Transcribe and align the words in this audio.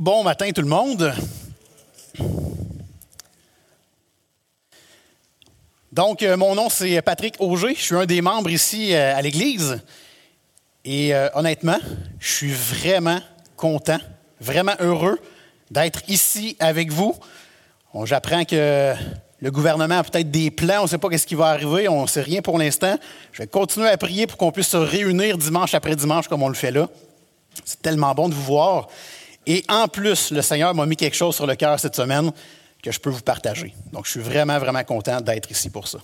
Bon 0.00 0.22
matin 0.22 0.52
tout 0.52 0.62
le 0.62 0.68
monde. 0.68 1.12
Donc, 5.90 6.22
euh, 6.22 6.36
mon 6.36 6.54
nom 6.54 6.68
c'est 6.68 7.02
Patrick 7.02 7.34
Auger. 7.40 7.74
Je 7.74 7.82
suis 7.82 7.96
un 7.96 8.06
des 8.06 8.22
membres 8.22 8.48
ici 8.48 8.94
euh, 8.94 9.16
à 9.16 9.20
l'Église. 9.22 9.82
Et 10.84 11.12
euh, 11.12 11.28
honnêtement, 11.34 11.78
je 12.20 12.32
suis 12.32 12.52
vraiment 12.52 13.18
content, 13.56 13.98
vraiment 14.40 14.74
heureux 14.78 15.18
d'être 15.72 16.02
ici 16.06 16.56
avec 16.60 16.92
vous. 16.92 17.16
J'apprends 18.04 18.44
que 18.44 18.94
le 19.40 19.50
gouvernement 19.50 19.98
a 19.98 20.04
peut-être 20.04 20.30
des 20.30 20.52
plans, 20.52 20.78
on 20.78 20.82
ne 20.84 20.88
sait 20.88 20.98
pas 20.98 21.18
ce 21.18 21.26
qui 21.26 21.34
va 21.34 21.46
arriver, 21.46 21.88
on 21.88 22.02
ne 22.02 22.06
sait 22.06 22.22
rien 22.22 22.40
pour 22.40 22.56
l'instant. 22.56 22.96
Je 23.32 23.42
vais 23.42 23.48
continuer 23.48 23.88
à 23.88 23.96
prier 23.96 24.28
pour 24.28 24.38
qu'on 24.38 24.52
puisse 24.52 24.68
se 24.68 24.76
réunir 24.76 25.38
dimanche 25.38 25.74
après 25.74 25.96
dimanche 25.96 26.28
comme 26.28 26.44
on 26.44 26.48
le 26.48 26.54
fait 26.54 26.70
là. 26.70 26.88
C'est 27.64 27.82
tellement 27.82 28.14
bon 28.14 28.28
de 28.28 28.34
vous 28.34 28.44
voir. 28.44 28.86
Et 29.48 29.64
en 29.70 29.88
plus, 29.88 30.30
le 30.30 30.42
Seigneur 30.42 30.74
m'a 30.74 30.84
mis 30.84 30.94
quelque 30.94 31.16
chose 31.16 31.34
sur 31.34 31.46
le 31.46 31.56
cœur 31.56 31.80
cette 31.80 31.96
semaine 31.96 32.30
que 32.82 32.92
je 32.92 33.00
peux 33.00 33.08
vous 33.08 33.22
partager. 33.22 33.74
Donc, 33.94 34.04
je 34.04 34.10
suis 34.10 34.20
vraiment, 34.20 34.58
vraiment 34.58 34.84
content 34.84 35.22
d'être 35.22 35.50
ici 35.50 35.70
pour 35.70 35.88
ça. 35.88 35.98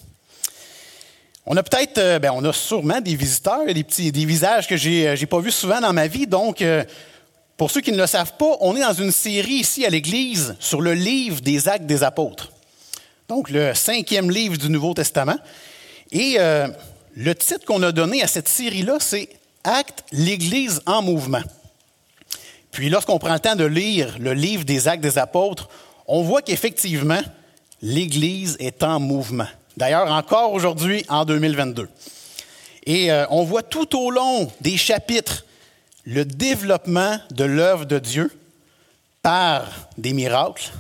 On 1.44 1.54
a 1.58 1.62
peut-être, 1.62 1.98
euh, 1.98 2.18
ben, 2.18 2.32
on 2.34 2.42
a 2.42 2.54
sûrement 2.54 3.02
des 3.02 3.14
visiteurs, 3.14 3.66
des 3.66 3.84
petits, 3.84 4.10
des 4.10 4.24
visages 4.24 4.66
que 4.66 4.78
j'ai, 4.78 5.08
euh, 5.08 5.14
j'ai 5.14 5.26
pas 5.26 5.40
vus 5.40 5.50
souvent 5.50 5.78
dans 5.78 5.92
ma 5.92 6.06
vie. 6.06 6.26
Donc, 6.26 6.62
euh, 6.62 6.84
pour 7.58 7.70
ceux 7.70 7.82
qui 7.82 7.92
ne 7.92 7.98
le 7.98 8.06
savent 8.06 8.32
pas, 8.38 8.56
on 8.60 8.74
est 8.76 8.80
dans 8.80 8.94
une 8.94 9.12
série 9.12 9.56
ici 9.56 9.84
à 9.84 9.90
l'Église 9.90 10.56
sur 10.58 10.80
le 10.80 10.94
livre 10.94 11.42
des 11.42 11.68
Actes 11.68 11.84
des 11.84 12.02
Apôtres. 12.02 12.50
Donc, 13.28 13.50
le 13.50 13.74
cinquième 13.74 14.30
livre 14.30 14.56
du 14.56 14.70
Nouveau 14.70 14.94
Testament. 14.94 15.36
Et 16.12 16.38
le 17.16 17.34
titre 17.34 17.64
qu'on 17.64 17.82
a 17.82 17.90
donné 17.90 18.22
à 18.22 18.26
cette 18.26 18.48
série-là, 18.48 18.98
c'est 19.00 19.28
Actes, 19.64 20.04
l'Église 20.12 20.80
en 20.86 21.02
mouvement. 21.02 21.42
Puis 22.74 22.90
lorsqu'on 22.90 23.20
prend 23.20 23.34
le 23.34 23.38
temps 23.38 23.54
de 23.54 23.64
lire 23.64 24.16
le 24.18 24.32
livre 24.32 24.64
des 24.64 24.88
Actes 24.88 25.00
des 25.00 25.16
Apôtres, 25.16 25.68
on 26.08 26.22
voit 26.22 26.42
qu'effectivement, 26.42 27.20
l'Église 27.80 28.56
est 28.58 28.82
en 28.82 28.98
mouvement. 28.98 29.46
D'ailleurs, 29.76 30.10
encore 30.10 30.52
aujourd'hui, 30.52 31.04
en 31.08 31.24
2022. 31.24 31.88
Et 32.86 33.12
euh, 33.12 33.26
on 33.30 33.44
voit 33.44 33.62
tout 33.62 33.96
au 33.96 34.10
long 34.10 34.50
des 34.60 34.76
chapitres 34.76 35.44
le 36.04 36.24
développement 36.24 37.20
de 37.30 37.44
l'œuvre 37.44 37.84
de 37.84 38.00
Dieu 38.00 38.36
par 39.22 39.66
des 39.96 40.12
miracles, 40.12 40.72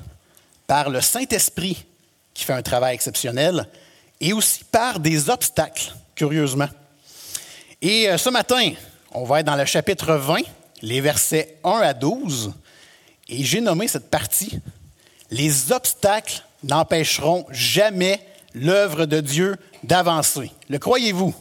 par 0.66 0.90
le 0.90 1.00
Saint-Esprit 1.00 1.86
qui 2.34 2.42
fait 2.42 2.54
un 2.54 2.62
travail 2.62 2.94
exceptionnel, 2.96 3.68
et 4.20 4.32
aussi 4.32 4.64
par 4.64 4.98
des 4.98 5.30
obstacles, 5.30 5.94
curieusement. 6.16 6.68
Et 7.80 8.10
euh, 8.10 8.18
ce 8.18 8.30
matin, 8.30 8.72
on 9.12 9.22
va 9.22 9.38
être 9.38 9.46
dans 9.46 9.54
le 9.54 9.64
chapitre 9.64 10.14
20, 10.14 10.40
les 10.84 11.00
versets 11.00 11.56
1 11.64 11.70
à 11.80 11.94
12, 11.94 12.52
et 13.28 13.42
j'ai 13.42 13.60
nommé 13.60 13.88
cette 13.88 14.10
partie 14.10 14.60
Les 15.30 15.72
obstacles 15.72 16.44
n'empêcheront 16.62 17.46
jamais 17.50 18.20
l'œuvre 18.54 19.06
de 19.06 19.20
Dieu 19.20 19.56
d'avancer. 19.82 20.52
Le 20.68 20.78
croyez-vous? 20.78 21.34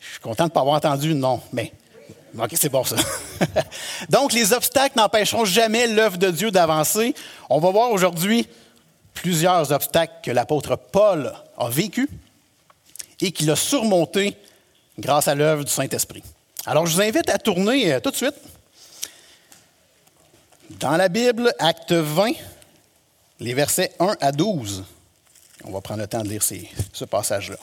Je 0.00 0.10
suis 0.10 0.20
content 0.20 0.44
de 0.44 0.50
ne 0.50 0.54
pas 0.54 0.60
avoir 0.60 0.76
entendu 0.76 1.14
non, 1.14 1.40
mais 1.52 1.72
OK, 2.38 2.50
c'est 2.54 2.68
bon 2.68 2.84
ça. 2.84 2.96
Donc, 4.10 4.32
les 4.32 4.52
obstacles 4.52 4.96
n'empêcheront 4.98 5.46
jamais 5.46 5.86
l'œuvre 5.86 6.18
de 6.18 6.30
Dieu 6.30 6.50
d'avancer. 6.50 7.14
On 7.48 7.58
va 7.58 7.70
voir 7.70 7.90
aujourd'hui 7.90 8.46
plusieurs 9.14 9.72
obstacles 9.72 10.12
que 10.22 10.30
l'apôtre 10.30 10.76
Paul 10.76 11.32
a 11.56 11.68
vécu 11.70 12.08
et 13.20 13.32
qu'il 13.32 13.50
a 13.50 13.56
surmontés 13.56 14.36
grâce 14.98 15.26
à 15.26 15.34
l'œuvre 15.34 15.64
du 15.64 15.72
Saint-Esprit. 15.72 16.22
Alors, 16.66 16.86
je 16.86 16.94
vous 16.94 17.00
invite 17.00 17.30
à 17.30 17.38
tourner 17.38 17.94
euh, 17.94 18.00
tout 18.00 18.10
de 18.10 18.16
suite 18.16 18.34
dans 20.78 20.96
la 20.96 21.08
Bible, 21.08 21.52
acte 21.58 21.92
20, 21.92 22.32
les 23.40 23.54
versets 23.54 23.92
1 23.98 24.16
à 24.20 24.30
12. 24.30 24.84
On 25.64 25.72
va 25.72 25.80
prendre 25.80 26.00
le 26.00 26.06
temps 26.06 26.22
de 26.22 26.28
lire 26.28 26.42
ce 26.42 27.04
passage-là. 27.04 27.56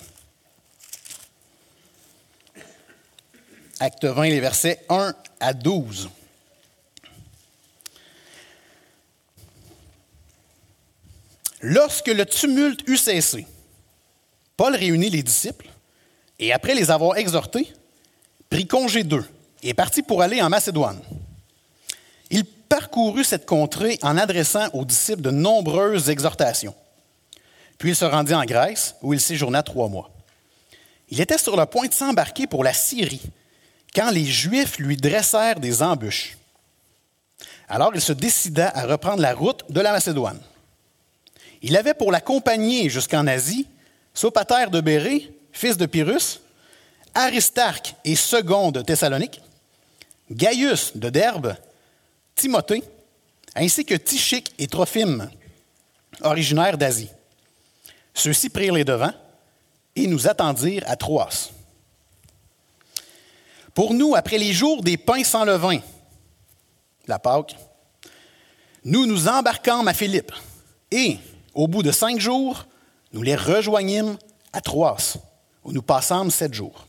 Acte 3.79 4.05
20, 4.05 4.23
les 4.25 4.39
versets 4.39 4.83
1 4.89 5.13
à 5.39 5.53
12. 5.53 6.09
Lorsque 11.61 12.07
le 12.07 12.25
tumulte 12.25 12.87
eut 12.87 12.97
cessé, 12.97 13.47
Paul 14.57 14.75
réunit 14.75 15.09
les 15.09 15.23
disciples 15.23 15.69
et, 16.39 16.51
après 16.51 16.75
les 16.75 16.91
avoir 16.91 17.17
exhortés, 17.17 17.71
prit 18.49 18.67
congé 18.67 19.03
d'eux 19.03 19.25
et 19.63 19.73
partit 19.73 20.01
pour 20.01 20.21
aller 20.21 20.41
en 20.41 20.49
Macédoine. 20.49 20.99
Il 22.29 22.45
parcourut 22.45 23.23
cette 23.23 23.45
contrée 23.45 23.97
en 24.01 24.17
adressant 24.17 24.67
aux 24.73 24.85
disciples 24.85 25.21
de 25.21 25.31
nombreuses 25.31 26.09
exhortations. 26.09 26.75
Puis 27.77 27.89
il 27.89 27.95
se 27.95 28.05
rendit 28.05 28.33
en 28.33 28.43
Grèce, 28.43 28.95
où 29.01 29.13
il 29.13 29.21
séjourna 29.21 29.63
trois 29.63 29.87
mois. 29.87 30.09
Il 31.09 31.21
était 31.21 31.37
sur 31.37 31.55
le 31.55 31.65
point 31.65 31.87
de 31.87 31.93
s'embarquer 31.93 32.47
pour 32.47 32.63
la 32.63 32.73
Syrie, 32.73 33.21
quand 33.95 34.11
les 34.11 34.25
Juifs 34.25 34.77
lui 34.77 34.97
dressèrent 34.97 35.59
des 35.59 35.81
embûches. 35.81 36.37
Alors 37.69 37.91
il 37.93 38.01
se 38.01 38.13
décida 38.13 38.69
à 38.75 38.85
reprendre 38.85 39.21
la 39.21 39.33
route 39.33 39.63
de 39.69 39.79
la 39.79 39.91
Macédoine. 39.91 40.39
Il 41.61 41.75
avait 41.77 41.93
pour 41.93 42.11
l'accompagner 42.11 42.89
jusqu'en 42.89 43.27
Asie 43.27 43.67
Sopater 44.13 44.65
de 44.71 44.81
Bérée, 44.81 45.31
fils 45.51 45.77
de 45.77 45.85
Pyrrhus, 45.85 46.39
Aristarque 47.17 47.95
et 48.05 48.15
Second 48.15 48.69
de 48.69 48.83
Thessalonique, 48.83 49.41
Gaius 50.29 50.95
de 50.95 51.09
Derbe, 51.09 51.55
Timothée, 52.35 52.83
ainsi 53.55 53.83
que 53.85 53.95
Tychique 53.95 54.53
et 54.59 54.67
Trophime, 54.67 55.27
originaires 56.21 56.77
d'Asie. 56.77 57.09
Ceux-ci 58.13 58.51
prirent 58.51 58.75
les 58.75 58.83
devants 58.83 59.13
et 59.95 60.05
nous 60.05 60.27
attendirent 60.27 60.83
à 60.85 60.95
Troas. 60.95 61.49
Pour 63.73 63.95
nous, 63.95 64.13
après 64.13 64.37
les 64.37 64.53
jours 64.53 64.83
des 64.83 64.97
pains 64.97 65.23
sans 65.23 65.43
levain, 65.43 65.79
la 67.07 67.17
Pâque, 67.17 67.55
nous 68.85 69.07
nous 69.07 69.27
embarquâmes 69.27 69.87
à 69.87 69.95
Philippe 69.95 70.33
et, 70.91 71.17
au 71.55 71.67
bout 71.67 71.81
de 71.81 71.91
cinq 71.91 72.19
jours, 72.19 72.67
nous 73.11 73.23
les 73.23 73.35
rejoignîmes 73.35 74.19
à 74.53 74.61
Troas, 74.61 75.17
où 75.63 75.71
nous 75.71 75.81
passâmes 75.81 76.29
sept 76.29 76.53
jours. 76.53 76.86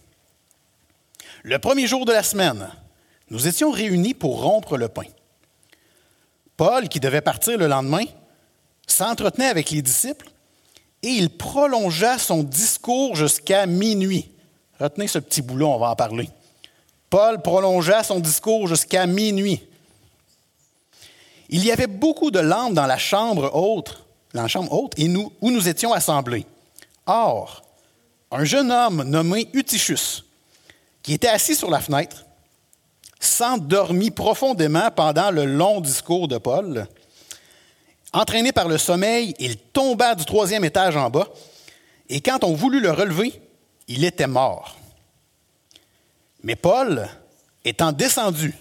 Le 1.42 1.58
premier 1.58 1.86
jour 1.86 2.04
de 2.04 2.12
la 2.12 2.22
semaine, 2.22 2.68
nous 3.30 3.46
étions 3.46 3.70
réunis 3.70 4.14
pour 4.14 4.42
rompre 4.42 4.76
le 4.76 4.88
pain. 4.88 5.06
Paul, 6.56 6.88
qui 6.88 6.98
devait 6.98 7.20
partir 7.20 7.58
le 7.58 7.68
lendemain, 7.68 8.04
s'entretenait 8.86 9.46
avec 9.46 9.70
les 9.70 9.82
disciples 9.82 10.28
et 11.02 11.08
il 11.08 11.30
prolongea 11.30 12.18
son 12.18 12.42
discours 12.42 13.14
jusqu'à 13.14 13.66
minuit. 13.66 14.28
Retenez 14.80 15.06
ce 15.06 15.18
petit 15.18 15.42
bout-là, 15.42 15.66
on 15.66 15.78
va 15.78 15.90
en 15.90 15.96
parler. 15.96 16.28
Paul 17.10 17.40
prolongea 17.40 18.02
son 18.02 18.18
discours 18.18 18.66
jusqu'à 18.66 19.06
minuit. 19.06 19.62
Il 21.48 21.64
y 21.64 21.70
avait 21.70 21.86
beaucoup 21.86 22.30
de 22.30 22.40
lampes 22.40 22.74
dans 22.74 22.86
la 22.86 22.98
chambre 22.98 23.50
haute, 23.54 24.04
la 24.34 24.48
chambre 24.48 24.72
haute 24.72 24.98
et 24.98 25.08
nous, 25.08 25.32
où 25.40 25.50
nous 25.50 25.68
étions 25.68 25.92
assemblés. 25.92 26.46
Or, 27.06 27.62
un 28.30 28.44
jeune 28.44 28.70
homme 28.70 29.04
nommé 29.04 29.48
Utichus, 29.54 30.24
qui 31.08 31.14
était 31.14 31.28
assis 31.28 31.54
sur 31.54 31.70
la 31.70 31.80
fenêtre, 31.80 32.26
s'endormit 33.18 34.10
profondément 34.10 34.90
pendant 34.90 35.30
le 35.30 35.46
long 35.46 35.80
discours 35.80 36.28
de 36.28 36.36
Paul. 36.36 36.86
Entraîné 38.12 38.52
par 38.52 38.68
le 38.68 38.76
sommeil, 38.76 39.34
il 39.38 39.56
tomba 39.56 40.14
du 40.14 40.26
troisième 40.26 40.66
étage 40.66 40.98
en 40.98 41.08
bas, 41.08 41.26
et 42.10 42.20
quand 42.20 42.44
on 42.44 42.52
voulut 42.52 42.80
le 42.80 42.90
relever, 42.90 43.32
il 43.86 44.04
était 44.04 44.26
mort. 44.26 44.76
Mais 46.42 46.56
Paul, 46.56 47.08
étant 47.64 47.92
descendu, 47.92 48.54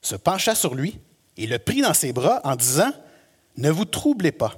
se 0.00 0.16
pencha 0.16 0.54
sur 0.54 0.74
lui 0.74 0.98
et 1.36 1.46
le 1.46 1.58
prit 1.58 1.82
dans 1.82 1.92
ses 1.92 2.14
bras 2.14 2.40
en 2.42 2.56
disant, 2.56 2.92
Ne 3.58 3.68
vous 3.68 3.84
troublez 3.84 4.32
pas, 4.32 4.54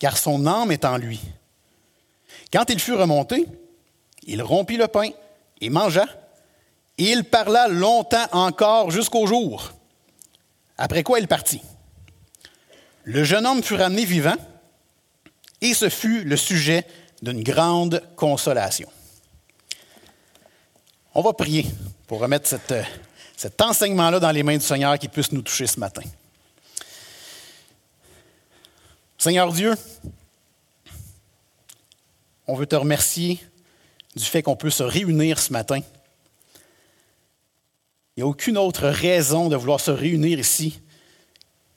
car 0.00 0.18
son 0.18 0.44
âme 0.44 0.72
est 0.72 0.84
en 0.84 0.96
lui. 0.96 1.20
Quand 2.52 2.68
il 2.68 2.80
fut 2.80 2.94
remonté, 2.94 3.46
il 4.24 4.42
rompit 4.42 4.76
le 4.76 4.88
pain 4.88 5.10
et 5.60 5.70
mangea, 5.70 6.06
et 6.98 7.12
il 7.12 7.24
parla 7.24 7.68
longtemps 7.68 8.26
encore 8.32 8.90
jusqu'au 8.90 9.26
jour, 9.26 9.72
après 10.76 11.04
quoi 11.04 11.20
il 11.20 11.28
partit. 11.28 11.62
Le 13.04 13.24
jeune 13.24 13.46
homme 13.46 13.62
fut 13.62 13.76
ramené 13.76 14.04
vivant, 14.04 14.36
et 15.60 15.74
ce 15.74 15.88
fut 15.88 16.24
le 16.24 16.36
sujet 16.36 16.84
d'une 17.22 17.42
grande 17.42 18.02
consolation. 18.16 18.88
On 21.14 21.22
va 21.22 21.32
prier 21.32 21.66
pour 22.06 22.20
remettre 22.20 22.54
euh, 22.70 22.82
cet 23.36 23.60
enseignement-là 23.60 24.20
dans 24.20 24.30
les 24.30 24.42
mains 24.42 24.56
du 24.56 24.64
Seigneur 24.64 24.98
qui 24.98 25.08
puisse 25.08 25.32
nous 25.32 25.42
toucher 25.42 25.66
ce 25.66 25.80
matin. 25.80 26.02
Seigneur 29.16 29.52
Dieu, 29.52 29.74
on 32.46 32.54
veut 32.54 32.66
te 32.66 32.76
remercier 32.76 33.40
du 34.14 34.24
fait 34.24 34.42
qu'on 34.42 34.56
peut 34.56 34.70
se 34.70 34.82
réunir 34.82 35.38
ce 35.38 35.52
matin 35.52 35.80
Il 38.18 38.22
n'y 38.22 38.24
a 38.24 38.30
aucune 38.30 38.58
autre 38.58 38.88
raison 38.88 39.48
de 39.48 39.54
vouloir 39.54 39.78
se 39.78 39.92
réunir 39.92 40.40
ici 40.40 40.80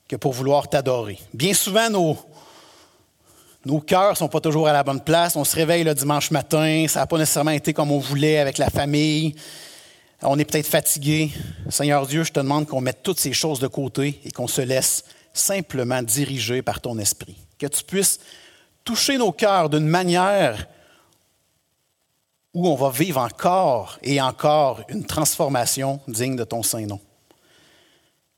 que 0.08 0.16
pour 0.16 0.34
vouloir 0.34 0.68
t'adorer. 0.68 1.20
Bien 1.36 1.54
souvent, 1.54 1.88
nos, 1.92 2.18
nos 3.64 3.80
cœurs 3.80 4.14
ne 4.14 4.16
sont 4.16 4.28
pas 4.28 4.42
toujours 4.42 4.68
à 4.68 4.74
la 4.74 4.82
bonne 4.82 5.02
place. 5.02 5.36
On 5.36 5.44
se 5.44 5.56
réveille 5.56 5.84
le 5.84 5.94
dimanche 5.94 6.32
matin, 6.32 6.88
ça 6.88 7.02
n'a 7.02 7.06
pas 7.06 7.20
nécessairement 7.20 7.52
été 7.52 7.74
comme 7.74 7.92
on 7.92 8.00
voulait 8.00 8.40
avec 8.40 8.58
la 8.58 8.72
famille. 8.72 9.36
On 10.24 10.40
est 10.40 10.46
peut-être 10.46 10.66
fatigué. 10.66 11.30
Seigneur 11.70 12.08
Dieu, 12.08 12.24
je 12.24 12.32
te 12.32 12.40
demande 12.40 12.66
qu'on 12.66 12.82
mette 12.82 13.04
toutes 13.04 13.20
ces 13.20 13.34
choses 13.34 13.60
de 13.60 13.68
côté 13.68 14.20
et 14.26 14.32
qu'on 14.32 14.48
se 14.48 14.62
laisse 14.62 15.04
simplement 15.34 16.02
diriger 16.02 16.64
par 16.64 16.82
ton 16.82 16.98
esprit. 16.98 17.38
Que 17.60 17.68
tu 17.68 17.84
puisses 17.84 18.20
toucher 18.84 19.20
nos 19.20 19.32
cœurs 19.32 19.70
d'une 19.70 19.88
manière 19.88 20.68
où 22.54 22.68
on 22.68 22.76
va 22.76 22.90
vivre 22.90 23.20
encore 23.20 23.98
et 24.02 24.22
encore 24.22 24.82
une 24.90 25.06
transformation 25.06 26.02
digne 26.08 26.36
de 26.36 26.44
ton 26.44 26.64
Saint-Nom. 26.64 27.00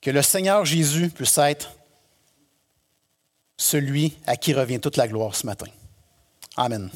Que 0.01 0.11
le 0.11 0.21
Seigneur 0.21 0.65
Jésus 0.65 1.09
puisse 1.09 1.37
être 1.37 1.71
celui 3.57 4.17
à 4.27 4.35
qui 4.35 4.53
revient 4.53 4.79
toute 4.79 4.97
la 4.97 5.07
gloire 5.07 5.35
ce 5.35 5.45
matin. 5.45 5.67
Amen. 6.57 6.89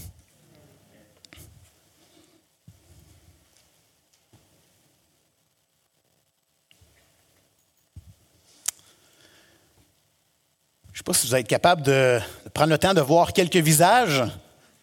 Je 10.92 11.02
ne 11.02 11.04
sais 11.04 11.04
pas 11.04 11.14
si 11.14 11.28
vous 11.28 11.36
êtes 11.36 11.48
capable 11.48 11.84
de 11.84 12.20
prendre 12.54 12.72
le 12.72 12.78
temps 12.78 12.94
de 12.94 13.02
voir 13.02 13.32
quelques 13.32 13.56
visages. 13.56 14.24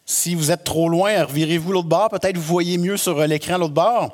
Si 0.07 0.35
vous 0.35 0.51
êtes 0.51 0.65
trop 0.65 0.89
loin, 0.89 1.25
revirez-vous 1.25 1.73
l'autre 1.73 1.89
bord. 1.89 2.11
Peut-être 2.11 2.37
vous 2.37 2.43
voyez 2.43 2.77
mieux 2.77 2.97
sur 2.97 3.27
l'écran 3.27 3.59
l'autre 3.59 3.75
bord. 3.75 4.13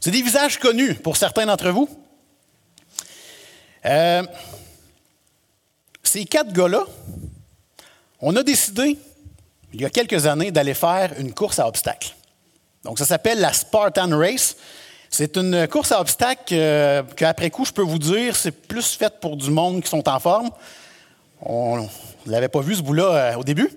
C'est 0.00 0.10
des 0.10 0.22
visages 0.22 0.58
connus 0.58 0.94
pour 0.94 1.16
certains 1.16 1.46
d'entre 1.46 1.70
vous. 1.70 1.88
Euh, 3.86 4.22
ces 6.02 6.24
quatre 6.24 6.52
gars-là, 6.52 6.84
on 8.20 8.34
a 8.36 8.42
décidé, 8.42 8.98
il 9.72 9.80
y 9.80 9.84
a 9.84 9.90
quelques 9.90 10.26
années, 10.26 10.50
d'aller 10.50 10.74
faire 10.74 11.12
une 11.18 11.32
course 11.32 11.58
à 11.58 11.68
obstacles. 11.68 12.14
Donc, 12.82 12.98
ça 12.98 13.06
s'appelle 13.06 13.40
la 13.40 13.52
Spartan 13.52 14.16
Race. 14.16 14.56
C'est 15.10 15.36
une 15.36 15.68
course 15.68 15.92
à 15.92 16.00
obstacles 16.00 16.54
euh, 16.54 17.02
qu'après 17.16 17.50
coup, 17.50 17.64
je 17.64 17.72
peux 17.72 17.82
vous 17.82 17.98
dire, 17.98 18.36
c'est 18.36 18.50
plus 18.50 18.94
faite 18.94 19.20
pour 19.20 19.36
du 19.36 19.50
monde 19.50 19.82
qui 19.82 19.88
sont 19.88 20.08
en 20.08 20.18
forme. 20.18 20.50
On 21.40 21.88
ne 22.26 22.32
l'avait 22.32 22.48
pas 22.48 22.60
vu 22.60 22.74
ce 22.74 22.82
bout-là 22.82 23.04
euh, 23.04 23.36
au 23.36 23.44
début. 23.44 23.70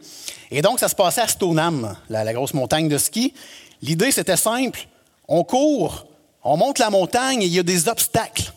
Et 0.51 0.61
donc, 0.61 0.79
ça 0.79 0.88
se 0.88 0.95
passait 0.95 1.21
à 1.21 1.27
Stoneham, 1.27 1.95
la, 2.09 2.33
grosse 2.33 2.53
montagne 2.53 2.88
de 2.88 2.97
ski. 2.97 3.33
L'idée, 3.81 4.11
c'était 4.11 4.38
simple. 4.38 4.88
On 5.27 5.44
court, 5.44 6.07
on 6.44 6.57
monte 6.57 6.79
la 6.79 6.89
montagne 6.89 7.44
et 7.44 7.45
il 7.45 7.53
y 7.53 7.59
a 7.59 7.63
des 7.63 7.88
obstacles. 7.89 8.53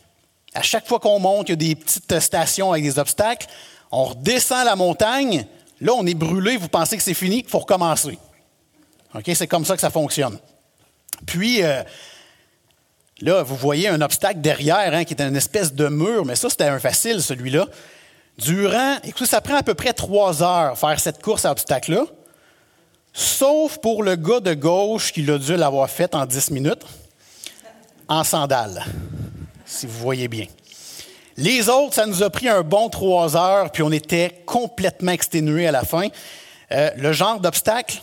À 0.54 0.62
chaque 0.62 0.87
fois 0.87 0.98
qu'on 0.98 1.19
monte, 1.19 1.48
il 1.48 1.52
y 1.52 1.54
a 1.54 1.56
des 1.56 1.75
petites 1.75 2.20
stations 2.20 2.72
avec 2.72 2.84
des 2.84 2.98
obstacles. 2.98 3.46
On 3.90 4.04
redescend 4.04 4.64
la 4.64 4.76
montagne. 4.76 5.46
Là, 5.81 5.93
on 5.96 6.06
est 6.06 6.14
brûlé. 6.14 6.56
Vous 6.56 6.69
pensez 6.69 6.96
que 6.96 7.02
c'est 7.02 7.14
fini, 7.14 7.43
il 7.44 7.48
faut 7.48 7.58
recommencer. 7.58 8.19
OK? 9.14 9.31
C'est 9.34 9.48
comme 9.48 9.64
ça 9.64 9.75
que 9.75 9.81
ça 9.81 9.90
fonctionne. 9.90 10.38
Puis, 11.26 11.62
euh, 11.62 11.82
là, 13.20 13.43
vous 13.43 13.56
voyez 13.56 13.88
un 13.88 14.00
obstacle 14.00 14.40
derrière 14.40 14.94
hein, 14.94 15.04
qui 15.04 15.14
est 15.14 15.22
une 15.22 15.36
espèce 15.36 15.75
de 15.75 15.88
mur, 15.88 16.25
mais 16.25 16.36
ça, 16.36 16.48
c'était 16.48 16.64
un 16.64 16.78
facile, 16.78 17.22
celui-là. 17.22 17.66
Durant, 18.38 18.97
écoutez, 19.05 19.27
ça 19.27 19.41
prend 19.41 19.56
à 19.56 19.62
peu 19.62 19.75
près 19.75 19.93
trois 19.93 20.43
heures 20.43 20.79
faire 20.79 20.99
cette 20.99 21.23
course 21.23 21.44
à 21.44 21.50
obstacles-là, 21.50 22.05
sauf 23.12 23.79
pour 23.79 24.03
le 24.03 24.17
gars 24.17 24.41
de 24.41 24.55
gauche 24.55 25.12
qui 25.12 25.23
l'a 25.23 25.38
dû 25.38 25.56
l'avoir 25.56 25.91
fait 25.91 26.15
en 26.15 26.25
dix 26.25 26.50
minutes, 26.50 26.85
en 28.09 28.25
sandales 28.25 28.85
si 29.71 29.87
vous 29.87 29.99
voyez 29.99 30.29
bien. 30.29 30.47
Les 31.37 31.69
autres, 31.69 31.94
ça 31.94 32.06
nous 32.06 32.23
a 32.23 32.29
pris 32.29 32.49
un 32.49 32.62
bon 32.62 32.88
trois 32.88 33.37
heures, 33.37 33.71
puis 33.71 33.82
on 33.82 33.93
était 33.93 34.43
complètement 34.44 35.12
exténués 35.12 35.67
à 35.67 35.73
la 35.73 35.85
fin. 35.85 36.09
Euh, 36.73 36.91
le 36.97 37.12
genre 37.12 37.41
d'obstacle, 37.41 38.03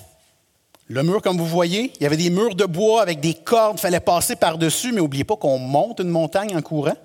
le 0.87 1.03
mur, 1.03 1.21
comme 1.21 1.37
vous 1.37 1.45
voyez, 1.45 1.91
il 1.97 2.03
y 2.03 2.05
avait 2.05 2.17
des 2.17 2.29
murs 2.29 2.55
de 2.55 2.65
bois 2.65 3.01
avec 3.01 3.19
des 3.19 3.33
cordes, 3.33 3.77
il 3.77 3.81
fallait 3.81 3.99
passer 3.99 4.35
par-dessus, 4.35 4.91
mais 4.91 5.01
n'oubliez 5.01 5.25
pas 5.25 5.35
qu'on 5.35 5.59
monte 5.59 5.99
une 5.99 6.09
montagne 6.09 6.55
en 6.55 6.61
courant. 6.61 6.95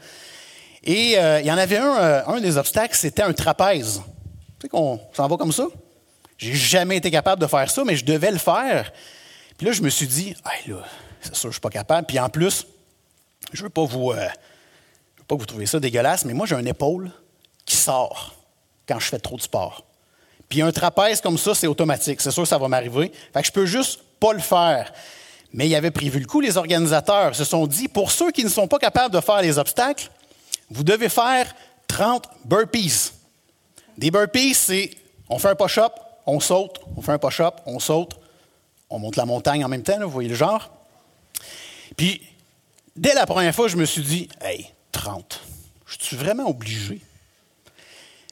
Et 0.84 1.18
euh, 1.18 1.40
il 1.40 1.46
y 1.46 1.52
en 1.52 1.58
avait 1.58 1.76
un, 1.76 1.96
euh, 1.96 2.22
un 2.26 2.40
des 2.40 2.56
obstacles, 2.56 2.96
c'était 2.96 3.22
un 3.22 3.32
trapèze. 3.32 4.02
Tu 4.58 4.62
sais 4.62 4.68
qu'on 4.68 5.00
s'en 5.12 5.28
va 5.28 5.36
comme 5.36 5.52
ça? 5.52 5.66
J'ai 6.38 6.54
jamais 6.54 6.96
été 6.96 7.10
capable 7.10 7.40
de 7.40 7.46
faire 7.46 7.70
ça, 7.70 7.84
mais 7.84 7.96
je 7.96 8.04
devais 8.04 8.30
le 8.30 8.38
faire. 8.38 8.92
Puis 9.56 9.66
là, 9.66 9.72
je 9.72 9.82
me 9.82 9.88
suis 9.88 10.08
dit, 10.08 10.34
là, 10.66 10.76
c'est 11.20 11.34
sûr, 11.34 11.50
je 11.50 11.54
suis 11.54 11.60
pas 11.60 11.70
capable. 11.70 12.06
Puis 12.06 12.18
en 12.18 12.28
plus, 12.28 12.66
je 13.52 13.62
veux 13.62 13.70
pas 13.70 13.84
vous, 13.84 14.12
pas 15.28 15.36
que 15.36 15.40
vous 15.40 15.46
trouvez 15.46 15.66
ça 15.66 15.78
dégueulasse, 15.78 16.24
mais 16.24 16.32
moi, 16.32 16.46
j'ai 16.46 16.56
une 16.56 16.66
épaule 16.66 17.12
qui 17.64 17.76
sort 17.76 18.34
quand 18.88 18.98
je 18.98 19.06
fais 19.06 19.18
trop 19.18 19.36
de 19.36 19.42
sport. 19.42 19.84
Puis 20.48 20.62
un 20.62 20.72
trapèze 20.72 21.20
comme 21.20 21.38
ça, 21.38 21.54
c'est 21.54 21.66
automatique. 21.66 22.20
C'est 22.20 22.30
sûr 22.30 22.46
ça 22.46 22.58
va 22.58 22.68
m'arriver. 22.68 23.12
Fait 23.32 23.40
que 23.40 23.46
je 23.46 23.52
peux 23.52 23.66
juste 23.66 24.00
pas 24.20 24.32
le 24.32 24.40
faire. 24.40 24.92
Mais 25.52 25.68
il 25.68 25.74
avait 25.74 25.90
prévu 25.90 26.18
le 26.18 26.26
coup, 26.26 26.40
les 26.40 26.56
organisateurs 26.56 27.34
se 27.34 27.44
sont 27.44 27.66
dit, 27.66 27.88
pour 27.88 28.10
ceux 28.10 28.30
qui 28.30 28.44
ne 28.44 28.48
sont 28.48 28.68
pas 28.68 28.78
capables 28.78 29.14
de 29.14 29.20
faire 29.20 29.42
les 29.42 29.58
obstacles, 29.58 30.10
vous 30.72 30.84
devez 30.84 31.08
faire 31.08 31.54
30 31.86 32.28
burpees. 32.44 33.12
Des 33.98 34.10
burpees, 34.10 34.54
c'est 34.54 34.90
on 35.28 35.38
fait 35.38 35.48
un 35.48 35.54
push-up, 35.54 35.92
on 36.26 36.40
saute, 36.40 36.80
on 36.96 37.02
fait 37.02 37.12
un 37.12 37.18
push-up, 37.18 37.60
on 37.66 37.78
saute, 37.78 38.18
on 38.90 38.98
monte 38.98 39.16
la 39.16 39.24
montagne 39.24 39.64
en 39.64 39.68
même 39.68 39.82
temps, 39.82 39.98
vous 40.00 40.10
voyez 40.10 40.28
le 40.28 40.34
genre. 40.34 40.70
Puis, 41.96 42.22
dès 42.96 43.14
la 43.14 43.26
première 43.26 43.54
fois, 43.54 43.68
je 43.68 43.76
me 43.76 43.84
suis 43.84 44.02
dit, 44.02 44.28
hey, 44.40 44.70
30. 44.92 45.40
Je 45.86 45.96
suis 46.00 46.16
vraiment 46.16 46.48
obligé. 46.48 47.00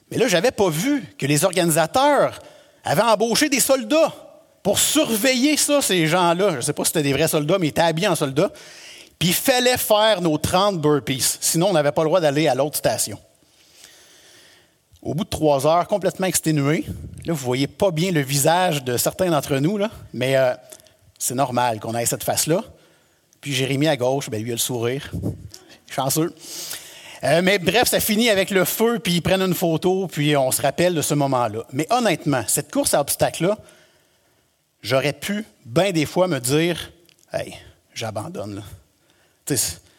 Mais 0.09 0.17
là, 0.17 0.27
je 0.27 0.35
n'avais 0.35 0.51
pas 0.51 0.69
vu 0.69 1.03
que 1.17 1.25
les 1.25 1.45
organisateurs 1.45 2.39
avaient 2.83 3.01
embauché 3.01 3.49
des 3.49 3.59
soldats 3.59 4.13
pour 4.63 4.79
surveiller 4.79 5.57
ça, 5.57 5.81
ces 5.81 6.07
gens-là. 6.07 6.51
Je 6.51 6.55
ne 6.57 6.61
sais 6.61 6.73
pas 6.73 6.83
si 6.83 6.89
c'était 6.89 7.03
des 7.03 7.13
vrais 7.13 7.27
soldats, 7.27 7.57
mais 7.59 7.67
ils 7.67 7.69
étaient 7.69 7.81
habillés 7.81 8.07
en 8.07 8.15
soldats. 8.15 8.51
Puis 9.21 9.27
il 9.27 9.35
fallait 9.35 9.77
faire 9.77 10.19
nos 10.19 10.39
30 10.39 10.81
burpees. 10.81 11.37
Sinon, 11.39 11.67
on 11.67 11.73
n'avait 11.73 11.91
pas 11.91 12.01
le 12.01 12.07
droit 12.07 12.19
d'aller 12.19 12.47
à 12.47 12.55
l'autre 12.55 12.77
station. 12.77 13.19
Au 14.99 15.13
bout 15.13 15.25
de 15.25 15.29
trois 15.29 15.67
heures, 15.67 15.87
complètement 15.87 16.25
exténué, 16.25 16.85
là, 17.25 17.33
vous 17.33 17.45
voyez 17.45 17.67
pas 17.67 17.91
bien 17.91 18.09
le 18.09 18.21
visage 18.21 18.83
de 18.83 18.97
certains 18.97 19.29
d'entre 19.29 19.57
nous, 19.57 19.77
là, 19.77 19.91
mais 20.11 20.37
euh, 20.37 20.55
c'est 21.19 21.35
normal 21.35 21.79
qu'on 21.79 21.93
ait 21.93 22.07
cette 22.07 22.23
face-là. 22.23 22.63
Puis 23.41 23.53
Jérémie 23.53 23.87
à 23.87 23.95
gauche, 23.95 24.27
ben, 24.27 24.41
lui 24.41 24.49
a 24.49 24.55
le 24.55 24.57
sourire. 24.57 25.11
Chanceux. 25.87 26.33
Euh, 27.23 27.43
mais 27.43 27.59
bref, 27.59 27.89
ça 27.89 27.99
finit 27.99 28.31
avec 28.31 28.49
le 28.49 28.65
feu, 28.65 28.97
puis 28.97 29.13
ils 29.13 29.21
prennent 29.21 29.43
une 29.43 29.53
photo, 29.53 30.07
puis 30.07 30.35
on 30.35 30.49
se 30.49 30.63
rappelle 30.63 30.95
de 30.95 31.03
ce 31.03 31.13
moment-là. 31.13 31.63
Mais 31.73 31.85
honnêtement, 31.91 32.43
cette 32.47 32.71
course 32.71 32.95
à 32.95 33.01
obstacles-là, 33.01 33.59
j'aurais 34.81 35.13
pu, 35.13 35.45
bien 35.63 35.91
des 35.91 36.07
fois, 36.07 36.27
me 36.27 36.39
dire 36.39 36.91
Hey, 37.31 37.55
j'abandonne. 37.93 38.63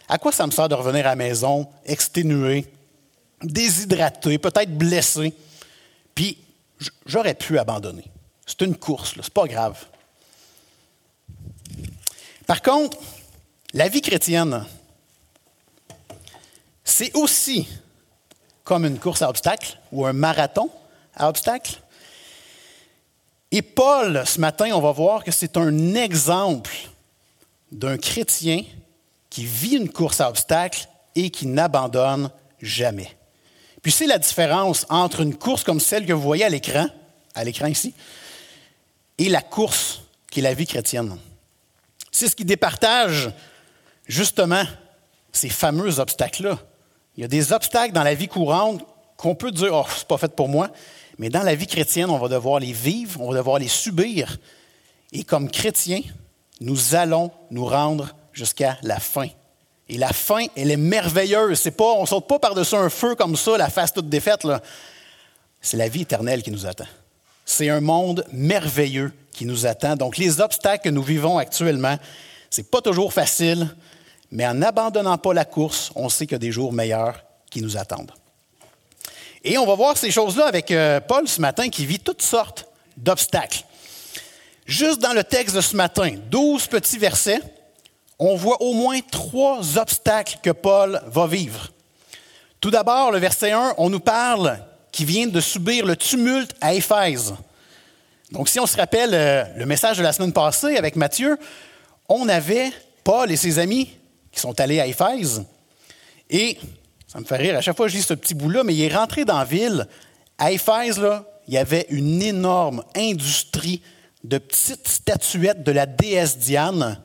À 0.09 0.19
quoi 0.19 0.33
ça 0.33 0.47
me 0.47 0.51
sert 0.51 0.69
de 0.69 0.75
revenir 0.75 1.07
à 1.07 1.11
la 1.11 1.17
maison, 1.17 1.69
exténué, 1.85 2.67
déshydraté, 3.43 4.39
peut-être 4.39 4.77
blessé? 4.77 5.35
Puis 6.15 6.39
j'aurais 7.07 7.35
pu 7.35 7.59
abandonner. 7.59 8.05
C'est 8.47 8.63
une 8.63 8.77
course, 8.77 9.15
c'est 9.23 9.33
pas 9.33 9.47
grave. 9.47 9.87
Par 12.47 12.61
contre, 12.61 12.99
la 13.73 13.89
vie 13.89 14.03
chrétienne, 14.03 14.67
c'est 16.85 17.15
aussi 17.17 17.69
comme 18.65 18.85
une 18.85 18.99
course 18.99 19.23
à 19.23 19.29
obstacles 19.29 19.79
ou 19.91 20.07
un 20.07 20.13
marathon 20.13 20.71
à 21.15 21.29
obstacles. 21.29 21.81
Et 23.51 23.63
Paul, 23.63 24.23
ce 24.27 24.41
matin, 24.41 24.71
on 24.73 24.81
va 24.81 24.93
voir 24.93 25.25
que 25.25 25.31
c'est 25.31 25.57
un 25.57 25.95
exemple 25.95 26.73
d'un 27.71 27.99
chrétien 27.99 28.65
qui 29.33 29.47
vit 29.47 29.77
une 29.77 29.89
course 29.89 30.21
à 30.21 30.29
obstacles 30.29 30.87
et 31.15 31.31
qui 31.31 31.47
n'abandonne 31.47 32.31
jamais. 32.61 33.17
Puis 33.81 33.91
c'est 33.91 34.07
la 34.07 34.19
différence 34.19 34.85
entre 34.91 35.23
une 35.23 35.35
course 35.35 35.65
comme 35.65 35.81
celle 35.81 36.05
que 36.05 36.13
vous 36.13 36.21
voyez 36.21 36.45
à 36.45 36.51
l'écran, 36.51 36.87
à 37.35 37.43
l'écran 37.43 37.67
ici, 37.67 37.95
et 39.17 39.31
la 39.31 39.41
course 39.41 40.03
qui 40.31 40.41
est 40.41 40.43
la 40.43 40.53
vie 40.53 40.67
chrétienne. 40.67 41.17
C'est 42.11 42.29
ce 42.29 42.37
qui 42.37 42.45
départage 42.45 43.31
justement 44.07 44.65
ces 45.33 45.49
fameux 45.49 45.99
obstacles-là. 45.99 46.59
Il 47.17 47.23
y 47.23 47.25
a 47.25 47.29
des 47.29 47.55
obstacles 47.55 47.95
dans 47.95 48.05
la 48.05 48.15
vie 48.15 48.29
courante 48.29 48.85
qu'on 49.17 49.35
peut 49.35 49.51
dire, 49.51 49.71
oh, 49.73 49.87
c'est 49.97 50.07
pas 50.07 50.19
fait 50.19 50.37
pour 50.37 50.51
moi. 50.51 50.69
Mais 51.17 51.31
dans 51.31 51.43
la 51.43 51.55
vie 51.55 51.67
chrétienne, 51.67 52.11
on 52.11 52.19
va 52.19 52.29
devoir 52.29 52.61
les 52.61 52.73
vivre, 52.73 53.23
on 53.23 53.31
va 53.31 53.39
devoir 53.39 53.59
les 53.59 53.69
subir. 53.69 54.37
Et 55.11 55.25
comme 55.25 55.51
chrétiens, 55.51 56.03
nous 56.61 56.95
allons 56.95 57.31
nous 57.51 57.65
rendre 57.65 58.15
jusqu'à 58.33 58.79
la 58.83 58.99
fin. 58.99 59.29
Et 59.89 59.99
la 59.99 60.13
fin, 60.13 60.47
elle 60.57 60.71
est 60.71 60.77
merveilleuse. 60.77 61.61
C'est 61.61 61.73
pas, 61.73 61.93
on 61.93 62.07
saute 62.07 62.27
pas 62.27 62.39
par-dessus 62.39 62.77
un 62.77 62.89
feu 62.89 63.15
comme 63.15 63.37
ça, 63.37 63.59
la 63.59 63.69
face 63.69 63.93
toute 63.93 64.09
défaite. 64.09 64.47
C'est 65.61 65.77
la 65.77 65.89
vie 65.89 66.03
éternelle 66.03 66.43
qui 66.43 66.51
nous 66.51 66.67
attend. 66.67 66.87
C'est 67.45 67.69
un 67.69 67.81
monde 67.81 68.25
merveilleux 68.33 69.13
qui 69.33 69.45
nous 69.45 69.67
attend. 69.67 69.97
Donc, 69.97 70.17
les 70.17 70.41
obstacles 70.41 70.85
que 70.85 70.89
nous 70.89 71.03
vivons 71.03 71.39
actuellement, 71.39 71.99
c'est 72.49 72.71
pas 72.71 72.81
toujours 72.81 73.13
facile, 73.13 73.69
mais 74.31 74.47
en 74.47 74.55
n'abandonnant 74.55 75.19
pas 75.19 75.35
la 75.35 75.45
course, 75.45 75.91
on 75.95 76.09
sait 76.09 76.27
qu'il 76.27 76.35
y 76.35 76.37
a 76.37 76.39
des 76.39 76.53
jours 76.53 76.73
meilleurs 76.73 77.23
qui 77.51 77.61
nous 77.61 77.77
attendent. 77.77 78.13
Et 79.45 79.59
on 79.59 79.67
va 79.67 79.75
voir 79.75 79.97
ces 79.97 80.11
choses-là 80.11 80.47
avec 80.47 80.71
euh, 80.71 81.01
Paul 81.01 81.27
ce 81.29 81.41
matin 81.41 81.69
qui 81.69 81.85
vit 81.85 81.99
toutes 81.99 82.23
sortes 82.23 82.67
d'obstacles. 82.97 83.65
Juste 84.65 85.01
dans 85.01 85.13
le 85.13 85.25
texte 85.25 85.57
de 85.57 85.61
ce 85.61 85.77
matin, 85.77 86.15
12 86.31 86.69
petits 86.69 86.99
versets, 86.99 87.41
on 88.25 88.37
voit 88.37 88.63
au 88.63 88.73
moins 88.75 89.01
trois 89.11 89.79
obstacles 89.79 90.39
que 90.43 90.51
Paul 90.51 91.03
va 91.07 91.27
vivre. 91.27 91.71
Tout 92.61 92.71
d'abord, 92.71 93.11
le 93.11 93.19
verset 93.19 93.51
1, 93.51 93.75
on 93.79 93.91
nous 93.91 94.01
parle 94.01 94.59
qu'il 94.93 95.07
vient 95.07 95.27
de 95.27 95.41
subir 95.41 95.85
le 95.85 95.97
tumulte 95.97 96.55
à 96.61 96.75
Éphèse. 96.75 97.35
Donc, 98.31 98.49
si 98.49 98.61
on 98.61 98.67
se 98.67 98.77
rappelle 98.77 99.11
euh, 99.13 99.45
le 99.57 99.67
message 99.67 99.99
de 99.99 100.03
la 100.03 100.13
semaine 100.13 100.33
passée 100.33 100.77
avec 100.77 100.95
Matthieu, 100.97 101.37
on 102.09 102.29
avait 102.29 102.71
Paul 103.03 103.31
et 103.33 103.37
ses 103.37 103.59
amis 103.59 103.91
qui 104.31 104.41
sont 104.41 104.59
allés 104.61 104.81
à 104.81 104.87
Éphèse. 104.87 105.45
Et 106.31 106.59
ça 107.09 107.19
me 107.19 107.25
fait 107.25 107.37
rire, 107.37 107.57
à 107.57 107.61
chaque 107.61 107.77
fois 107.77 107.87
que 107.87 107.93
je 107.93 107.97
lis 107.97 108.03
ce 108.03 108.15
petit 108.15 108.35
bout-là, 108.35 108.63
mais 108.63 108.75
il 108.75 108.83
est 108.83 108.95
rentré 108.95 109.25
dans 109.25 109.39
la 109.39 109.45
ville. 109.45 109.87
À 110.39 110.53
Éphèse, 110.53 111.03
il 111.49 111.55
y 111.55 111.59
avait 111.59 111.87
une 111.91 112.23
énorme 112.23 112.85
industrie 112.95 113.83
de 114.23 114.39
petites 114.39 114.87
statuettes 114.87 115.65
de 115.65 115.73
la 115.73 115.87
déesse 115.87 116.39
Diane. 116.39 117.01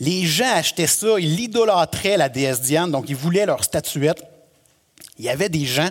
Les 0.00 0.26
gens 0.26 0.52
achetaient 0.52 0.86
ça, 0.86 1.18
ils 1.18 1.40
idolâtraient 1.40 2.16
la 2.16 2.28
déesse 2.28 2.60
Diane, 2.60 2.90
donc 2.90 3.08
ils 3.08 3.16
voulaient 3.16 3.46
leur 3.46 3.62
statuette. 3.62 4.22
Il 5.18 5.24
y 5.24 5.28
avait 5.28 5.48
des 5.48 5.64
gens 5.64 5.90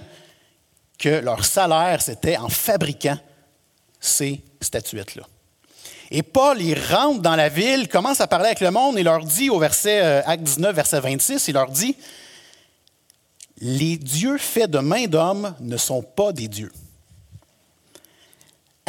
que 1.00 1.10
leur 1.10 1.46
salaire, 1.46 2.02
c'était 2.02 2.38
en 2.38 2.50
fabriquant 2.50 3.18
ces 4.00 4.42
statuettes-là. 4.62 5.24
Et 6.12 6.22
Paul, 6.22 6.62
il 6.62 6.78
rentre 6.78 7.22
dans 7.22 7.36
la 7.36 7.50
ville, 7.50 7.88
commence 7.88 8.22
à 8.22 8.28
parler 8.28 8.48
avec 8.48 8.60
le 8.60 8.72
monde 8.72 8.98
et 8.98 9.04
leur 9.04 9.26
dit 9.26 9.50
au 9.50 9.58
verset, 9.58 10.02
euh, 10.02 10.22
acte 10.26 10.44
19, 10.44 10.76
verset 10.76 11.00
26, 11.00 11.48
il 11.48 11.54
leur 11.54 11.70
dit, 11.70 11.96
les 13.60 13.98
dieux 13.98 14.38
faits 14.38 14.70
de 14.70 14.80
main 14.80 15.06
d'homme 15.08 15.56
ne 15.60 15.78
sont 15.78 16.04
pas 16.04 16.34
des 16.34 16.48
dieux. 16.48 16.72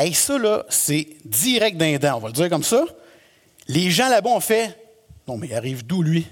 Et 0.02 0.12
ça, 0.12 0.36
là, 0.38 0.64
c'est 0.68 1.06
direct 1.24 1.76
d'un 1.76 2.14
on 2.14 2.18
va 2.18 2.28
le 2.28 2.34
dire 2.34 2.50
comme 2.50 2.64
ça. 2.64 2.84
Les 3.68 3.90
gens 3.90 4.08
là-bas 4.08 4.30
ont 4.30 4.40
fait 4.40 4.76
Non, 5.26 5.36
mais 5.36 5.48
il 5.48 5.54
arrive 5.54 5.86
d'où, 5.86 6.02
lui? 6.02 6.26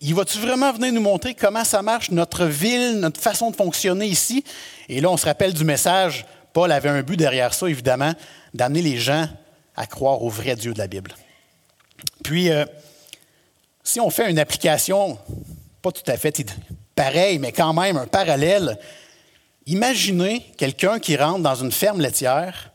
Il 0.00 0.14
va-tu 0.14 0.38
vraiment 0.38 0.72
venir 0.72 0.92
nous 0.92 1.00
montrer 1.00 1.34
comment 1.34 1.64
ça 1.64 1.82
marche, 1.82 2.10
notre 2.10 2.46
ville, 2.46 3.00
notre 3.00 3.20
façon 3.20 3.50
de 3.50 3.56
fonctionner 3.56 4.06
ici? 4.06 4.44
Et 4.88 5.00
là, 5.00 5.10
on 5.10 5.16
se 5.16 5.24
rappelle 5.24 5.52
du 5.52 5.64
message. 5.64 6.26
Paul 6.52 6.70
avait 6.70 6.88
un 6.88 7.02
but 7.02 7.16
derrière 7.16 7.54
ça, 7.54 7.68
évidemment, 7.68 8.12
d'amener 8.54 8.82
les 8.82 8.98
gens 8.98 9.28
à 9.74 9.86
croire 9.86 10.22
au 10.22 10.28
vrai 10.28 10.54
Dieu 10.54 10.72
de 10.72 10.78
la 10.78 10.86
Bible. 10.86 11.14
Puis, 12.22 12.50
euh, 12.50 12.64
si 13.82 14.00
on 14.00 14.10
fait 14.10 14.30
une 14.30 14.38
application, 14.38 15.18
pas 15.82 15.92
tout 15.92 16.08
à 16.10 16.16
fait 16.16 16.54
pareil, 16.94 17.38
mais 17.38 17.52
quand 17.52 17.72
même 17.72 17.96
un 17.96 18.06
parallèle, 18.06 18.78
Imaginez 19.66 20.46
quelqu'un 20.56 21.00
qui 21.00 21.16
rentre 21.16 21.40
dans 21.40 21.56
une 21.56 21.72
ferme 21.72 22.00
laitière 22.00 22.70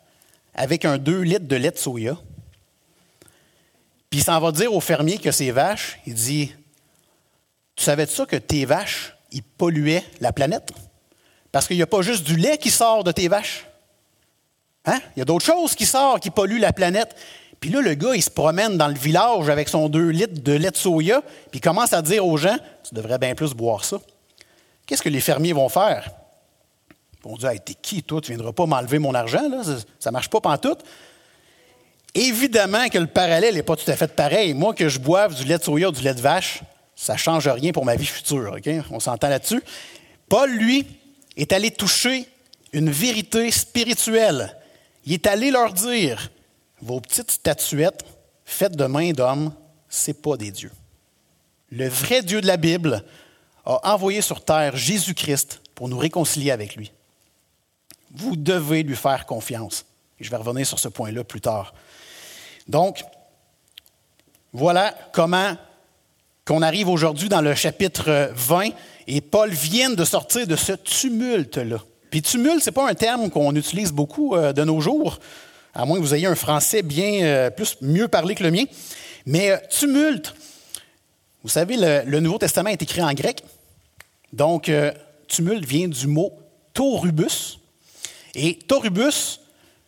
avec 0.54 0.84
un 0.84 0.98
2 0.98 1.22
litres 1.22 1.48
de 1.48 1.56
lait 1.56 1.72
de 1.72 1.78
soya, 1.78 2.18
puis 4.12 4.20
il 4.20 4.24
s'en 4.24 4.40
va 4.42 4.52
dire 4.52 4.74
au 4.74 4.82
fermier 4.82 5.18
que 5.18 5.32
ses 5.32 5.52
vaches, 5.52 5.98
il 6.06 6.14
dit 6.14 6.54
Tu 7.78 7.84
savais 7.84 8.06
ça 8.06 8.26
que 8.26 8.36
tes 8.36 8.66
vaches, 8.66 9.16
ils 9.32 9.42
polluaient 9.42 10.04
la 10.20 10.34
planète? 10.34 10.74
Parce 11.54 11.66
qu'il 11.66 11.78
n'y 11.78 11.82
a 11.82 11.88
pas 11.88 12.02
juste 12.02 12.24
du 12.24 12.36
lait 12.36 12.58
qui 12.58 12.70
sort 12.70 13.06
de 13.06 13.14
tes 13.14 13.30
vaches. 13.30 13.66
Hein? 14.86 15.00
Il 15.16 15.20
y 15.20 15.22
a 15.22 15.26
d'autres 15.26 15.46
choses 15.46 15.76
qui 15.76 15.86
sortent, 15.86 16.22
qui 16.22 16.30
polluent 16.30 16.60
la 16.60 16.74
planète. 16.74 17.16
Puis 17.62 17.70
là, 17.70 17.80
le 17.80 17.94
gars, 17.94 18.14
il 18.14 18.22
se 18.22 18.30
promène 18.30 18.78
dans 18.78 18.90
le 18.90 18.96
village 18.96 19.50
avec 19.50 19.70
son 19.70 19.88
2 19.88 20.10
litres 20.10 20.42
de 20.42 20.54
lait 20.54 20.72
de 20.72 20.76
soya, 20.76 21.22
puis 21.50 21.60
il 21.60 21.62
commence 21.62 21.94
à 21.94 22.02
dire 22.02 22.26
aux 22.26 22.36
gens 22.36 22.58
Tu 22.84 22.94
devrais 22.94 23.18
bien 23.18 23.34
plus 23.34 23.54
boire 23.54 23.86
ça. 23.86 23.98
Qu'est-ce 24.86 25.02
que 25.02 25.10
les 25.10 25.22
fermiers 25.22 25.54
vont 25.54 25.70
faire? 25.70 26.12
On 27.24 27.38
dit, 27.38 27.46
hey, 27.46 27.62
t'es 27.62 27.76
qui, 27.76 28.04
toi? 28.04 28.20
Tu 28.20 28.32
ne 28.32 28.36
viendras 28.36 28.52
pas 28.52 28.66
m'enlever 28.66 29.00
mon 29.00 29.14
argent, 29.14 29.48
là? 29.48 29.64
Ça 30.00 30.10
ne 30.10 30.12
marche 30.12 30.30
pas 30.30 30.42
pantoute. 30.42 30.84
Évidemment 32.14 32.90
que 32.90 32.98
le 32.98 33.08
parallèle 33.08 33.56
n'est 33.56 33.64
pas 33.64 33.76
tout 33.76 33.90
à 33.90 33.96
fait 33.96 34.14
pareil. 34.14 34.54
Moi, 34.54 34.74
que 34.74 34.90
je 34.90 35.00
boive 35.00 35.36
du 35.36 35.46
lait 35.46 35.58
de 35.58 35.64
soya 35.64 35.90
ou 35.90 35.92
du 35.92 36.02
lait 36.02 36.14
de 36.14 36.22
vache, 36.22 36.62
ça 36.96 37.14
ne 37.14 37.18
change 37.18 37.48
rien 37.48 37.72
pour 37.72 37.86
ma 37.86 37.96
vie 37.96 38.06
future. 38.06 38.58
On 38.92 39.00
s'entend 39.00 39.30
là-dessus. 39.30 39.64
Paul, 40.28 40.52
lui, 40.52 40.86
est 41.38 41.54
allé 41.54 41.72
toucher 41.72 42.28
une 42.74 42.90
vérité 42.90 43.50
spirituelle. 43.52 44.58
Il 45.06 45.14
est 45.14 45.28
allé 45.28 45.52
leur 45.52 45.74
dire 45.74 46.32
Vos 46.82 47.00
petites 47.00 47.32
statuettes 47.32 48.06
faites 48.46 48.76
de 48.76 48.86
main 48.86 49.12
d'homme, 49.12 49.54
ce 49.90 50.12
n'est 50.12 50.16
pas 50.16 50.36
des 50.36 50.52
dieux. 50.52 50.72
Le 51.70 51.88
vrai 51.88 52.22
Dieu 52.22 52.42
de 52.42 52.48
la 52.48 52.58
Bible 52.58 53.04
a 53.66 53.94
envoyé 53.94 54.22
sur 54.22 54.44
terre 54.44 54.76
Jésus-Christ 54.76 55.62
pour 55.76 55.88
nous 55.88 55.98
réconcilier 55.98 56.52
avec 56.52 56.76
lui. 56.76 56.92
Vous 58.14 58.36
devez 58.36 58.84
lui 58.84 58.96
faire 58.96 59.26
confiance. 59.26 59.86
Je 60.20 60.30
vais 60.30 60.36
revenir 60.36 60.68
sur 60.68 60.80
ce 60.80 60.90
point-là 60.90 61.24
plus 61.24 61.42
tard. 61.42 61.74
Donc, 62.72 63.04
voilà 64.54 64.96
comment 65.12 65.58
qu'on 66.46 66.62
arrive 66.62 66.88
aujourd'hui 66.88 67.28
dans 67.28 67.42
le 67.42 67.54
chapitre 67.54 68.32
20 68.34 68.70
et 69.08 69.20
Paul 69.20 69.50
vient 69.50 69.90
de 69.90 70.06
sortir 70.06 70.48
de 70.48 70.56
ce 70.56 70.72
tumulte-là. 70.72 71.80
Puis 72.10 72.22
tumulte, 72.22 72.64
ce 72.64 72.70
n'est 72.70 72.74
pas 72.74 72.90
un 72.90 72.94
terme 72.94 73.30
qu'on 73.30 73.54
utilise 73.58 73.92
beaucoup 73.92 74.36
euh, 74.36 74.54
de 74.54 74.64
nos 74.64 74.80
jours, 74.80 75.20
à 75.76 75.86
moins 75.86 75.98
que 75.98 76.02
vous 76.02 76.16
ayez 76.16 76.28
un 76.28 76.36
français 76.36 76.82
bien 76.82 77.24
euh, 77.24 77.50
plus 77.50 77.76
mieux 77.82 78.08
parlé 78.08 78.36
que 78.36 78.44
le 78.44 78.52
mien. 78.52 78.64
Mais 79.26 79.52
euh, 79.52 79.58
tumulte, 79.70 80.34
vous 81.44 81.50
savez, 81.50 81.76
le, 81.78 82.20
Nouveau 82.22 82.38
Testament 82.38 82.70
est 82.70 82.82
écrit 82.82 83.04
en 83.04 83.14
grec. 83.14 83.44
Donc, 84.32 84.72
tumulte 85.28 85.66
vient 85.66 85.90
du 85.90 86.08
mot 86.08 86.32
taurubus, 86.74 87.60
et 88.34 88.56
Taurubus, 88.56 89.41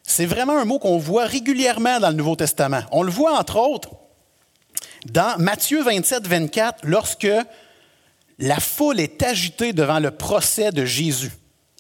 c'est 0.03 0.25
vraiment 0.25 0.57
un 0.57 0.65
mot 0.65 0.79
qu'on 0.79 0.98
voit 0.98 1.25
régulièrement 1.25 2.00
dans 2.00 2.10
le 2.10 2.15
Nouveau 2.15 2.36
Testament. 2.36 2.81
On 2.91 3.03
le 3.03 3.12
voit 3.12 3.38
entre 3.39 3.57
autres 3.57 3.89
dans 5.05 5.38
Matthieu 5.39 5.83
27, 5.83 6.27
24, 6.27 6.79
lorsque 6.83 7.27
la 8.39 8.60
foule 8.60 9.00
est 9.00 9.22
agitée 9.24 9.74
devant 9.74 10.00
le 10.00 10.12
procès 10.12 10.72
de 10.72 10.86
Jésus. 10.86 11.31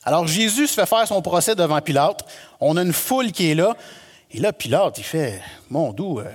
Alors 0.03 0.27
Jésus 0.27 0.67
se 0.67 0.73
fait 0.73 0.85
faire 0.85 1.07
son 1.07 1.21
procès 1.21 1.55
devant 1.55 1.79
Pilate. 1.81 2.25
On 2.59 2.77
a 2.77 2.81
une 2.81 2.93
foule 2.93 3.31
qui 3.31 3.51
est 3.51 3.55
là. 3.55 3.75
Et 4.31 4.39
là, 4.39 4.51
Pilate, 4.51 4.97
il 4.97 5.03
fait, 5.03 5.41
mon 5.69 5.93
doux, 5.93 6.19
euh, 6.19 6.25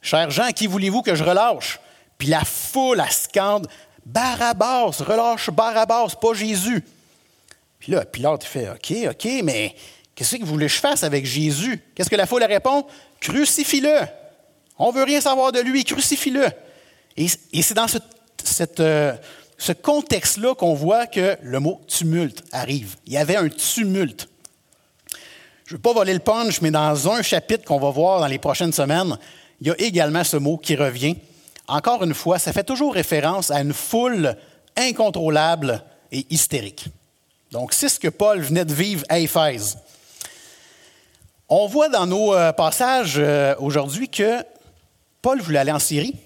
cher 0.00 0.30
Jean, 0.30 0.50
qui 0.52 0.66
voulez-vous 0.66 1.02
que 1.02 1.14
je 1.14 1.24
relâche? 1.24 1.80
Puis 2.16 2.28
la 2.28 2.44
foule, 2.44 3.02
elle 3.04 3.12
scande, 3.12 3.66
Barabbas, 4.06 4.98
relâche 5.00 5.50
Barabbas, 5.50 6.14
pas 6.20 6.34
Jésus. 6.34 6.84
Puis 7.78 7.92
là, 7.92 8.04
Pilate 8.04 8.44
fait 8.44 8.70
OK, 8.70 8.92
OK, 9.10 9.28
mais 9.42 9.74
qu'est-ce 10.14 10.36
que 10.36 10.42
vous 10.42 10.52
voulez 10.52 10.66
que 10.66 10.72
je 10.72 10.80
fasse 10.80 11.02
avec 11.04 11.26
Jésus? 11.26 11.82
Qu'est-ce 11.94 12.10
que 12.10 12.16
la 12.16 12.26
foule 12.26 12.44
répond? 12.44 12.86
Crucifie-le. 13.20 14.00
On 14.78 14.90
ne 14.90 14.96
veut 14.96 15.04
rien 15.04 15.20
savoir 15.20 15.52
de 15.52 15.60
lui, 15.60 15.84
crucifie-le. 15.84 16.46
Et, 17.16 17.28
c'est 17.62 17.74
dans 17.74 17.86
euh, 18.80 19.16
ce, 19.58 19.72
contexte-là 19.72 20.54
qu'on 20.54 20.74
voit 20.74 21.06
que 21.06 21.36
le 21.42 21.60
mot 21.60 21.80
tumulte 21.86 22.42
arrive. 22.52 22.96
Il 23.06 23.12
y 23.12 23.16
avait 23.16 23.36
un 23.36 23.48
tumulte. 23.48 24.28
Je 25.66 25.74
ne 25.74 25.78
veux 25.78 25.82
pas 25.82 25.92
voler 25.92 26.14
le 26.14 26.20
punch, 26.20 26.60
mais 26.60 26.70
dans 26.70 27.10
un 27.10 27.22
chapitre 27.22 27.64
qu'on 27.64 27.78
va 27.78 27.90
voir 27.90 28.20
dans 28.20 28.26
les 28.26 28.38
prochaines 28.38 28.72
semaines, 28.72 29.16
il 29.60 29.68
y 29.68 29.70
a 29.70 29.74
également 29.78 30.24
ce 30.24 30.36
mot 30.36 30.56
qui 30.56 30.74
revient. 30.74 31.16
Encore 31.68 32.02
une 32.02 32.14
fois, 32.14 32.38
ça 32.38 32.52
fait 32.52 32.64
toujours 32.64 32.94
référence 32.94 33.50
à 33.50 33.60
une 33.60 33.72
foule 33.72 34.36
incontrôlable 34.76 35.84
et 36.10 36.26
hystérique. 36.30 36.86
Donc, 37.52 37.72
c'est 37.72 37.88
ce 37.88 38.00
que 38.00 38.08
Paul 38.08 38.40
venait 38.40 38.64
de 38.64 38.74
vivre 38.74 39.04
à 39.08 39.18
Éphèse. 39.18 39.78
On 41.54 41.66
voit 41.66 41.90
dans 41.90 42.06
nos 42.06 42.32
euh, 42.32 42.50
passages 42.54 43.16
euh, 43.18 43.54
aujourd'hui 43.58 44.08
que 44.08 44.42
Paul 45.20 45.38
voulait 45.42 45.58
aller 45.58 45.70
en 45.70 45.78
Syrie, 45.78 46.16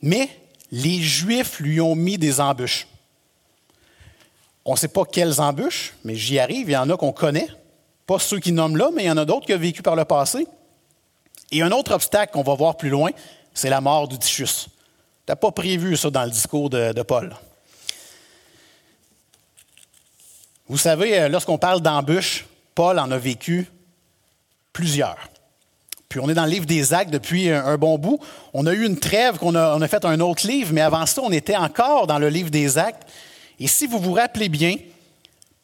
mais 0.00 0.30
les 0.70 1.00
Juifs 1.00 1.58
lui 1.58 1.80
ont 1.80 1.96
mis 1.96 2.18
des 2.18 2.40
embûches. 2.40 2.86
On 4.64 4.74
ne 4.74 4.76
sait 4.76 4.86
pas 4.86 5.04
quelles 5.04 5.40
embûches, 5.40 5.94
mais 6.04 6.14
j'y 6.14 6.38
arrive. 6.38 6.68
Il 6.68 6.74
y 6.74 6.76
en 6.76 6.88
a 6.88 6.96
qu'on 6.96 7.10
connaît. 7.10 7.48
Pas 8.06 8.20
ceux 8.20 8.38
qui 8.38 8.52
nomment 8.52 8.76
là, 8.76 8.90
mais 8.94 9.02
il 9.02 9.06
y 9.06 9.10
en 9.10 9.16
a 9.16 9.24
d'autres 9.24 9.44
qui 9.44 9.54
ont 9.54 9.58
vécu 9.58 9.82
par 9.82 9.96
le 9.96 10.04
passé. 10.04 10.46
Et 11.50 11.60
un 11.62 11.72
autre 11.72 11.92
obstacle 11.92 12.32
qu'on 12.32 12.44
va 12.44 12.54
voir 12.54 12.76
plus 12.76 12.90
loin, 12.90 13.10
c'est 13.54 13.70
la 13.70 13.80
mort 13.80 14.06
du 14.06 14.20
Tichus. 14.20 14.66
Tu 14.66 14.70
n'as 15.30 15.34
pas 15.34 15.50
prévu 15.50 15.96
ça 15.96 16.10
dans 16.10 16.22
le 16.22 16.30
discours 16.30 16.70
de 16.70 17.02
Paul. 17.02 17.34
Vous 20.68 20.78
savez, 20.78 21.18
euh, 21.18 21.28
lorsqu'on 21.28 21.58
parle 21.58 21.80
d'embûches, 21.80 22.46
Paul 22.76 23.00
en 23.00 23.10
a 23.10 23.18
vécu 23.18 23.68
plusieurs. 24.78 25.28
Puis 26.08 26.20
on 26.20 26.28
est 26.28 26.34
dans 26.34 26.44
le 26.44 26.52
livre 26.52 26.64
des 26.64 26.94
actes 26.94 27.10
depuis 27.10 27.50
un, 27.50 27.76
bon 27.76 27.98
bout. 27.98 28.20
On 28.54 28.64
a 28.64 28.72
eu 28.72 28.86
une 28.86 28.96
trêve 28.96 29.36
qu'on 29.36 29.56
a, 29.56 29.74
a 29.74 29.88
fait 29.88 30.04
un 30.04 30.20
autre 30.20 30.46
livre, 30.46 30.72
mais 30.72 30.82
avant 30.82 31.04
ça, 31.04 31.20
on 31.24 31.32
était 31.32 31.56
encore 31.56 32.06
dans 32.06 32.20
le 32.20 32.28
livre 32.28 32.48
des 32.48 32.78
actes. 32.78 33.02
Et 33.58 33.66
si 33.66 33.88
vous 33.88 33.98
vous 33.98 34.12
rappelez 34.12 34.48
bien, 34.48 34.76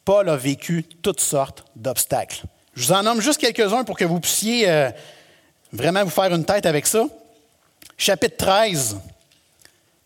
Paul 0.03 0.27
a 0.27 0.35
vécu 0.35 0.83
toutes 1.01 1.21
sortes 1.21 1.63
d'obstacles. 1.77 2.43
Je 2.73 2.87
vous 2.87 2.91
en 2.91 3.03
nomme 3.03 3.21
juste 3.21 3.39
quelques-uns 3.39 3.85
pour 3.85 3.97
que 3.97 4.03
vous 4.03 4.19
puissiez 4.19 4.69
euh, 4.69 4.91
vraiment 5.71 6.03
vous 6.03 6.09
faire 6.09 6.35
une 6.35 6.43
tête 6.43 6.65
avec 6.65 6.85
ça. 6.85 7.05
Chapitre 7.97 8.35
13, 8.35 8.97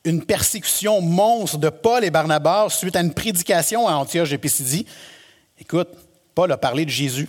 une 0.04 0.24
persécution 0.24 1.02
monstre 1.02 1.58
de 1.58 1.70
Paul 1.70 2.04
et 2.04 2.12
Barnabas 2.12 2.70
suite 2.70 2.96
à 2.96 3.02
une 3.02 3.16
prédication 3.16 3.88
à 3.88 3.94
Antioche 3.94 4.38
Pisidie. 4.38 4.86
Écoute, 5.60 5.90
Paul 6.36 6.52
a 6.52 6.58
parlé 6.58 6.86
de 6.86 6.92
Jésus, 6.92 7.28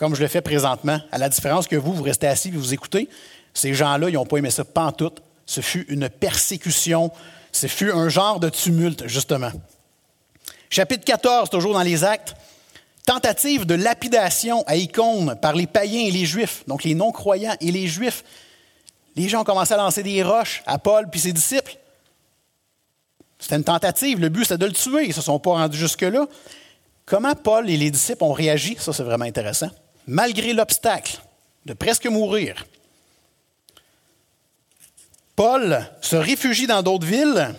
comme 0.00 0.14
je 0.14 0.22
le 0.22 0.28
fais 0.28 0.40
présentement, 0.40 0.98
à 1.12 1.18
la 1.18 1.28
différence 1.28 1.68
que 1.68 1.76
vous, 1.76 1.92
vous 1.92 2.02
restez 2.02 2.26
assis 2.26 2.48
et 2.48 2.52
vous 2.52 2.72
écoutez. 2.72 3.10
Ces 3.52 3.74
gens-là, 3.74 4.08
ils 4.08 4.14
n'ont 4.14 4.24
pas 4.24 4.38
aimé 4.38 4.50
ça 4.50 4.64
pantoute. 4.64 5.22
Ce 5.44 5.60
fut 5.60 5.84
une 5.90 6.08
persécution, 6.08 7.12
ce 7.52 7.66
fut 7.66 7.92
un 7.92 8.08
genre 8.08 8.40
de 8.40 8.48
tumulte, 8.48 9.06
justement. 9.08 9.52
Chapitre 10.70 11.04
14, 11.04 11.50
toujours 11.50 11.74
dans 11.74 11.82
les 11.82 12.02
actes. 12.02 12.34
Tentative 13.04 13.66
de 13.66 13.74
lapidation 13.74 14.64
à 14.66 14.76
Icône 14.76 15.36
par 15.42 15.54
les 15.54 15.66
païens 15.66 16.06
et 16.06 16.10
les 16.10 16.24
juifs, 16.24 16.64
donc 16.66 16.82
les 16.82 16.94
non-croyants 16.94 17.56
et 17.60 17.70
les 17.70 17.86
juifs. 17.86 18.24
Les 19.16 19.28
gens 19.28 19.42
ont 19.42 19.44
commencé 19.44 19.74
à 19.74 19.76
lancer 19.76 20.02
des 20.02 20.22
roches 20.22 20.62
à 20.64 20.78
Paul 20.78 21.10
puis 21.10 21.20
ses 21.20 21.34
disciples. 21.34 21.76
C'était 23.38 23.56
une 23.56 23.64
tentative. 23.64 24.18
Le 24.18 24.30
but, 24.30 24.44
c'était 24.44 24.56
de 24.56 24.66
le 24.66 24.72
tuer. 24.72 25.04
Ils 25.04 25.08
ne 25.08 25.14
se 25.14 25.20
sont 25.20 25.38
pas 25.38 25.50
rendus 25.50 25.76
jusque-là. 25.76 26.26
Comment 27.04 27.34
Paul 27.34 27.68
et 27.68 27.76
les 27.76 27.90
disciples 27.90 28.24
ont 28.24 28.32
réagi? 28.32 28.76
Ça, 28.78 28.94
c'est 28.94 29.02
vraiment 29.02 29.26
intéressant. 29.26 29.68
Malgré 30.06 30.52
l'obstacle 30.52 31.20
de 31.66 31.72
presque 31.72 32.06
mourir, 32.06 32.66
Paul 35.36 35.90
se 36.00 36.16
réfugie 36.16 36.66
dans 36.66 36.82
d'autres 36.82 37.06
villes 37.06 37.54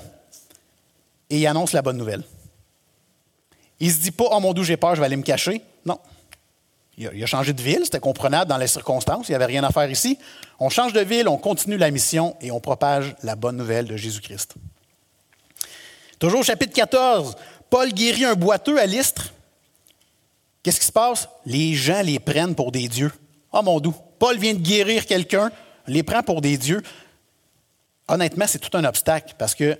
et 1.29 1.39
il 1.39 1.47
annonce 1.47 1.73
la 1.73 1.81
bonne 1.81 1.97
nouvelle. 1.97 2.23
Il 3.79 3.87
ne 3.87 3.93
se 3.93 3.99
dit 3.99 4.11
pas, 4.11 4.25
oh 4.31 4.39
mon 4.39 4.53
Dieu, 4.53 4.63
j'ai 4.63 4.77
peur, 4.77 4.93
je 4.93 4.99
vais 4.99 5.07
aller 5.07 5.15
me 5.15 5.23
cacher. 5.23 5.61
Non. 5.85 5.97
Il 6.97 7.23
a, 7.23 7.25
changé 7.25 7.53
de 7.53 7.61
ville, 7.61 7.81
c'était 7.83 7.99
comprenable 7.99 8.49
dans 8.49 8.57
les 8.57 8.67
circonstances, 8.67 9.27
il 9.29 9.31
n'y 9.31 9.35
avait 9.35 9.45
rien 9.45 9.63
à 9.63 9.71
faire 9.71 9.89
ici. 9.89 10.19
On 10.59 10.69
change 10.69 10.93
de 10.93 10.99
ville, 10.99 11.27
on 11.27 11.37
continue 11.37 11.77
la 11.77 11.89
mission 11.89 12.35
et 12.41 12.51
on 12.51 12.59
propage 12.59 13.15
la 13.23 13.35
bonne 13.35 13.57
nouvelle 13.57 13.85
de 13.85 13.97
Jésus-Christ. 13.97 14.53
Toujours 16.19 16.41
au 16.41 16.43
chapitre 16.43 16.73
14, 16.73 17.35
Paul 17.71 17.91
guérit 17.91 18.25
un 18.25 18.35
boiteux 18.35 18.79
à 18.79 18.85
l'Istre. 18.85 19.33
Qu'est-ce 20.63 20.79
qui 20.79 20.85
se 20.85 20.91
passe? 20.91 21.27
Les 21.45 21.73
gens 21.73 22.01
les 22.01 22.19
prennent 22.19 22.55
pour 22.55 22.71
des 22.71 22.87
dieux. 22.87 23.11
Oh 23.51 23.61
mon 23.63 23.79
Dieu, 23.79 23.91
Paul 24.19 24.37
vient 24.37 24.53
de 24.53 24.59
guérir 24.59 25.05
quelqu'un, 25.05 25.51
les 25.87 26.03
prend 26.03 26.23
pour 26.23 26.41
des 26.41 26.57
dieux. 26.57 26.81
Honnêtement, 28.07 28.45
c'est 28.47 28.59
tout 28.59 28.75
un 28.77 28.83
obstacle 28.83 29.35
parce 29.37 29.55
que 29.55 29.77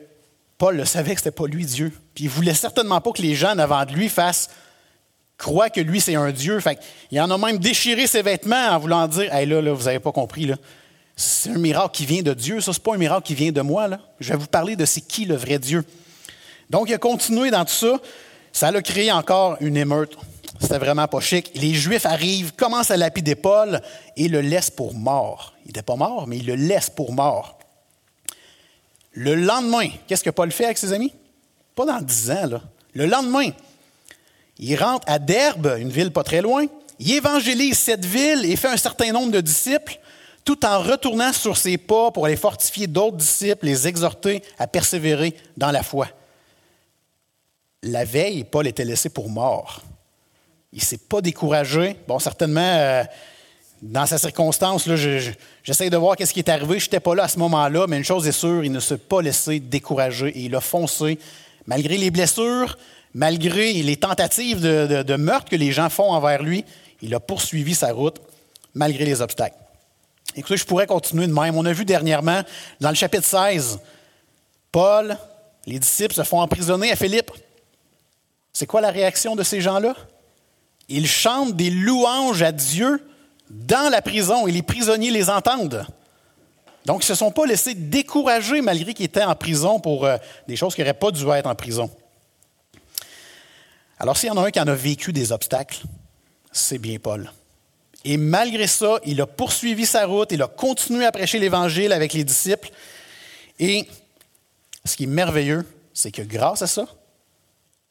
Paul 0.57 0.75
le 0.77 0.85
savait 0.85 1.15
que 1.15 1.21
ce 1.21 1.27
n'était 1.27 1.38
pas 1.38 1.47
lui 1.47 1.65
Dieu. 1.65 1.91
Puis 2.13 2.25
il 2.25 2.29
voulait 2.29 2.53
certainement 2.53 3.01
pas 3.01 3.11
que 3.11 3.21
les 3.21 3.35
gens 3.35 3.57
avant 3.57 3.85
de 3.85 3.91
lui 3.91 4.09
fassent 4.09 4.50
croient 5.38 5.71
que 5.71 5.81
lui 5.81 6.00
c'est 6.00 6.15
un 6.15 6.31
Dieu. 6.31 6.59
Fait 6.59 6.79
il 7.09 7.19
en 7.19 7.29
a 7.31 7.38
même 7.38 7.57
déchiré 7.57 8.05
ses 8.07 8.21
vêtements 8.21 8.69
en 8.69 8.77
voulant 8.77 9.07
dire 9.07 9.33
Hey 9.33 9.47
là, 9.47 9.61
là 9.61 9.73
vous 9.73 9.85
n'avez 9.85 10.00
pas 10.00 10.11
compris. 10.11 10.51
C'est 11.15 11.50
un 11.50 11.57
miracle 11.57 11.91
qui 11.95 12.05
vient 12.05 12.21
de 12.21 12.33
Dieu, 12.33 12.61
ça, 12.61 12.73
c'est 12.73 12.81
pas 12.81 12.95
un 12.95 12.97
miracle 12.97 13.27
qui 13.27 13.35
vient 13.35 13.51
de 13.51 13.61
moi. 13.61 13.88
Là. 13.88 14.00
Je 14.19 14.31
vais 14.33 14.39
vous 14.39 14.47
parler 14.47 14.75
de 14.75 14.85
c'est 14.85 15.01
qui 15.01 15.25
le 15.25 15.35
vrai 15.35 15.59
Dieu. 15.59 15.83
Donc, 16.69 16.89
il 16.89 16.93
a 16.93 16.97
continué 16.97 17.51
dans 17.51 17.65
tout 17.65 17.73
ça. 17.73 18.00
Ça 18.53 18.67
a 18.67 18.81
créé 18.81 19.11
encore 19.11 19.57
une 19.59 19.77
émeute. 19.77 20.17
C'était 20.61 20.77
vraiment 20.77 21.07
pas 21.07 21.19
chic. 21.19 21.51
Les 21.55 21.73
Juifs 21.73 22.05
arrivent, 22.05 22.53
commencent 22.53 22.91
à 22.91 22.97
lapider 22.97 23.35
Paul 23.35 23.81
et 24.15 24.27
le 24.27 24.41
laissent 24.41 24.69
pour 24.69 24.93
mort. 24.93 25.53
Il 25.65 25.69
n'était 25.69 25.81
pas 25.81 25.95
mort, 25.95 26.27
mais 26.27 26.37
il 26.37 26.45
le 26.45 26.55
laisse 26.55 26.89
pour 26.89 27.13
mort. 27.13 27.57
Le 29.11 29.35
lendemain, 29.35 29.89
qu'est-ce 30.07 30.23
que 30.23 30.29
Paul 30.29 30.51
fait 30.51 30.65
avec 30.65 30.77
ses 30.77 30.93
amis? 30.93 31.13
Pas 31.75 31.85
dans 31.85 31.99
dix 31.99 32.29
ans, 32.29 32.45
là. 32.45 32.61
Le 32.93 33.05
lendemain, 33.05 33.49
il 34.59 34.75
rentre 34.75 35.09
à 35.09 35.17
Derbe, 35.17 35.75
une 35.79 35.89
ville 35.89 36.11
pas 36.11 36.23
très 36.23 36.41
loin. 36.41 36.65
Il 36.99 37.11
évangélise 37.11 37.79
cette 37.79 38.05
ville 38.05 38.45
et 38.45 38.55
fait 38.55 38.67
un 38.67 38.77
certain 38.77 39.11
nombre 39.11 39.31
de 39.31 39.41
disciples, 39.41 39.99
tout 40.45 40.65
en 40.65 40.81
retournant 40.81 41.33
sur 41.33 41.57
ses 41.57 41.77
pas 41.77 42.11
pour 42.11 42.27
aller 42.27 42.35
fortifier 42.35 42.85
d'autres 42.87 43.17
disciples, 43.17 43.65
les 43.65 43.87
exhorter 43.87 44.43
à 44.59 44.67
persévérer 44.67 45.35
dans 45.57 45.71
la 45.71 45.81
foi. 45.81 46.07
La 47.81 48.05
veille, 48.05 48.43
Paul 48.43 48.67
était 48.67 48.85
laissé 48.85 49.09
pour 49.09 49.29
mort. 49.29 49.81
Il 50.73 50.79
ne 50.79 50.83
s'est 50.83 50.98
pas 50.98 51.22
découragé. 51.22 51.98
Bon, 52.07 52.17
certainement, 52.19 52.61
euh, 52.61 53.03
dans 53.81 54.05
sa 54.05 54.17
circonstance, 54.17 54.87
j'essaie 55.63 55.89
de 55.89 55.98
voir 55.98 56.15
qu'est-ce 56.15 56.33
qui 56.33 56.39
est 56.39 56.50
arrivé. 56.50 56.79
Je 56.79 56.85
n'étais 56.85 57.00
pas 57.00 57.15
là 57.15 57.24
à 57.24 57.27
ce 57.27 57.39
moment-là, 57.39 57.87
mais 57.87 57.98
une 57.98 58.03
chose 58.03 58.27
est 58.27 58.31
sûre, 58.31 58.63
il 58.63 58.72
ne 58.72 58.79
s'est 58.79 58.98
pas 58.98 59.22
laissé 59.22 59.59
décourager 59.59 60.27
et 60.27 60.41
il 60.41 60.55
a 60.55 60.61
foncé, 60.61 61.19
malgré 61.65 61.98
les 61.98 62.11
blessures, 62.11 62.77
malgré 63.13 63.74
les 63.74 63.98
tentatives 63.98 64.61
de, 64.61 65.15
meurtre 65.15 65.50
que 65.50 65.55
les 65.55 65.72
gens 65.72 65.89
font 65.89 66.11
envers 66.11 66.43
lui. 66.43 66.63
Il 67.01 67.13
a 67.15 67.19
poursuivi 67.19 67.74
sa 67.74 67.91
route, 67.91 68.22
malgré 68.74 69.03
les 69.03 69.22
obstacles. 69.22 69.57
Écoutez, 70.35 70.57
je 70.57 70.65
pourrais 70.65 70.87
continuer 70.87 71.27
de 71.27 71.33
même. 71.33 71.57
On 71.57 71.65
a 71.65 71.74
vu 71.74 71.83
dernièrement, 71.83 72.41
dans 72.79 72.89
le 72.89 72.96
chapitre 72.96 73.25
16, 73.25 73.79
Paul, 74.72 75.17
les 75.65 75.79
disciples 75.79 76.13
se 76.13 76.24
font 76.24 76.39
emprisonner 76.39 76.91
à 76.91 76.96
Philippe. 76.96 77.31
C'est 78.53 78.67
quoi 78.67 78.79
la 78.79 78.91
réaction 78.91 79.35
de 79.35 79.43
ces 79.43 79.59
gens-là? 79.59 79.96
Ils 80.89 81.07
chantent 81.07 81.55
des 81.55 81.70
louanges 81.70 82.41
à 82.41 82.51
Dieu 82.51 83.01
dans 83.50 83.89
la 83.89 84.01
prison 84.01 84.48
et 84.48 84.51
les 84.51 84.61
prisonniers 84.61 85.11
les 85.11 85.29
entendent. 85.29 85.85
Donc, 86.85 87.03
ils 87.03 87.11
ne 87.11 87.15
se 87.15 87.15
sont 87.15 87.31
pas 87.31 87.46
laissés 87.46 87.75
décourager 87.75 88.61
malgré 88.61 88.94
qu'ils 88.94 89.05
étaient 89.05 89.24
en 89.24 89.35
prison 89.35 89.79
pour 89.79 90.05
euh, 90.05 90.17
des 90.48 90.55
choses 90.55 90.74
qui 90.74 90.81
n'auraient 90.81 90.94
pas 90.94 91.11
dû 91.11 91.27
être 91.29 91.48
en 91.48 91.55
prison. 91.55 91.91
Alors, 94.00 94.17
s'il 94.17 94.29
y 94.29 94.31
en 94.31 94.37
a 94.37 94.48
un 94.48 94.51
qui 94.51 94.59
en 94.59 94.67
a 94.67 94.74
vécu 94.74 95.13
des 95.13 95.31
obstacles, 95.31 95.83
c'est 96.51 96.79
bien 96.79 96.98
Paul. 96.98 97.31
Et 98.03 98.17
malgré 98.17 98.65
ça, 98.65 99.00
il 99.05 99.22
a 99.22 99.27
poursuivi 99.27 99.85
sa 99.85 100.07
route, 100.07 100.31
il 100.31 100.41
a 100.41 100.48
continué 100.48 101.05
à 101.05 101.11
prêcher 101.11 101.37
l'Évangile 101.37 101.94
avec 101.94 102.13
les 102.13 102.24
disciples. 102.24 102.72
Et 103.59 103.87
ce 104.85 104.96
qui 104.96 105.03
est 105.03 105.07
merveilleux, 105.07 105.65
c'est 105.94 106.11
que 106.11 106.24
grâce 106.24 106.63
à 106.63 106.67
ça, 106.67 106.87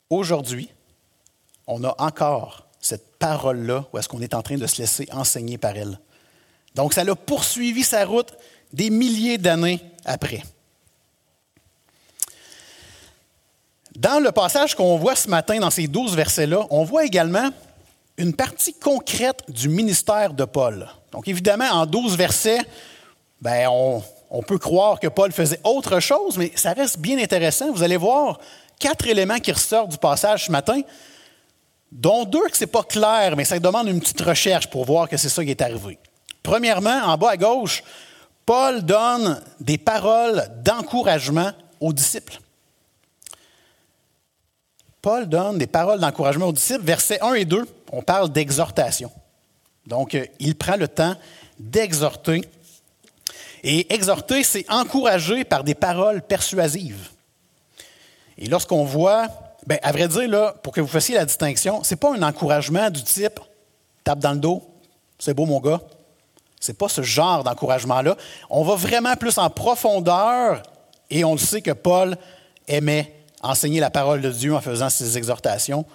aujourd'hui, 0.09 0.69
on 1.69 1.85
a 1.85 1.95
encore 1.99 2.67
cette 2.81 3.19
parole-là 3.19 3.85
où 3.93 3.99
est-ce 3.99 4.09
qu'on 4.09 4.23
est 4.23 4.35
en 4.35 4.43
train 4.43 4.57
de 4.57 4.67
se 4.67 4.81
laisser 4.81 5.09
enseigner 5.13 5.59
par 5.59 5.77
elle. 5.77 5.99
Donc, 6.75 6.95
ça 6.95 7.05
l'a 7.05 7.15
poursuivi 7.15 7.83
sa 7.83 8.05
route 8.05 8.33
des 8.73 8.91
milliers 8.91 9.39
d'années 9.39 9.81
après. 10.05 10.43
Dans 13.97 14.21
le 14.21 14.33
passage 14.33 14.75
qu'on 14.75 14.97
voit 14.97 15.17
ce 15.17 15.29
matin, 15.29 15.59
dans 15.59 15.71
ces 15.71 15.89
douze 15.89 16.15
versets-là, 16.15 16.67
on 16.71 16.85
voit 16.85 17.05
également 17.05 17.51
une 18.17 18.35
partie 18.35 18.75
concrète 18.75 19.43
du 19.49 19.69
ministère 19.69 20.33
de 20.33 20.45
Paul. 20.45 20.89
Donc, 21.13 21.27
évidemment, 21.29 21.69
en 21.71 21.87
douze 21.87 22.17
versets, 22.17 22.61
ben, 23.41 23.69
on, 23.69 24.03
on 24.31 24.43
peut 24.43 24.59
croire 24.59 25.01
que 25.01 25.09
Paul 25.09 25.33
faisait 25.33 25.61
autre 25.65 25.99
chose, 26.01 26.39
mais 26.39 26.53
ça 26.55 26.73
reste 26.73 26.99
bien 26.99 27.19
intéressant. 27.19 27.73
Vous 27.73 27.83
allez 27.83 27.97
voir 27.97 28.39
quatre 28.79 29.07
éléments 29.09 29.39
qui 29.39 29.53
ressortent 29.53 29.91
du 29.91 29.99
passage 29.99 30.47
ce 30.47 30.53
matin 30.53 30.81
dont 31.93 32.25
deux 32.25 32.47
que 32.49 32.57
ce 32.57 32.65
n'est 32.65 32.71
pas 32.71 32.83
clair, 32.83 33.37
mais 33.37 33.45
ça 33.45 33.59
demande 33.59 33.89
une 33.89 34.01
petite 34.01 34.21
recherche 34.21 34.69
pour 34.69 34.85
voir 34.85 35.09
que 35.09 35.17
c'est 35.17 35.29
ça 35.29 35.45
qui 35.45 35.51
est 35.51 35.63
arrivé. 35.63 35.99
Premièrement, 36.43 37.03
en 37.05 37.17
bas 37.17 37.31
à 37.31 37.37
gauche, 37.37 37.83
Paul 38.47 38.83
donne 38.83 39.43
des 39.61 39.79
paroles 39.79 40.49
d'encouragement 40.65 41.53
aux 41.81 41.93
disciples. 41.93 42.39
Paul 45.03 45.29
donne 45.29 45.59
des 45.59 45.67
paroles 45.67 46.01
d'encouragement 46.01 46.47
aux 46.47 46.53
disciples. 46.53 46.85
Versets 46.85 47.21
1 47.23 47.35
et 47.35 47.45
2, 47.45 47.67
on 47.93 48.03
parle 48.03 48.31
d'exhortation. 48.31 49.11
Donc, 49.87 50.15
euh, 50.15 50.27
il 50.39 50.57
prend 50.57 50.77
le 50.77 50.89
temps 50.89 51.15
d'exhorter. 51.59 52.43
Et 53.63 53.93
exhorter, 53.93 54.43
c'est 54.45 54.71
encourager 54.71 55.45
par 55.45 55.65
des 55.65 55.75
paroles 55.75 56.23
persuasives. 56.23 57.11
Et 58.39 58.47
lorsqu'on 58.47 58.85
voit 58.85 59.29
Bien, 59.67 59.79
à 59.83 59.93
vrai 59.93 60.09
dire, 60.09 60.29
là, 60.29 60.55
pour 60.63 60.73
que 60.73 60.81
vous 60.81 60.87
fassiez 60.87 61.15
la 61.15 61.25
distinction, 61.25 61.85
ce 61.85 61.95
n'est 61.95 61.99
pas 61.99 62.15
un 62.15 62.23
encouragement 62.23 62.91
du 62.91 63.03
type 63.03 63.41
tape 64.05 64.19
dans 64.19 64.33
le 64.33 64.39
dos, 64.39 64.63
c'est 65.19 65.35
beau 65.35 65.47
mon 65.47 65.61
gars. 65.61 65.81
Ce 66.61 66.71
n'est 66.71 66.77
pas 66.77 66.89
ce 66.89 67.03
genre 67.03 67.43
d'encouragement-là. 67.43 68.17
On 68.51 68.65
va 68.65 68.75
vraiment 68.75 69.17
plus 69.17 69.39
en 69.39 69.49
profondeur 69.49 70.63
et 71.09 71.25
on 71.25 71.33
le 71.33 71.39
sait 71.39 71.63
que 71.63 71.71
Paul 71.71 72.17
aimait 72.69 73.15
enseigner 73.43 73.81
la 73.81 73.91
parole 73.91 74.21
de 74.21 74.31
Dieu 74.31 74.55
en 74.55 74.61
faisant 74.61 74.91
ses 74.91 75.17
exhortations. 75.17 75.87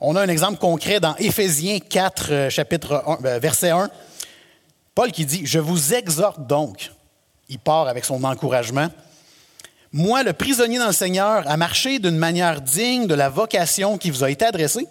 On 0.00 0.16
a 0.16 0.22
un 0.22 0.28
exemple 0.28 0.58
concret 0.58 0.98
dans 0.98 1.14
Éphésiens 1.16 1.78
4, 1.78 2.26
euh, 2.30 2.50
chapitre 2.50 3.04
1, 3.06 3.24
euh, 3.24 3.38
verset 3.38 3.70
1. 3.70 3.90
Paul 4.94 5.12
qui 5.12 5.24
dit, 5.24 5.42
Je 5.44 5.58
vous 5.58 5.94
exhorte 5.94 6.46
donc. 6.46 6.90
Il 7.48 7.58
part 7.58 7.86
avec 7.86 8.04
son 8.04 8.24
encouragement. 8.24 8.88
Moi, 9.92 10.22
le 10.22 10.32
prisonnier 10.32 10.78
dans 10.78 10.86
le 10.86 10.92
Seigneur, 10.92 11.42
à 11.50 11.56
marcher 11.56 11.98
d'une 11.98 12.16
manière 12.16 12.60
digne 12.60 13.06
de 13.06 13.14
la 13.14 13.28
vocation 13.28 13.98
qui 13.98 14.10
vous 14.10 14.22
a 14.22 14.30
été 14.30 14.44
adressée, 14.44 14.86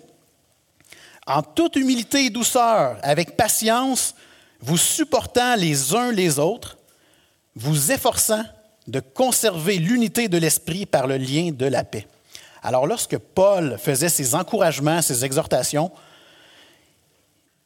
en 1.26 1.42
toute 1.42 1.78
humilité 1.78 2.26
et 2.26 2.30
douceur, 2.30 2.98
avec 3.02 3.38
patience, 3.38 4.16
vous 4.60 4.78
supportant 4.78 5.56
les 5.56 5.96
uns 5.96 6.12
les 6.12 6.38
autres, 6.38 6.78
vous 7.56 7.92
efforçant 7.92 8.44
de 8.88 9.00
conserver 9.00 9.78
l'unité 9.78 10.28
de 10.28 10.38
l'esprit 10.38 10.86
par 10.86 11.08
le 11.08 11.18
lien 11.18 11.52
de 11.52 11.66
la 11.66 11.84
paix. 11.84 12.08
Alors 12.62 12.88
lorsque 12.88 13.18
Paul 13.18 13.78
faisait 13.78 14.10
ses 14.10 14.36
encouragements, 14.36 15.02
ses 15.02 15.24
exhortations, 15.24 15.92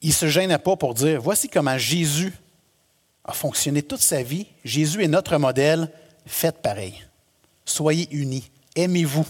il 0.02 0.10
ne 0.10 0.14
se 0.14 0.28
gênait 0.28 0.58
pas 0.60 0.76
pour 0.76 0.94
dire, 0.94 1.22
voici 1.22 1.50
comment 1.50 1.78
Jésus 1.78 2.34
a 3.26 3.32
fonctionné 3.32 3.82
toute 3.82 4.02
sa 4.02 4.22
vie, 4.22 4.48
Jésus 4.66 5.04
est 5.04 5.08
notre 5.08 5.38
modèle, 5.38 5.90
faites 6.28 6.62
pareil. 6.62 7.02
Soyez 7.66 8.08
unis, 8.12 8.50
aimez-vous. 8.76 9.26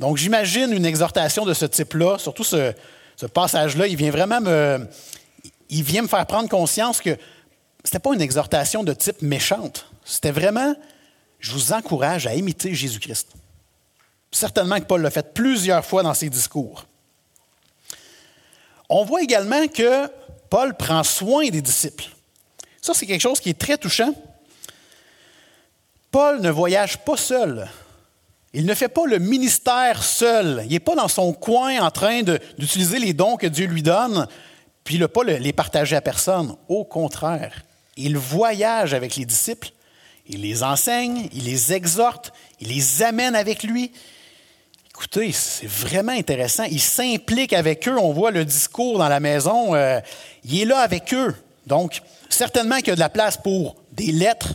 Donc 0.00 0.16
j'imagine 0.16 0.72
une 0.72 0.86
exhortation 0.86 1.44
de 1.44 1.54
ce 1.54 1.66
type-là, 1.66 2.18
surtout 2.18 2.44
ce, 2.44 2.72
passage-là, 3.32 3.86
il 3.86 3.96
vient 3.96 4.10
vraiment 4.10 4.40
me, 4.40 4.86
faire 5.70 6.26
prendre 6.26 6.48
conscience 6.48 7.00
que 7.00 7.10
ce 7.10 7.88
n'était 7.88 7.98
pas 7.98 8.14
une 8.14 8.20
exhortation 8.20 8.82
de 8.82 8.92
type 8.92 9.22
méchante. 9.22 9.86
C'était 10.04 10.30
vraiment, 10.30 10.74
je 11.38 11.52
vous 11.52 11.72
encourage 11.72 12.26
à 12.26 12.34
imiter 12.34 12.74
Jésus-Christ. 12.74 13.28
Certainement 14.30 14.80
que 14.80 14.84
Paul 14.84 15.00
l'a 15.00 15.10
fait 15.10 15.32
plusieurs 15.32 15.84
fois 15.84 16.02
dans 16.02 16.14
ses 16.14 16.28
discours. 16.28 16.86
On 18.88 19.04
voit 19.04 19.22
également 19.22 19.66
que 19.68 20.08
Paul 20.50 20.74
prend 20.76 21.02
soin 21.02 21.48
des 21.48 21.62
disciples. 21.62 22.06
Ça, 22.80 22.92
c'est 22.94 23.06
quelque 23.06 23.20
chose 23.20 23.40
qui 23.40 23.50
est 23.50 23.58
très 23.58 23.78
touchant. 23.78 24.14
Paul 26.14 26.40
ne 26.40 26.50
voyage 26.50 26.98
pas 26.98 27.16
seul. 27.16 27.68
Il 28.52 28.66
ne 28.66 28.74
fait 28.74 28.86
pas 28.86 29.04
le 29.04 29.18
ministère 29.18 30.04
seul. 30.04 30.62
Il 30.66 30.70
n'est 30.70 30.78
pas 30.78 30.94
dans 30.94 31.08
son 31.08 31.32
coin 31.32 31.84
en 31.84 31.90
train 31.90 32.22
d'utiliser 32.22 33.00
les 33.00 33.12
dons 33.12 33.36
que 33.36 33.48
Dieu 33.48 33.66
lui 33.66 33.82
donne, 33.82 34.28
puis 34.84 35.00
ne 35.00 35.06
pas 35.06 35.24
les 35.24 35.52
partager 35.52 35.96
à 35.96 36.00
personne. 36.00 36.54
Au 36.68 36.84
contraire, 36.84 37.64
il 37.96 38.16
voyage 38.16 38.94
avec 38.94 39.16
les 39.16 39.24
disciples, 39.24 39.70
il 40.28 40.42
les 40.42 40.62
enseigne, 40.62 41.28
il 41.32 41.46
les 41.46 41.72
exhorte, 41.72 42.32
il 42.60 42.68
les 42.68 43.02
amène 43.02 43.34
avec 43.34 43.64
lui. 43.64 43.90
Écoutez, 44.90 45.32
c'est 45.32 45.66
vraiment 45.66 46.12
intéressant. 46.12 46.62
Il 46.70 46.80
s'implique 46.80 47.52
avec 47.52 47.88
eux. 47.88 47.98
On 47.98 48.12
voit 48.12 48.30
le 48.30 48.44
discours 48.44 48.98
dans 48.98 49.08
la 49.08 49.18
maison. 49.18 49.74
Euh, 49.74 49.98
il 50.44 50.60
est 50.60 50.64
là 50.64 50.78
avec 50.78 51.12
eux. 51.12 51.34
Donc, 51.66 52.02
certainement 52.28 52.76
qu'il 52.76 52.88
y 52.88 52.92
a 52.92 52.94
de 52.94 53.00
la 53.00 53.08
place 53.08 53.36
pour 53.36 53.74
des 53.90 54.12
lettres, 54.12 54.54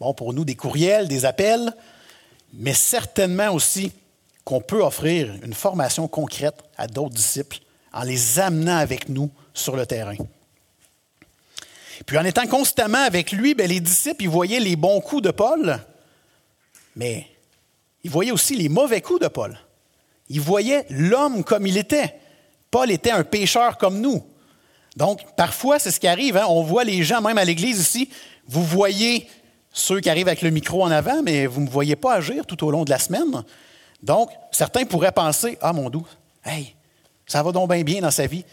bon, 0.00 0.14
pour 0.14 0.32
nous, 0.32 0.44
des 0.44 0.54
courriels, 0.54 1.08
des 1.08 1.24
appels, 1.24 1.72
mais 2.52 2.74
certainement 2.74 3.50
aussi 3.50 3.92
qu'on 4.44 4.60
peut 4.60 4.82
offrir 4.82 5.34
une 5.42 5.54
formation 5.54 6.06
concrète 6.08 6.62
à 6.76 6.86
d'autres 6.86 7.14
disciples 7.14 7.58
en 7.92 8.02
les 8.02 8.38
amenant 8.38 8.76
avec 8.76 9.08
nous 9.08 9.30
sur 9.54 9.76
le 9.76 9.86
terrain. 9.86 10.16
Puis 12.06 12.18
en 12.18 12.24
étant 12.24 12.46
constamment 12.46 12.98
avec 12.98 13.32
lui, 13.32 13.54
ben, 13.54 13.68
les 13.68 13.80
disciples, 13.80 14.24
ils 14.24 14.28
voyaient 14.28 14.60
les 14.60 14.76
bons 14.76 15.00
coups 15.00 15.22
de 15.22 15.30
Paul, 15.30 15.78
mais 16.96 17.26
ils 18.02 18.10
voyaient 18.10 18.32
aussi 18.32 18.56
les 18.56 18.68
mauvais 18.68 19.00
coups 19.00 19.20
de 19.20 19.28
Paul. 19.28 19.58
Ils 20.28 20.40
voyaient 20.40 20.86
l'homme 20.90 21.44
comme 21.44 21.66
il 21.66 21.78
était. 21.78 22.14
Paul 22.70 22.90
était 22.90 23.10
un 23.10 23.24
pécheur 23.24 23.78
comme 23.78 24.00
nous. 24.00 24.22
Donc, 24.96 25.20
parfois, 25.36 25.78
c'est 25.78 25.90
ce 25.90 26.00
qui 26.00 26.06
arrive. 26.06 26.36
Hein. 26.36 26.46
On 26.48 26.62
voit 26.62 26.84
les 26.84 27.02
gens, 27.02 27.20
même 27.20 27.38
à 27.38 27.44
l'église 27.44 27.80
ici, 27.80 28.10
vous 28.46 28.64
voyez 28.64 29.28
ceux 29.74 30.00
qui 30.00 30.08
arrivent 30.08 30.28
avec 30.28 30.40
le 30.40 30.50
micro 30.50 30.84
en 30.84 30.90
avant, 30.90 31.20
mais 31.22 31.46
vous 31.46 31.60
ne 31.60 31.66
me 31.66 31.70
voyez 31.70 31.96
pas 31.96 32.14
agir 32.14 32.46
tout 32.46 32.64
au 32.64 32.70
long 32.70 32.84
de 32.84 32.90
la 32.90 32.98
semaine. 32.98 33.42
Donc, 34.02 34.30
certains 34.52 34.84
pourraient 34.84 35.12
penser 35.12 35.58
Ah, 35.60 35.72
mon 35.72 35.90
doux, 35.90 36.06
hey, 36.44 36.74
ça 37.26 37.42
va 37.42 37.50
donc 37.50 37.70
bien 37.70 37.82
bien 37.82 38.00
dans 38.00 38.12
sa 38.12 38.26
vie. 38.26 38.44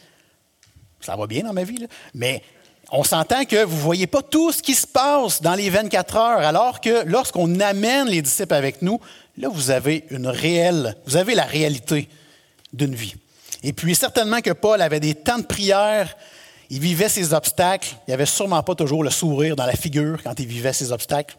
Ça 0.99 1.15
va 1.15 1.27
bien 1.27 1.43
dans 1.43 1.53
ma 1.53 1.63
vie, 1.63 1.87
mais 2.15 2.41
on 2.91 3.03
s'entend 3.03 3.45
que 3.45 3.63
vous 3.63 3.75
ne 3.75 3.81
voyez 3.81 4.07
pas 4.07 4.23
tout 4.23 4.51
ce 4.51 4.63
qui 4.63 4.73
se 4.73 4.87
passe 4.87 5.41
dans 5.43 5.53
les 5.53 5.69
24 5.69 6.17
heures, 6.17 6.39
alors 6.39 6.81
que 6.81 7.05
lorsqu'on 7.05 7.59
amène 7.59 8.07
les 8.07 8.23
disciples 8.23 8.55
avec 8.55 8.81
nous, 8.81 8.99
là, 9.37 9.47
vous 9.47 9.69
avez 9.69 10.05
une 10.09 10.27
réelle, 10.27 10.97
vous 11.05 11.17
avez 11.17 11.35
la 11.35 11.45
réalité 11.45 12.09
d'une 12.73 12.95
vie. 12.95 13.15
Et 13.63 13.73
puis, 13.73 13.93
certainement 13.93 14.41
que 14.41 14.51
Paul 14.51 14.81
avait 14.81 14.99
des 14.99 15.13
temps 15.13 15.37
de 15.37 15.43
prière, 15.43 16.17
il 16.71 16.79
vivait 16.79 17.09
ses 17.09 17.33
obstacles, 17.33 17.95
il 18.07 18.13
avait 18.13 18.25
sûrement 18.25 18.63
pas 18.63 18.75
toujours 18.75 19.03
le 19.03 19.09
sourire 19.09 19.57
dans 19.57 19.65
la 19.65 19.75
figure 19.75 20.23
quand 20.23 20.39
il 20.39 20.47
vivait 20.47 20.71
ses 20.71 20.93
obstacles. 20.93 21.37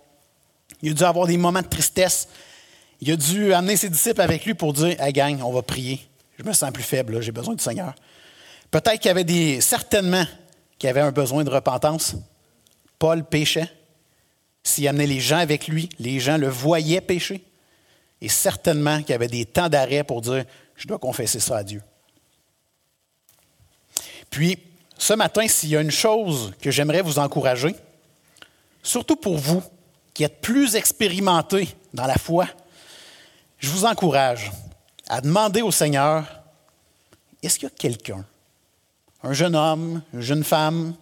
Il 0.83 0.91
a 0.91 0.95
dû 0.95 1.03
avoir 1.05 1.27
des 1.27 1.39
moments 1.39 1.63
de 1.63 1.67
tristesse. 1.67 2.29
Il 3.01 3.11
a 3.11 3.17
dû 3.17 3.55
amener 3.55 3.79
ses 3.79 3.89
disciples 3.89 4.21
avec 4.21 4.45
lui 4.45 4.53
pour 4.53 4.75
dire 4.75 4.95
Hey, 5.01 5.15
gang, 5.15 5.41
on 5.43 5.51
va 5.51 5.63
prier. 5.63 6.07
Je 6.39 6.45
me 6.45 6.53
sens 6.53 6.71
plus 6.71 6.83
faible, 6.83 7.23
j'ai 7.23 7.33
besoin 7.33 7.55
du 7.55 7.65
Seigneur. 7.65 7.95
Peut-être 8.71 8.99
qu'il 8.99 9.07
y 9.07 9.11
avait 9.11 9.25
des, 9.25 9.63
certainement 9.63 10.27
qui 10.79 10.87
avait 10.87 11.01
un 11.01 11.13
besoin 11.13 11.45
de 11.45 11.51
repentance. 11.51 12.15
Paul 12.99 13.25
péchait. 13.25 13.73
S'il 14.63 14.87
amenait 14.87 15.07
les 15.07 15.21
gens 15.21 15.39
avec 15.39 15.67
lui, 15.67 15.89
les 15.99 16.21
gens 16.21 16.37
le 16.37 16.49
voyaient 16.49 17.01
pécher. 17.01 17.43
Et 18.21 18.29
certainement 18.29 18.99
qu'il 18.99 19.11
y 19.11 19.15
avait 19.15 19.29
des 19.29 19.47
temps 19.47 19.71
d'arrêt 19.71 20.05
pour 20.05 20.21
dire 20.21 20.45
Je 20.77 20.87
dois 20.87 20.99
confesser 20.99 21.41
ça 21.41 21.57
à 21.57 21.65
Dieu. 21.65 21.81
Puis, 24.29 24.59
ce 25.03 25.15
matin, 25.15 25.49
s'il 25.49 25.71
y 25.71 25.77
a 25.77 25.81
une 25.81 25.91
chose 25.91 26.53
que 26.61 26.71
j'aimerais 26.71 27.03
vous 27.03 27.19
encourager, 27.19 27.75
surtout 28.85 29.17
pour 29.17 29.37
vous 29.37 29.61
qui 30.15 30.23
êtes 30.23 30.41
plus 30.41 30.77
expérimentés 30.77 31.75
dans 31.93 32.07
la 32.07 32.15
foi, 32.15 32.47
je 33.59 33.69
vous 33.71 33.85
encourage 33.85 34.53
à 35.09 35.21
demander 35.21 35.61
au 35.61 35.73
Seigneur 35.73 36.25
est-ce 37.43 37.59
qu'il 37.59 37.69
y 37.69 37.73
a 37.73 37.75
quelqu'un 37.77 38.25
un 39.25 39.33
jeune 39.33 39.57
homme, 39.57 40.03
une 40.15 40.21
jeune 40.21 40.45
femme, 40.45 40.95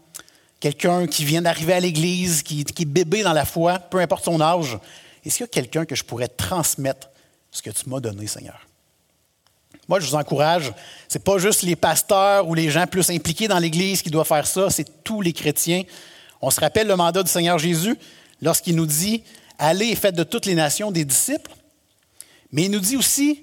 quelqu'un 0.60 1.06
qui 1.06 1.26
vient 1.26 1.42
d'arriver 1.42 1.74
à 1.74 1.80
l'Église, 1.80 2.42
qui, 2.42 2.62
est 2.62 2.84
bébé 2.86 3.22
dans 3.22 3.34
la 3.34 3.44
foi, 3.44 3.78
peu 3.78 3.98
importe 3.98 4.24
son 4.24 4.40
âge, 4.40 4.78
est-ce 5.26 5.36
qu'il 5.36 5.44
y 5.44 5.44
a 5.44 5.48
quelqu'un 5.48 5.84
que 5.84 5.94
je 5.94 6.04
pourrais 6.04 6.28
transmettre 6.28 7.10
ce 7.50 7.60
que 7.60 7.68
tu 7.68 7.86
m'as 7.90 8.00
donné, 8.00 8.26
Seigneur? 8.26 8.66
Moi, 9.90 9.98
je 9.98 10.06
vous 10.06 10.14
encourage, 10.14 10.72
ce 11.08 11.18
n'est 11.18 11.24
pas 11.24 11.38
juste 11.38 11.62
les 11.62 11.74
pasteurs 11.74 12.46
ou 12.46 12.54
les 12.54 12.70
gens 12.70 12.86
plus 12.86 13.10
impliqués 13.10 13.48
dans 13.48 13.58
l'Église 13.58 14.02
qui 14.02 14.10
doivent 14.10 14.24
faire 14.24 14.46
ça, 14.46 14.70
c'est 14.70 15.02
tous 15.02 15.20
les 15.20 15.32
chrétiens. 15.32 15.82
On 16.40 16.48
se 16.52 16.60
rappelle 16.60 16.86
le 16.86 16.94
mandat 16.94 17.24
du 17.24 17.28
Seigneur 17.28 17.58
Jésus 17.58 17.98
lorsqu'il 18.40 18.76
nous 18.76 18.86
dit 18.86 19.24
Allez 19.58 19.86
et 19.86 19.96
faites 19.96 20.14
de 20.14 20.22
toutes 20.22 20.46
les 20.46 20.54
nations 20.54 20.92
des 20.92 21.04
disciples. 21.04 21.50
Mais 22.52 22.66
il 22.66 22.70
nous 22.70 22.78
dit 22.78 22.96
aussi 22.96 23.42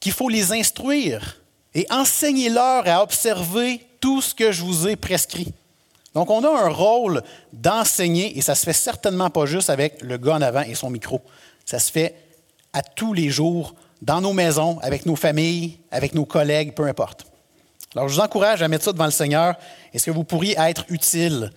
qu'il 0.00 0.10
faut 0.10 0.28
les 0.28 0.52
instruire 0.52 1.40
et 1.72 1.86
enseigner 1.88 2.48
leur 2.48 2.88
à 2.88 3.04
observer 3.04 3.80
tout 4.00 4.20
ce 4.20 4.34
que 4.34 4.50
je 4.50 4.64
vous 4.64 4.88
ai 4.88 4.96
prescrit. 4.96 5.52
Donc, 6.14 6.30
on 6.30 6.42
a 6.42 6.64
un 6.64 6.68
rôle 6.68 7.22
d'enseigner 7.52 8.36
et 8.36 8.42
ça 8.42 8.56
se 8.56 8.64
fait 8.64 8.72
certainement 8.72 9.30
pas 9.30 9.46
juste 9.46 9.70
avec 9.70 10.02
le 10.02 10.16
gars 10.16 10.34
en 10.34 10.42
avant 10.42 10.62
et 10.62 10.74
son 10.74 10.90
micro. 10.90 11.22
Ça 11.64 11.78
se 11.78 11.92
fait 11.92 12.16
à 12.72 12.82
tous 12.82 13.12
les 13.14 13.30
jours, 13.30 13.76
dans 14.02 14.20
nos 14.20 14.32
maisons, 14.32 14.78
avec 14.80 15.06
nos 15.06 15.16
familles, 15.16 15.78
avec 15.90 16.14
nos 16.14 16.24
collègues, 16.24 16.74
peu 16.74 16.86
importe. 16.86 17.26
Alors, 17.94 18.08
je 18.08 18.14
vous 18.14 18.20
encourage 18.20 18.62
à 18.62 18.68
mettre 18.68 18.84
ça 18.84 18.92
devant 18.92 19.06
le 19.06 19.10
Seigneur. 19.10 19.56
Est-ce 19.92 20.06
que 20.06 20.10
vous 20.10 20.24
pourriez 20.24 20.54
être 20.58 20.84
utile 20.90 21.50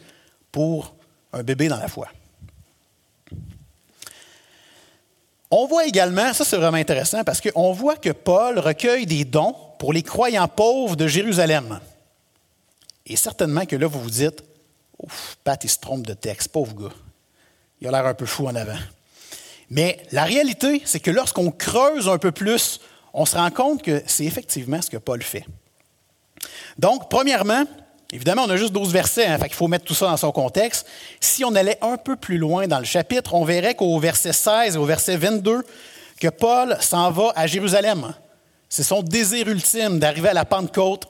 pour 0.52 0.95
un 1.34 1.43
bébé 1.43 1.67
dans 1.67 1.78
la 1.78 1.88
foi? 1.88 2.08
On 5.52 5.65
voit 5.65 5.86
également, 5.86 6.32
ça 6.34 6.45
c'est 6.45 6.58
vraiment 6.58 6.78
intéressant, 6.78 7.23
parce 7.23 7.41
qu'on 7.41 7.73
voit 7.73 7.97
que 7.97 8.12
Paul 8.12 8.60
recueille 8.60 9.06
des 9.06 9.25
dons 9.25 9.56
pour 9.80 9.93
les 9.93 10.04
croyants 10.04 10.47
pauvres 10.47 10.95
de 10.95 11.08
Jérusalem. 11.08 11.80
Et 13.06 13.15
certainement 13.15 13.65
que 13.65 13.75
là, 13.75 13.88
vous 13.88 13.99
vous 13.99 14.10
dites, 14.12 14.43
ouf, 14.99 15.38
Pat, 15.43 15.62
il 15.63 15.69
se 15.69 15.80
trompe 15.80 16.06
de 16.06 16.13
texte, 16.13 16.49
pauvre 16.49 16.75
gars. 16.75 16.95
Il 17.82 17.88
a 17.88 17.91
l'air 17.91 18.06
un 18.06 18.13
peu 18.13 18.28
fou 18.28 18.47
en 18.47 18.56
avant. 18.56 18.78
Mais 19.70 20.02
la 20.12 20.24
réalité, 20.24 20.82
c'est 20.86 21.00
que 21.00 21.12
lorsqu'on 21.12 21.52
creuse 21.52 22.08
un 22.10 22.18
peu 22.18 22.32
plus, 22.32 22.80
on 23.14 23.26
se 23.26 23.36
rend 23.36 23.52
compte 23.52 23.84
que 23.84 24.02
c'est 24.08 24.26
effectivement 24.26 24.82
ce 24.82 24.90
que 24.90 24.98
Paul 24.98 25.22
fait. 25.22 25.46
Donc, 26.78 27.10
premièrement, 27.10 27.66
évidemment, 28.12 28.44
on 28.46 28.50
a 28.50 28.58
juste 28.58 28.74
12 28.74 28.92
versets, 28.92 29.26
hein, 29.26 29.38
il 29.44 29.54
faut 29.54 29.68
mettre 29.68 29.86
tout 29.86 29.94
ça 29.94 30.08
dans 30.08 30.18
son 30.18 30.32
contexte. 30.32 30.88
Si 31.20 31.44
on 31.44 31.54
allait 31.56 31.78
un 31.82 31.98
peu 31.98 32.16
plus 32.16 32.38
loin 32.38 32.68
dans 32.68 32.80
le 32.80 32.86
chapitre, 32.86 33.34
on 33.34 33.46
verrait 33.46 33.76
qu'au 33.76 34.00
verset 34.00 34.34
16 34.34 34.76
et 34.76 34.78
au 34.78 34.86
verset 34.86 35.18
22, 35.18 35.64
que 36.20 36.28
Paul 36.28 36.78
s'en 36.82 37.12
va 37.12 37.32
à 37.36 37.48
Jérusalem. 37.48 38.14
C'est 38.68 38.84
son 38.84 39.02
désir 39.02 39.48
ultime 39.48 40.00
d'arriver 40.00 40.30
à 40.30 40.34
la 40.34 40.46
Pentecôte 40.46 41.08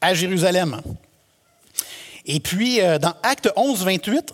à 0.00 0.14
Jérusalem. 0.14 0.80
Et 2.26 2.40
puis, 2.40 2.80
euh, 2.80 2.98
dans 2.98 3.14
Acte 3.22 3.50
11, 3.56 3.84
28, 3.84 4.32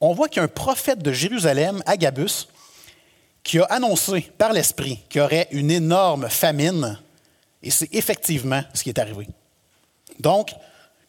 on 0.00 0.12
voit 0.12 0.28
qu'il 0.28 0.46
prophète 0.48 1.00
de 1.00 1.12
Jérusalem, 1.12 1.82
Agabus, 1.86 2.46
qui 3.42 3.58
a 3.58 3.64
annoncé 3.64 4.30
par 4.36 4.52
l'Esprit 4.52 5.00
qu'il 5.08 5.20
y 5.20 5.24
aurait 5.24 5.48
une 5.50 5.70
énorme 5.70 6.28
famine, 6.28 6.98
et 7.62 7.70
c'est 7.70 7.92
effectivement 7.94 8.62
ce 8.74 8.82
qui 8.82 8.88
est 8.88 8.98
arrivé. 8.98 9.28
Donc, 10.18 10.50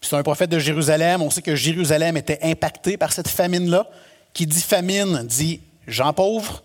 c'est 0.01 0.15
un 0.15 0.23
prophète 0.23 0.49
de 0.49 0.59
Jérusalem, 0.59 1.21
on 1.21 1.29
sait 1.29 1.41
que 1.41 1.55
Jérusalem 1.55 2.17
était 2.17 2.39
impacté 2.41 2.97
par 2.97 3.13
cette 3.13 3.27
famine-là. 3.27 3.87
Qui 4.33 4.47
dit 4.47 4.61
famine 4.61 5.27
dit 5.27 5.59
gens 5.87 6.13
pauvres, 6.13 6.63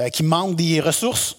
euh, 0.00 0.08
qui 0.08 0.24
manquent 0.24 0.56
des 0.56 0.80
ressources. 0.80 1.36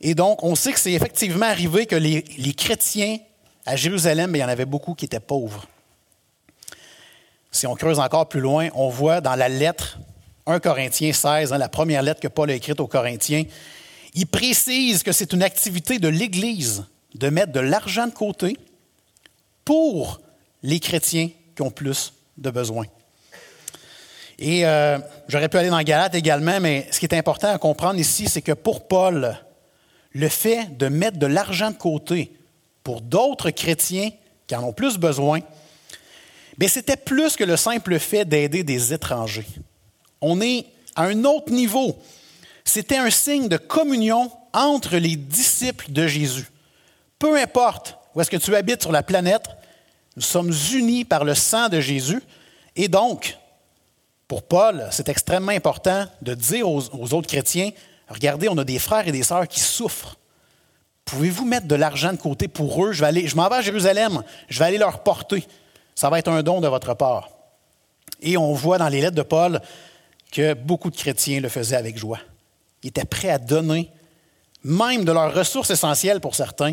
Et 0.00 0.14
donc, 0.14 0.42
on 0.42 0.54
sait 0.54 0.72
que 0.72 0.80
c'est 0.80 0.92
effectivement 0.92 1.46
arrivé 1.46 1.86
que 1.86 1.94
les, 1.96 2.22
chrétiens 2.54 3.18
à 3.66 3.76
Jérusalem, 3.76 4.34
il 4.34 4.38
y 4.38 4.44
en 4.44 4.48
avait 4.48 4.64
beaucoup 4.64 4.94
qui 4.94 5.04
étaient 5.04 5.20
pauvres. 5.20 5.66
Si 7.50 7.66
on 7.66 7.74
creuse 7.74 7.98
encore 7.98 8.28
plus 8.28 8.40
loin, 8.40 8.68
on 8.74 8.88
voit 8.88 9.20
dans 9.20 9.36
la 9.36 9.48
lettre 9.48 9.98
1 10.46 10.60
Corinthiens 10.60 11.12
16, 11.12 11.52
hein, 11.52 11.58
la 11.58 11.68
première 11.68 12.02
lettre 12.02 12.20
que 12.20 12.28
Paul 12.28 12.50
a 12.50 12.54
écrite 12.54 12.80
aux 12.80 12.86
Corinthiens, 12.86 13.44
il 14.14 14.26
précise 14.26 15.02
que 15.02 15.12
c'est 15.12 15.32
une 15.32 15.42
activité 15.42 15.98
de 15.98 16.08
l'Église 16.08 16.84
de 17.14 17.28
mettre 17.28 17.52
de 17.52 17.60
l'argent 17.60 18.06
de 18.06 18.12
côté 18.12 18.56
pour 19.64 20.20
les 20.62 20.80
chrétiens 20.80 21.30
qui 21.54 21.62
ont 21.62 21.70
plus 21.70 22.12
de 22.38 22.50
besoins. 22.50 22.86
Et 24.38 24.66
euh, 24.66 24.98
j'aurais 25.28 25.48
pu 25.48 25.58
aller 25.58 25.70
dans 25.70 25.82
Galate 25.82 26.14
également, 26.14 26.58
mais 26.60 26.88
ce 26.90 26.98
qui 26.98 27.06
est 27.06 27.14
important 27.14 27.52
à 27.52 27.58
comprendre 27.58 28.00
ici, 28.00 28.28
c'est 28.28 28.42
que 28.42 28.52
pour 28.52 28.88
Paul, 28.88 29.36
le 30.10 30.28
fait 30.28 30.76
de 30.76 30.88
mettre 30.88 31.18
de 31.18 31.26
l'argent 31.26 31.70
de 31.70 31.76
côté 31.76 32.32
pour 32.82 33.00
d'autres 33.00 33.50
chrétiens 33.50 34.10
qui 34.46 34.56
en 34.56 34.64
ont 34.64 34.72
plus 34.72 34.98
besoin, 34.98 35.40
c'était 36.66 36.96
plus 36.96 37.36
que 37.36 37.44
le 37.44 37.56
simple 37.56 37.98
fait 37.98 38.24
d'aider 38.24 38.64
des 38.64 38.92
étrangers. 38.92 39.46
On 40.22 40.40
est 40.40 40.66
à 40.94 41.04
un 41.04 41.24
autre 41.24 41.52
niveau. 41.52 41.98
C'était 42.64 42.96
un 42.96 43.10
signe 43.10 43.48
de 43.48 43.56
communion 43.56 44.30
entre 44.52 44.96
les 44.96 45.16
disciples 45.16 45.90
de 45.90 46.06
Jésus. 46.06 46.48
Peu 47.18 47.36
importe 47.36 47.96
où 48.14 48.20
est-ce 48.20 48.30
que 48.30 48.36
tu 48.36 48.54
habites 48.54 48.82
sur 48.82 48.92
la 48.92 49.02
planète, 49.02 49.44
nous 50.16 50.22
sommes 50.22 50.52
unis 50.72 51.04
par 51.04 51.24
le 51.24 51.34
sang 51.34 51.68
de 51.68 51.80
Jésus. 51.80 52.22
Et 52.76 52.88
donc, 52.88 53.36
pour 54.28 54.42
Paul, 54.42 54.86
c'est 54.90 55.08
extrêmement 55.08 55.52
important 55.52 56.06
de 56.20 56.34
dire 56.34 56.68
aux, 56.68 57.14
autres 57.14 57.28
chrétiens, 57.28 57.70
regardez, 58.08 58.48
on 58.48 58.58
a 58.58 58.64
des 58.64 58.78
frères 58.78 59.06
et 59.08 59.12
des 59.12 59.22
sœurs 59.22 59.48
qui 59.48 59.60
souffrent. 59.60 60.16
Pouvez-vous 61.04 61.44
mettre 61.44 61.66
de 61.66 61.74
l'argent 61.74 62.12
de 62.12 62.18
côté 62.18 62.48
pour 62.48 62.84
eux? 62.84 62.92
Je, 62.92 63.04
je 63.26 63.36
m'en 63.36 63.48
vais 63.48 63.56
à 63.56 63.60
Jérusalem, 63.60 64.22
je 64.48 64.58
vais 64.58 64.66
aller 64.66 64.78
leur 64.78 65.02
porter. 65.02 65.46
Ça 65.94 66.08
va 66.08 66.18
être 66.18 66.28
un 66.28 66.42
don 66.42 66.60
de 66.60 66.68
votre 66.68 66.94
part. 66.94 67.30
Et 68.20 68.36
on 68.36 68.52
voit 68.54 68.78
dans 68.78 68.88
les 68.88 69.00
lettres 69.00 69.16
de 69.16 69.22
Paul 69.22 69.60
que 70.32 70.54
beaucoup 70.54 70.90
de 70.90 70.96
chrétiens 70.96 71.40
le 71.40 71.48
faisaient 71.48 71.76
avec 71.76 71.96
joie. 71.96 72.18
Ils 72.82 72.88
étaient 72.88 73.04
prêts 73.04 73.30
à 73.30 73.38
donner, 73.38 73.90
même 74.64 75.04
de 75.04 75.12
leurs 75.12 75.32
ressources 75.32 75.70
essentielles 75.70 76.20
pour 76.20 76.34
certains, 76.34 76.72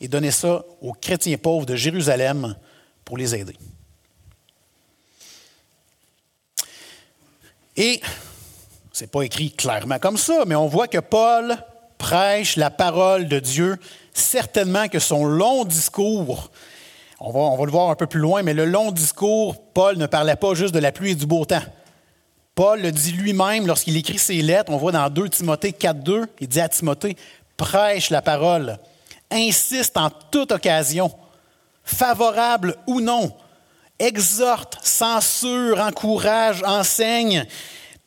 et 0.00 0.06
donner 0.06 0.30
ça 0.30 0.62
aux 0.80 0.92
chrétiens 0.92 1.38
pauvres 1.38 1.66
de 1.66 1.74
Jérusalem 1.74 2.54
pour 3.04 3.16
les 3.16 3.34
aider. 3.34 3.56
Et 7.76 8.00
ce 8.92 9.04
n'est 9.04 9.08
pas 9.08 9.22
écrit 9.22 9.50
clairement 9.52 9.98
comme 9.98 10.18
ça, 10.18 10.44
mais 10.46 10.54
on 10.54 10.66
voit 10.66 10.88
que 10.88 10.98
Paul 10.98 11.56
prêche 11.96 12.56
la 12.56 12.70
parole 12.70 13.26
de 13.26 13.40
Dieu. 13.40 13.78
Certainement 14.12 14.88
que 14.88 14.98
son 14.98 15.24
long 15.24 15.64
discours, 15.64 16.50
on 17.20 17.32
va, 17.32 17.38
on 17.40 17.56
va 17.56 17.64
le 17.64 17.70
voir 17.70 17.90
un 17.90 17.94
peu 17.94 18.06
plus 18.06 18.20
loin, 18.20 18.42
mais 18.42 18.54
le 18.54 18.66
long 18.66 18.92
discours, 18.92 19.72
Paul 19.72 19.96
ne 19.96 20.06
parlait 20.06 20.36
pas 20.36 20.54
juste 20.54 20.74
de 20.74 20.78
la 20.78 20.92
pluie 20.92 21.12
et 21.12 21.14
du 21.14 21.26
beau 21.26 21.44
temps. 21.44 21.62
Paul 22.58 22.82
le 22.82 22.90
dit 22.90 23.12
lui-même 23.12 23.68
lorsqu'il 23.68 23.96
écrit 23.96 24.18
ses 24.18 24.42
lettres. 24.42 24.72
On 24.72 24.78
voit 24.78 24.90
dans 24.90 25.08
2 25.08 25.28
Timothée 25.28 25.70
4.2, 25.70 26.26
il 26.40 26.48
dit 26.48 26.60
à 26.60 26.68
Timothée, 26.68 27.16
prêche 27.56 28.10
la 28.10 28.20
parole, 28.20 28.80
insiste 29.30 29.96
en 29.96 30.10
toute 30.10 30.50
occasion, 30.50 31.12
favorable 31.84 32.74
ou 32.88 33.00
non, 33.00 33.32
exhorte, 34.00 34.76
censure, 34.82 35.78
encourage, 35.80 36.64
enseigne, 36.64 37.46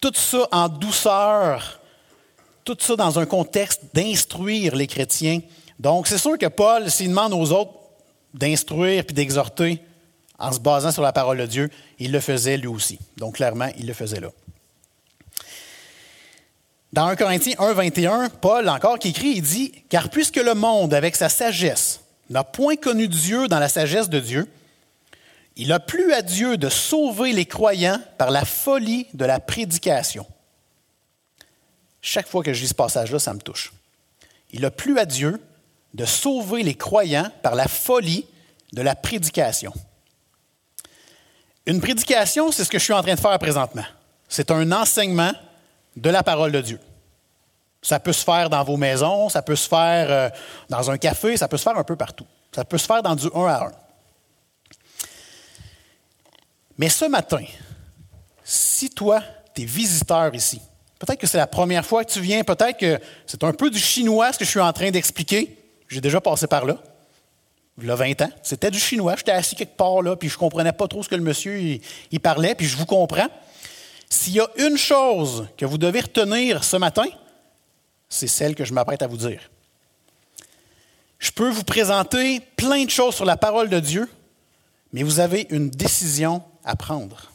tout 0.01 0.11
ça 0.13 0.45
en 0.51 0.67
douceur, 0.67 1.79
tout 2.65 2.75
ça 2.77 2.97
dans 2.97 3.19
un 3.19 3.25
contexte 3.25 3.83
d'instruire 3.93 4.75
les 4.75 4.87
chrétiens. 4.87 5.39
Donc, 5.79 6.07
c'est 6.07 6.17
sûr 6.17 6.37
que 6.37 6.47
Paul, 6.47 6.91
s'il 6.91 7.07
demande 7.07 7.31
aux 7.31 7.53
autres 7.53 7.71
d'instruire 8.33 9.05
puis 9.05 9.15
d'exhorter 9.15 9.81
en 10.41 10.51
se 10.51 10.59
basant 10.59 10.91
sur 10.91 11.03
la 11.03 11.13
parole 11.13 11.37
de 11.37 11.45
Dieu, 11.45 11.69
il 11.99 12.11
le 12.11 12.19
faisait 12.19 12.57
lui 12.57 12.67
aussi. 12.67 12.99
Donc, 13.17 13.35
clairement, 13.35 13.69
il 13.77 13.85
le 13.85 13.93
faisait 13.93 14.19
là. 14.19 14.29
Dans 16.91 17.05
1 17.05 17.15
Corinthiens 17.15 17.55
1, 17.57 17.73
21, 17.73 18.29
Paul, 18.29 18.67
encore 18.67 18.99
qui 18.99 19.09
écrit, 19.09 19.33
il 19.35 19.41
dit 19.41 19.71
Car 19.87 20.09
puisque 20.09 20.37
le 20.37 20.55
monde, 20.55 20.93
avec 20.93 21.15
sa 21.15 21.29
sagesse, 21.29 22.01
n'a 22.29 22.43
point 22.43 22.75
connu 22.75 23.07
Dieu 23.07 23.47
dans 23.47 23.59
la 23.59 23.69
sagesse 23.69 24.09
de 24.09 24.19
Dieu, 24.19 24.47
il 25.55 25.71
a 25.71 25.79
plu 25.79 26.11
à 26.11 26.21
Dieu 26.21 26.57
de 26.57 26.69
sauver 26.69 27.33
les 27.33 27.45
croyants 27.45 28.01
par 28.17 28.31
la 28.31 28.43
folie 28.43 29.07
de 29.13 29.25
la 29.25 29.39
prédication. 29.39 30.25
Chaque 32.01 32.27
fois 32.27 32.43
que 32.43 32.51
je 32.51 32.61
lis 32.61 32.69
ce 32.69 32.73
passage-là, 32.73 33.19
ça 33.19 33.33
me 33.33 33.39
touche. 33.39 33.73
Il 34.51 34.65
a 34.65 34.71
plu 34.71 34.97
à 34.97 35.05
Dieu 35.05 35.39
de 35.93 36.05
sauver 36.05 36.63
les 36.63 36.73
croyants 36.73 37.31
par 37.43 37.55
la 37.55 37.67
folie 37.67 38.25
de 38.73 38.81
la 38.81 38.95
prédication. 38.95 39.71
Une 41.71 41.79
prédication, 41.79 42.51
c'est 42.51 42.65
ce 42.65 42.69
que 42.69 42.77
je 42.77 42.83
suis 42.83 42.91
en 42.91 43.01
train 43.01 43.15
de 43.15 43.19
faire 43.19 43.39
présentement. 43.39 43.85
C'est 44.27 44.51
un 44.51 44.73
enseignement 44.73 45.31
de 45.95 46.09
la 46.09 46.21
parole 46.21 46.51
de 46.51 46.59
Dieu. 46.59 46.81
Ça 47.81 47.97
peut 47.97 48.11
se 48.11 48.25
faire 48.25 48.49
dans 48.49 48.61
vos 48.65 48.75
maisons, 48.75 49.29
ça 49.29 49.41
peut 49.41 49.55
se 49.55 49.69
faire 49.69 50.11
euh, 50.11 50.29
dans 50.67 50.91
un 50.91 50.97
café, 50.97 51.37
ça 51.37 51.47
peut 51.47 51.55
se 51.55 51.63
faire 51.63 51.77
un 51.77 51.85
peu 51.85 51.95
partout. 51.95 52.25
Ça 52.53 52.65
peut 52.65 52.77
se 52.77 52.85
faire 52.85 53.01
dans 53.01 53.15
du 53.15 53.27
un 53.33 53.45
à 53.45 53.67
un. 53.67 53.71
Mais 56.77 56.89
ce 56.89 57.05
matin, 57.05 57.45
si 58.43 58.89
toi, 58.89 59.23
tu 59.55 59.61
es 59.61 59.65
visiteur 59.65 60.35
ici, 60.35 60.61
peut-être 60.99 61.19
que 61.19 61.27
c'est 61.27 61.37
la 61.37 61.47
première 61.47 61.85
fois 61.85 62.03
que 62.03 62.11
tu 62.11 62.19
viens, 62.19 62.43
peut-être 62.43 62.79
que 62.79 62.99
c'est 63.25 63.45
un 63.45 63.53
peu 63.53 63.69
du 63.69 63.79
chinois 63.79 64.33
ce 64.33 64.39
que 64.39 64.43
je 64.43 64.49
suis 64.49 64.59
en 64.59 64.73
train 64.73 64.91
d'expliquer. 64.91 65.57
J'ai 65.87 66.01
déjà 66.01 66.19
passé 66.19 66.47
par 66.47 66.65
là. 66.65 66.75
Il 67.81 67.89
a 67.89 67.95
20 67.95 68.21
ans. 68.21 68.29
C'était 68.43 68.71
du 68.71 68.79
chinois. 68.79 69.15
J'étais 69.15 69.31
assis 69.31 69.55
quelque 69.55 69.77
part 69.77 70.01
là, 70.01 70.15
puis 70.15 70.29
je 70.29 70.35
ne 70.35 70.39
comprenais 70.39 70.73
pas 70.73 70.87
trop 70.87 71.03
ce 71.03 71.09
que 71.09 71.15
le 71.15 71.23
monsieur 71.23 71.79
parlait, 72.21 72.55
puis 72.55 72.67
je 72.67 72.77
vous 72.77 72.85
comprends. 72.85 73.27
S'il 74.09 74.33
y 74.33 74.39
a 74.39 74.47
une 74.57 74.77
chose 74.77 75.47
que 75.57 75.65
vous 75.65 75.77
devez 75.77 76.01
retenir 76.01 76.63
ce 76.63 76.77
matin, 76.77 77.05
c'est 78.09 78.27
celle 78.27 78.55
que 78.55 78.65
je 78.65 78.73
m'apprête 78.73 79.01
à 79.01 79.07
vous 79.07 79.17
dire. 79.17 79.49
Je 81.17 81.31
peux 81.31 81.49
vous 81.49 81.63
présenter 81.63 82.41
plein 82.57 82.83
de 82.83 82.89
choses 82.89 83.15
sur 83.15 83.25
la 83.25 83.37
parole 83.37 83.69
de 83.69 83.79
Dieu, 83.79 84.09
mais 84.91 85.03
vous 85.03 85.19
avez 85.19 85.47
une 85.49 85.69
décision 85.69 86.43
à 86.65 86.75
prendre. 86.75 87.31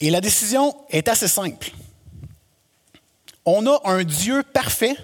Et 0.00 0.10
la 0.10 0.20
décision 0.20 0.74
est 0.90 1.08
assez 1.08 1.28
simple. 1.28 1.70
On 3.44 3.66
a 3.66 3.80
un 3.84 4.04
Dieu 4.04 4.42
parfait 4.42 4.96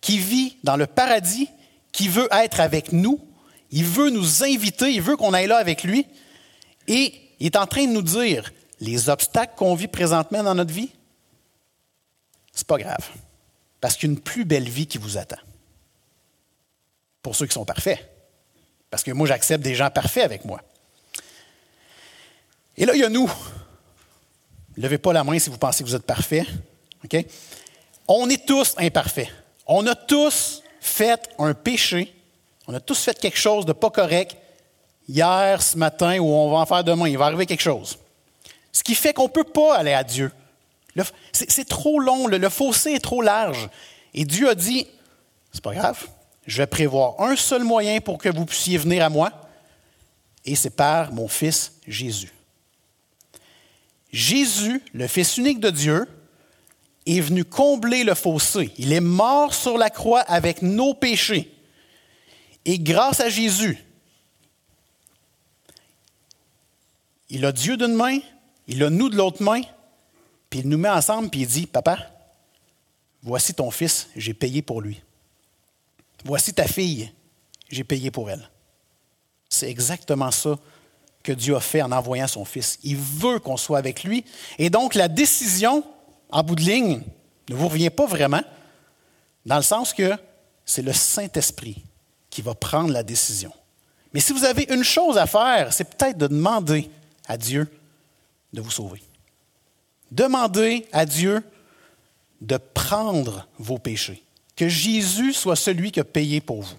qui 0.00 0.18
vit 0.18 0.56
dans 0.64 0.76
le 0.76 0.86
paradis, 0.86 1.48
qui 1.92 2.08
veut 2.08 2.28
être 2.32 2.60
avec 2.60 2.92
nous, 2.92 3.20
il 3.70 3.84
veut 3.84 4.10
nous 4.10 4.44
inviter, 4.44 4.92
il 4.92 5.02
veut 5.02 5.16
qu'on 5.16 5.32
aille 5.32 5.46
là 5.46 5.58
avec 5.58 5.84
lui, 5.84 6.06
et 6.88 7.14
il 7.38 7.46
est 7.46 7.56
en 7.56 7.66
train 7.66 7.86
de 7.86 7.92
nous 7.92 8.02
dire, 8.02 8.52
les 8.80 9.08
obstacles 9.08 9.54
qu'on 9.56 9.74
vit 9.74 9.88
présentement 9.88 10.42
dans 10.42 10.54
notre 10.54 10.72
vie, 10.72 10.90
c'est 12.52 12.66
pas 12.66 12.78
grave, 12.78 13.08
parce 13.80 13.96
qu'il 13.96 14.08
y 14.08 14.12
a 14.12 14.14
une 14.14 14.20
plus 14.20 14.44
belle 14.44 14.68
vie 14.68 14.86
qui 14.86 14.98
vous 14.98 15.18
attend. 15.18 15.38
Pour 17.22 17.36
ceux 17.36 17.46
qui 17.46 17.52
sont 17.52 17.64
parfaits. 17.64 17.98
Parce 18.90 19.02
que 19.02 19.10
moi, 19.12 19.26
j'accepte 19.26 19.62
des 19.62 19.74
gens 19.74 19.90
parfaits 19.90 20.24
avec 20.24 20.44
moi. 20.44 20.62
Et 22.76 22.86
là, 22.86 22.94
il 22.94 23.00
y 23.00 23.04
a 23.04 23.08
nous. 23.08 23.30
Levez 24.76 24.98
pas 24.98 25.12
la 25.12 25.22
main 25.22 25.38
si 25.38 25.50
vous 25.50 25.58
pensez 25.58 25.84
que 25.84 25.88
vous 25.88 25.94
êtes 25.94 26.06
parfait. 26.06 26.46
On 28.08 28.28
est 28.30 28.46
tous 28.46 28.74
imparfaits. 28.78 29.28
On 29.66 29.86
a 29.86 29.94
tous 29.94 30.59
fait 30.80 31.28
un 31.38 31.54
péché. 31.54 32.14
On 32.66 32.74
a 32.74 32.80
tous 32.80 32.98
fait 33.02 33.18
quelque 33.18 33.38
chose 33.38 33.66
de 33.66 33.72
pas 33.72 33.90
correct 33.90 34.36
hier, 35.08 35.60
ce 35.62 35.76
matin, 35.76 36.18
ou 36.18 36.26
on 36.26 36.50
va 36.50 36.58
en 36.58 36.66
faire 36.66 36.84
demain. 36.84 37.08
Il 37.08 37.18
va 37.18 37.26
arriver 37.26 37.46
quelque 37.46 37.62
chose. 37.62 37.98
Ce 38.72 38.82
qui 38.82 38.94
fait 38.94 39.12
qu'on 39.12 39.24
ne 39.24 39.28
peut 39.28 39.44
pas 39.44 39.76
aller 39.76 39.92
à 39.92 40.04
Dieu. 40.04 40.30
C'est 41.32 41.68
trop 41.68 41.98
long, 42.00 42.26
le, 42.26 42.38
le 42.38 42.48
fossé 42.48 42.92
est 42.92 43.04
trop 43.04 43.22
large. 43.22 43.68
Et 44.14 44.24
Dieu 44.24 44.48
a 44.48 44.54
dit, 44.54 44.86
c'est 45.52 45.62
pas 45.62 45.74
grave, 45.74 46.06
je 46.46 46.58
vais 46.58 46.66
prévoir 46.66 47.20
un 47.20 47.36
seul 47.36 47.62
moyen 47.64 48.00
pour 48.00 48.18
que 48.18 48.28
vous 48.28 48.44
puissiez 48.44 48.76
venir 48.76 49.04
à 49.04 49.08
moi, 49.08 49.30
et 50.44 50.54
c'est 50.56 50.70
par 50.70 51.12
mon 51.12 51.28
Fils 51.28 51.72
Jésus. 51.86 52.32
Jésus, 54.12 54.82
le 54.92 55.06
Fils 55.06 55.36
unique 55.36 55.60
de 55.60 55.70
Dieu, 55.70 56.08
est 57.06 57.20
venu 57.20 57.44
combler 57.44 58.04
le 58.04 58.14
fossé. 58.14 58.72
Il 58.78 58.92
est 58.92 59.00
mort 59.00 59.54
sur 59.54 59.78
la 59.78 59.90
croix 59.90 60.20
avec 60.20 60.62
nos 60.62 60.94
péchés. 60.94 61.52
Et 62.64 62.78
grâce 62.78 63.20
à 63.20 63.28
Jésus, 63.28 63.82
il 67.30 67.44
a 67.44 67.52
Dieu 67.52 67.76
d'une 67.76 67.94
main, 67.94 68.18
il 68.66 68.82
a 68.82 68.90
nous 68.90 69.08
de 69.08 69.16
l'autre 69.16 69.42
main, 69.42 69.62
puis 70.50 70.60
il 70.60 70.68
nous 70.68 70.78
met 70.78 70.90
ensemble, 70.90 71.30
puis 71.30 71.40
il 71.40 71.46
dit, 71.46 71.66
Papa, 71.66 72.10
voici 73.22 73.54
ton 73.54 73.70
fils, 73.70 74.08
j'ai 74.16 74.34
payé 74.34 74.62
pour 74.62 74.80
lui. 74.80 75.02
Voici 76.24 76.52
ta 76.52 76.66
fille, 76.66 77.10
j'ai 77.70 77.84
payé 77.84 78.10
pour 78.10 78.30
elle. 78.30 78.50
C'est 79.48 79.70
exactement 79.70 80.30
ça 80.30 80.58
que 81.22 81.32
Dieu 81.32 81.56
a 81.56 81.60
fait 81.60 81.82
en 81.82 81.92
envoyant 81.92 82.26
son 82.26 82.44
Fils. 82.44 82.78
Il 82.82 82.96
veut 82.96 83.38
qu'on 83.38 83.56
soit 83.56 83.78
avec 83.78 84.04
lui. 84.04 84.24
Et 84.58 84.70
donc, 84.70 84.94
la 84.94 85.08
décision, 85.08 85.84
en 86.32 86.42
bout 86.42 86.54
de 86.54 86.62
ligne, 86.62 87.02
ne 87.48 87.54
vous 87.54 87.68
revient 87.68 87.90
pas 87.90 88.06
vraiment, 88.06 88.42
dans 89.46 89.56
le 89.56 89.62
sens 89.62 89.92
que 89.92 90.12
c'est 90.64 90.82
le 90.82 90.92
Saint-Esprit 90.92 91.82
qui 92.28 92.42
va 92.42 92.54
prendre 92.54 92.92
la 92.92 93.02
décision. 93.02 93.52
Mais 94.12 94.20
si 94.20 94.32
vous 94.32 94.44
avez 94.44 94.66
une 94.70 94.84
chose 94.84 95.18
à 95.18 95.26
faire, 95.26 95.72
c'est 95.72 95.96
peut-être 95.96 96.18
de 96.18 96.26
demander 96.26 96.90
à 97.28 97.36
Dieu 97.36 97.68
de 98.52 98.60
vous 98.60 98.70
sauver. 98.70 99.02
Demandez 100.10 100.86
à 100.92 101.06
Dieu 101.06 101.42
de 102.40 102.56
prendre 102.56 103.46
vos 103.58 103.78
péchés, 103.78 104.22
que 104.56 104.68
Jésus 104.68 105.32
soit 105.32 105.56
celui 105.56 105.92
qui 105.92 106.00
a 106.00 106.04
payé 106.04 106.40
pour 106.40 106.62
vous. 106.62 106.76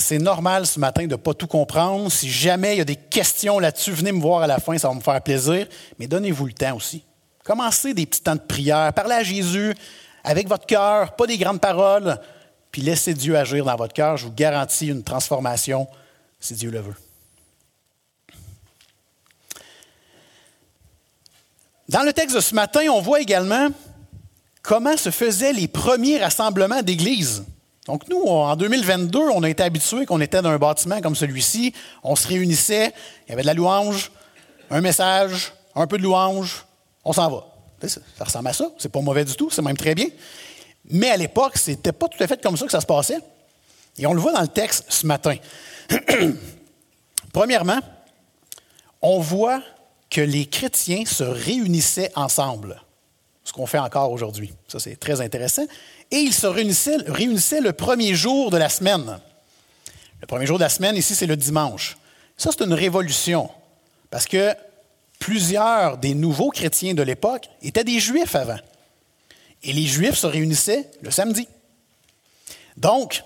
C'est 0.00 0.18
normal 0.18 0.66
ce 0.66 0.80
matin 0.80 1.02
de 1.02 1.08
ne 1.08 1.16
pas 1.16 1.34
tout 1.34 1.46
comprendre. 1.46 2.10
Si 2.10 2.30
jamais 2.30 2.74
il 2.74 2.78
y 2.78 2.80
a 2.80 2.86
des 2.86 2.96
questions 2.96 3.58
là-dessus, 3.58 3.92
venez 3.92 4.12
me 4.12 4.20
voir 4.20 4.42
à 4.42 4.46
la 4.46 4.58
fin, 4.58 4.76
ça 4.78 4.88
va 4.88 4.94
me 4.94 5.00
faire 5.00 5.20
plaisir. 5.20 5.66
Mais 5.98 6.06
donnez-vous 6.06 6.46
le 6.46 6.54
temps 6.54 6.74
aussi. 6.74 7.04
Commencez 7.44 7.92
des 7.92 8.06
petits 8.06 8.22
temps 8.22 8.34
de 8.34 8.40
prière. 8.40 8.92
Parlez 8.94 9.14
à 9.14 9.22
Jésus 9.22 9.74
avec 10.24 10.48
votre 10.48 10.64
cœur, 10.64 11.14
pas 11.16 11.26
des 11.26 11.36
grandes 11.36 11.60
paroles. 11.60 12.18
Puis 12.72 12.80
laissez 12.80 13.12
Dieu 13.12 13.36
agir 13.36 13.64
dans 13.64 13.76
votre 13.76 13.92
cœur. 13.92 14.16
Je 14.16 14.24
vous 14.24 14.32
garantis 14.32 14.88
une 14.88 15.02
transformation 15.02 15.86
si 16.40 16.54
Dieu 16.54 16.70
le 16.70 16.80
veut. 16.80 16.96
Dans 21.90 22.02
le 22.04 22.12
texte 22.14 22.36
de 22.36 22.40
ce 22.40 22.54
matin, 22.54 22.86
on 22.90 23.02
voit 23.02 23.20
également 23.20 23.68
comment 24.62 24.96
se 24.96 25.10
faisaient 25.10 25.52
les 25.52 25.68
premiers 25.68 26.22
rassemblements 26.22 26.82
d'église. 26.82 27.44
Donc 27.90 28.06
nous, 28.08 28.22
en 28.22 28.54
2022, 28.54 29.18
on 29.18 29.42
a 29.42 29.50
été 29.50 29.64
habitués 29.64 30.06
qu'on 30.06 30.20
était 30.20 30.40
dans 30.40 30.50
un 30.50 30.58
bâtiment 30.58 31.00
comme 31.00 31.16
celui-ci, 31.16 31.74
on 32.04 32.14
se 32.14 32.28
réunissait, 32.28 32.94
il 33.26 33.30
y 33.30 33.32
avait 33.32 33.42
de 33.42 33.48
la 33.48 33.54
louange, 33.54 34.12
un 34.70 34.80
message, 34.80 35.52
un 35.74 35.88
peu 35.88 35.98
de 35.98 36.04
louange, 36.04 36.64
on 37.04 37.12
s'en 37.12 37.28
va. 37.28 37.46
Ça 37.88 38.00
ressemble 38.24 38.46
à 38.46 38.52
ça, 38.52 38.70
c'est 38.78 38.92
pas 38.92 39.00
mauvais 39.00 39.24
du 39.24 39.34
tout, 39.34 39.50
c'est 39.50 39.62
même 39.62 39.76
très 39.76 39.96
bien. 39.96 40.06
Mais 40.84 41.10
à 41.10 41.16
l'époque, 41.16 41.58
c'était 41.58 41.90
pas 41.90 42.06
tout 42.06 42.22
à 42.22 42.28
fait 42.28 42.40
comme 42.40 42.56
ça 42.56 42.64
que 42.64 42.70
ça 42.70 42.80
se 42.80 42.86
passait. 42.86 43.18
Et 43.98 44.06
on 44.06 44.12
le 44.12 44.20
voit 44.20 44.32
dans 44.32 44.42
le 44.42 44.46
texte 44.46 44.84
ce 44.88 45.04
matin. 45.04 45.34
Premièrement, 47.32 47.80
on 49.02 49.18
voit 49.18 49.62
que 50.08 50.20
les 50.20 50.46
chrétiens 50.46 51.04
se 51.06 51.24
réunissaient 51.24 52.12
ensemble, 52.14 52.80
ce 53.42 53.52
qu'on 53.52 53.66
fait 53.66 53.80
encore 53.80 54.12
aujourd'hui. 54.12 54.52
Ça, 54.68 54.78
c'est 54.78 54.94
très 54.94 55.20
intéressant. 55.20 55.64
Et 56.10 56.18
ils 56.18 56.34
se 56.34 56.46
réunissaient, 56.46 57.60
le 57.60 57.72
premier 57.72 58.14
jour 58.14 58.50
de 58.50 58.56
la 58.56 58.68
semaine. 58.68 59.20
Le 60.20 60.26
premier 60.26 60.46
jour 60.46 60.58
de 60.58 60.64
la 60.64 60.68
semaine, 60.68 60.96
ici, 60.96 61.14
c'est 61.14 61.26
le 61.26 61.36
dimanche. 61.36 61.96
Ça, 62.36 62.50
c'est 62.50 62.64
une 62.64 62.74
révolution, 62.74 63.50
parce 64.10 64.26
que 64.26 64.54
plusieurs 65.18 65.98
des 65.98 66.14
nouveaux 66.14 66.50
chrétiens 66.50 66.94
de 66.94 67.02
l'époque 67.02 67.48
étaient 67.62 67.84
des 67.84 68.00
juifs 68.00 68.34
avant. 68.34 68.58
Et 69.62 69.72
les 69.72 69.86
juifs 69.86 70.16
se 70.16 70.26
réunissaient 70.26 70.90
le 71.02 71.10
samedi. 71.10 71.46
Donc, 72.76 73.22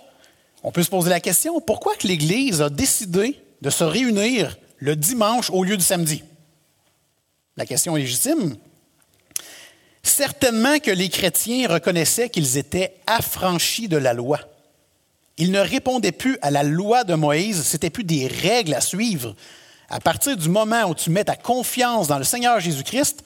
on 0.63 0.73
peut 0.73 0.83
se 0.83 0.91
poser 0.91 1.11
la 1.11 1.21
question, 1.21 1.61
pourquoi 1.61 1.95
l'Église 2.03 2.61
a 2.61 2.71
décidé 2.71 3.41
de 3.63 3.71
se 3.71 3.85
réunir 3.85 4.59
le 4.79 4.97
dimanche 4.97 5.51
au 5.51 5.63
lieu 5.63 5.77
du 5.77 5.85
samedi? 5.85 6.25
La 7.57 7.67
question 7.67 7.97
est 7.97 8.01
légitime. 8.01 8.57
Certainement 10.05 10.79
que 10.81 10.91
les 10.91 11.09
chrétiens 11.09 11.67
reconnaissaient 11.67 12.29
qu'ils 12.29 12.59
étaient 12.59 12.95
affranchis 13.07 13.89
de 13.89 13.97
la 13.97 14.13
loi. 14.13 14.39
Ils 15.39 15.51
ne 15.51 15.59
répondaient 15.59 16.13
plus 16.13 16.39
à 16.43 16.51
la 16.51 16.63
loi 16.63 17.05
de 17.05 17.15
Moïse, 17.15 17.63
c'était 17.63 17.91
plus 17.91 18.05
des 18.05 18.27
règles 18.29 18.75
à 18.75 18.83
suivre. 18.83 19.35
À 19.89 20.01
partir 20.01 20.37
du 20.37 20.51
moment 20.51 20.85
où 20.85 20.95
tu 20.95 21.09
mets 21.09 21.25
ta 21.25 21.37
confiance 21.37 22.07
dans 22.07 22.19
le 22.19 22.25
Seigneur 22.25 22.61
Jésus-Christ, 22.61 23.25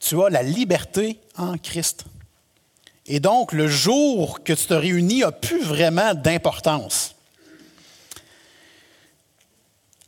tu 0.00 0.20
as 0.20 0.28
la 0.28 0.42
liberté 0.42 1.20
en 1.38 1.56
Christ. 1.56 2.04
Et 3.06 3.20
donc, 3.20 3.52
le 3.52 3.68
jour 3.68 4.42
que 4.42 4.52
tu 4.52 4.66
te 4.66 4.74
réunis 4.74 5.20
n'a 5.20 5.30
plus 5.30 5.62
vraiment 5.62 6.14
d'importance. 6.14 7.14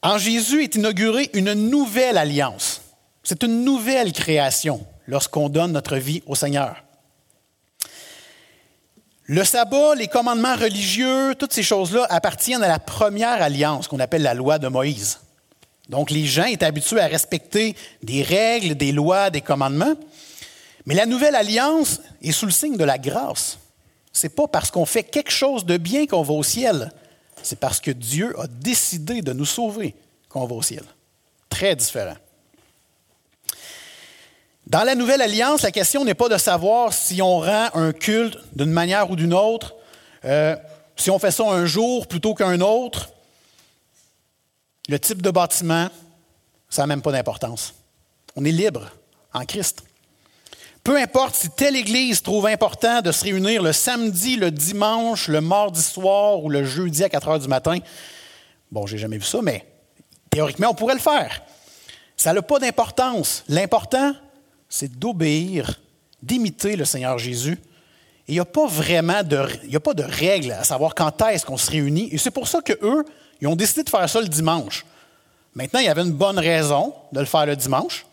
En 0.03 0.19
Jésus 0.19 0.65
est 0.65 0.75
inaugurée 0.75 1.31
une 1.35 1.55
nouvelle 1.55 2.19
alliance. 2.19 2.83
C'est 3.23 3.45
une 3.45 3.65
nouvelle 3.65 4.13
création 4.13 4.85
lorsqu'on 5.07 5.49
donne 5.49 5.73
notre 5.73 5.97
vie 5.97 6.23
au 6.27 6.35
Seigneur. 6.35 6.85
Le 9.27 9.43
sabbat, 9.43 9.95
les 9.95 10.09
commandements 10.09 10.55
religieux, 10.55 11.35
toutes 11.39 11.53
ces 11.53 11.63
choses-là 11.63 12.07
appartiennent 12.11 12.63
à 12.63 12.69
la 12.69 12.79
première 12.79 13.41
alliance 13.41 13.89
qu'on 13.89 14.01
appelle 14.01 14.23
la 14.23 14.35
loi 14.35 14.59
de 14.59 14.69
Moïse. 14.69 15.21
Donc 15.89 16.11
les 16.11 16.27
gens 16.27 16.45
étaient 16.45 16.67
habitués 16.67 17.01
à 17.01 17.07
respecter 17.07 17.75
des 18.03 18.23
règles, 18.23 18.75
des 18.75 18.93
lois, 18.93 19.31
des 19.31 19.41
commandements. 19.41 19.95
Mais 20.87 20.95
la 20.95 21.07
nouvelle 21.07 21.35
alliance 21.35 22.01
est 22.21 22.33
sous 22.33 22.47
le 22.47 22.53
signe 22.53 22.77
de 22.77 22.85
la 22.85 22.99
grâce. 22.99 23.59
Ce 24.13 24.27
n'est 24.27 24.33
pas 24.33 24.47
parce 24.47 24.71
qu'on 24.71 24.87
fait 24.87 25.03
quelque 25.03 25.33
chose 25.33 25.65
de 25.65 25.77
bien 25.77 26.07
qu'on 26.07 26.23
va 26.23 26.35
au 26.35 26.43
ciel. 26.43 26.93
C'est 27.43 27.59
parce 27.59 27.81
que 27.81 27.91
Dieu 27.91 28.39
a 28.39 28.47
décidé 28.47 29.23
de 29.23 29.33
nous 29.33 29.47
sauver 29.47 29.95
qu'on 30.29 30.47
va 30.47 30.55
au 30.55 30.63
ciel. 30.63 30.85
Très 31.49 31.75
différent. 31.75 32.17
Dans 34.75 34.83
la 34.83 34.97
nouvelle 34.97 35.23
alliance, 35.23 35.63
la 35.63 35.71
question 35.71 36.05
n'est 36.05 36.15
pas 36.15 36.29
de 36.29 36.37
savoir 36.37 36.93
si 36.93 37.23
on 37.23 37.39
rend 37.39 37.69
un 37.75 37.93
culte 37.93 38.39
d'une 38.57 38.73
manière 38.73 39.09
ou 39.09 39.15
d'une 39.15 39.33
autre, 39.33 39.77
euh, 40.25 40.57
si 40.97 41.13
on 41.13 41.21
fait 41.21 41.31
ça 41.31 41.45
un 41.45 41.65
jour 41.65 42.09
plutôt 42.09 42.35
qu'un 42.35 42.61
autre. 42.61 43.11
Le 44.89 44.99
type 44.99 45.23
de 45.23 45.31
bâtiment, 45.31 45.91
ça 46.69 46.83
n'a 46.83 46.87
même 46.89 47.03
pas 47.03 47.13
d'importance. 47.13 47.73
On 48.35 48.45
est 48.45 48.51
libre 48.51 48.91
en 49.33 49.45
Christ. 49.45 49.85
Peu 50.83 50.97
importe 50.97 51.37
si 51.37 51.51
telle 51.51 51.77
Église 51.77 52.21
trouve 52.21 52.47
important 52.47 53.01
de 53.01 53.13
se 53.13 53.23
réunir 53.23 53.63
le 53.63 53.73
samedi, 53.73 54.35
le 54.35 54.51
dimanche, 54.51 55.29
le 55.29 55.41
mardi 55.41 55.83
soir 55.83 56.43
ou 56.43 56.51
le 56.51 56.65
jeudi 56.65 57.05
à 57.05 57.09
4 57.09 57.29
heures 57.29 57.39
du 57.39 57.47
matin. 57.47 57.79
Bon, 58.73 58.89
j'ai 58.89 58.99
jamais 58.99 59.19
vu 59.19 59.25
ça, 59.25 59.39
mais 59.41 59.65
théoriquement, 60.31 60.71
on 60.71 60.75
pourrait 60.75 60.95
le 60.95 61.01
faire. 61.01 61.43
Ça 62.17 62.33
n'a 62.33 62.43
pas 62.43 62.59
d'importance. 62.59 63.45
L'important, 63.49 64.15
c'est 64.77 64.99
d'obéir, 64.99 65.81
d'imiter 66.21 66.75
le 66.75 66.85
Seigneur 66.85 67.17
Jésus. 67.17 67.61
Et 68.27 68.33
il 68.33 68.35
n'y 68.35 68.41
a 68.41 68.45
pas 68.45 68.67
vraiment 68.67 69.23
de, 69.23 69.37
a 69.37 69.81
pas 69.81 69.95
de 69.95 70.03
règle 70.03 70.51
à 70.51 70.65
savoir 70.65 70.97
quand 70.97 71.23
est-ce 71.29 71.47
qu'on 71.47 71.57
se 71.57 71.71
réunit. 71.71 72.09
Et 72.11 72.19
c'est 72.19 72.33
pour 72.33 72.49
ça 72.49 72.61
qu'eux, 72.61 73.05
ils 73.41 73.47
ont 73.47 73.55
décidé 73.55 73.85
de 73.85 73.89
faire 73.89 74.09
ça 74.11 74.21
le 74.21 74.27
dimanche. 74.27 74.85
Maintenant, 75.55 75.79
il 75.79 75.87
y 75.87 75.89
avait 75.89 76.03
une 76.03 76.11
bonne 76.11 76.41
raison 76.41 76.93
de 77.13 77.21
le 77.21 77.25
faire 77.25 77.47
le 77.47 77.55
dimanche. 77.55 78.05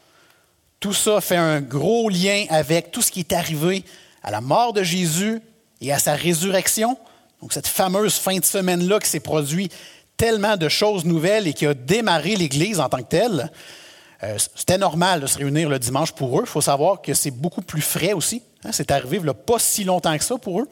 Tout 0.80 0.94
ça 0.94 1.20
fait 1.20 1.36
un 1.36 1.62
gros 1.62 2.10
lien 2.10 2.46
avec 2.52 2.92
tout 2.92 3.02
ce 3.02 3.12
qui 3.12 3.22
est 3.22 3.34
arrivé 3.34 3.84
à 4.22 4.30
la 4.30 4.40
mort 4.40 4.72
de 4.72 4.84
Jésus 4.84 5.42
et 5.82 5.92
à 5.92 5.98
sa 5.98 6.14
résurrection. 6.14 6.96
Donc, 7.42 7.54
cette 7.54 7.68
fameuse 7.68 8.18
fin 8.18 8.38
de 8.38 8.46
semaine-là 8.46 9.00
qui 9.00 9.10
s'est 9.10 9.20
produit 9.20 9.72
tellement 10.16 10.58
de 10.58 10.70
choses 10.70 11.06
nouvelles 11.06 11.48
et 11.48 11.54
qui 11.54 11.66
a 11.66 11.74
démarré 11.74 12.36
l'Église 12.36 12.80
en 12.80 12.88
tant 12.88 13.00
que 13.00 13.10
telle. 13.10 13.52
Euh, 14.24 14.38
c'était 14.56 14.78
normal 14.78 15.22
de 15.22 15.28
se 15.28 15.38
réunir 15.38 15.70
le 15.70 15.80
dimanche 15.80 16.12
pour 16.12 16.40
eux. 16.40 16.44
Il 16.46 16.50
faut 16.50 16.62
savoir 16.62 17.02
que 17.02 17.14
c'est 17.14 17.32
beaucoup 17.32 17.62
plus 17.62 17.82
frais 17.82 18.14
aussi. 18.14 18.44
Hein. 18.64 18.72
c'est 18.72 18.92
arrivé 18.92 19.18
il 19.18 19.24
n'y 19.24 19.30
a 19.30 19.34
pas 19.34 19.58
si 19.58 19.84
longtemps 19.84 20.16
que 20.18 20.24
ça 20.24 20.38
pour 20.38 20.62
eux. 20.62 20.70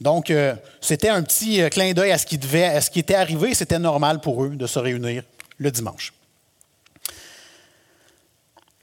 Donc, 0.00 0.30
euh, 0.30 0.54
c'était 0.80 1.08
un 1.08 1.22
petit 1.24 1.60
euh, 1.60 1.68
clin 1.68 1.92
d'œil 1.92 2.12
à 2.12 2.18
ce 2.18 2.26
qui 2.26 2.38
à 2.56 2.80
ce 2.80 2.90
qui 2.90 3.00
était 3.00 3.16
arrivé. 3.16 3.54
C'était 3.54 3.80
normal 3.80 4.20
pour 4.20 4.44
eux 4.44 4.50
de 4.50 4.66
se 4.66 4.78
réunir 4.78 5.24
le 5.58 5.70
dimanche. 5.72 6.12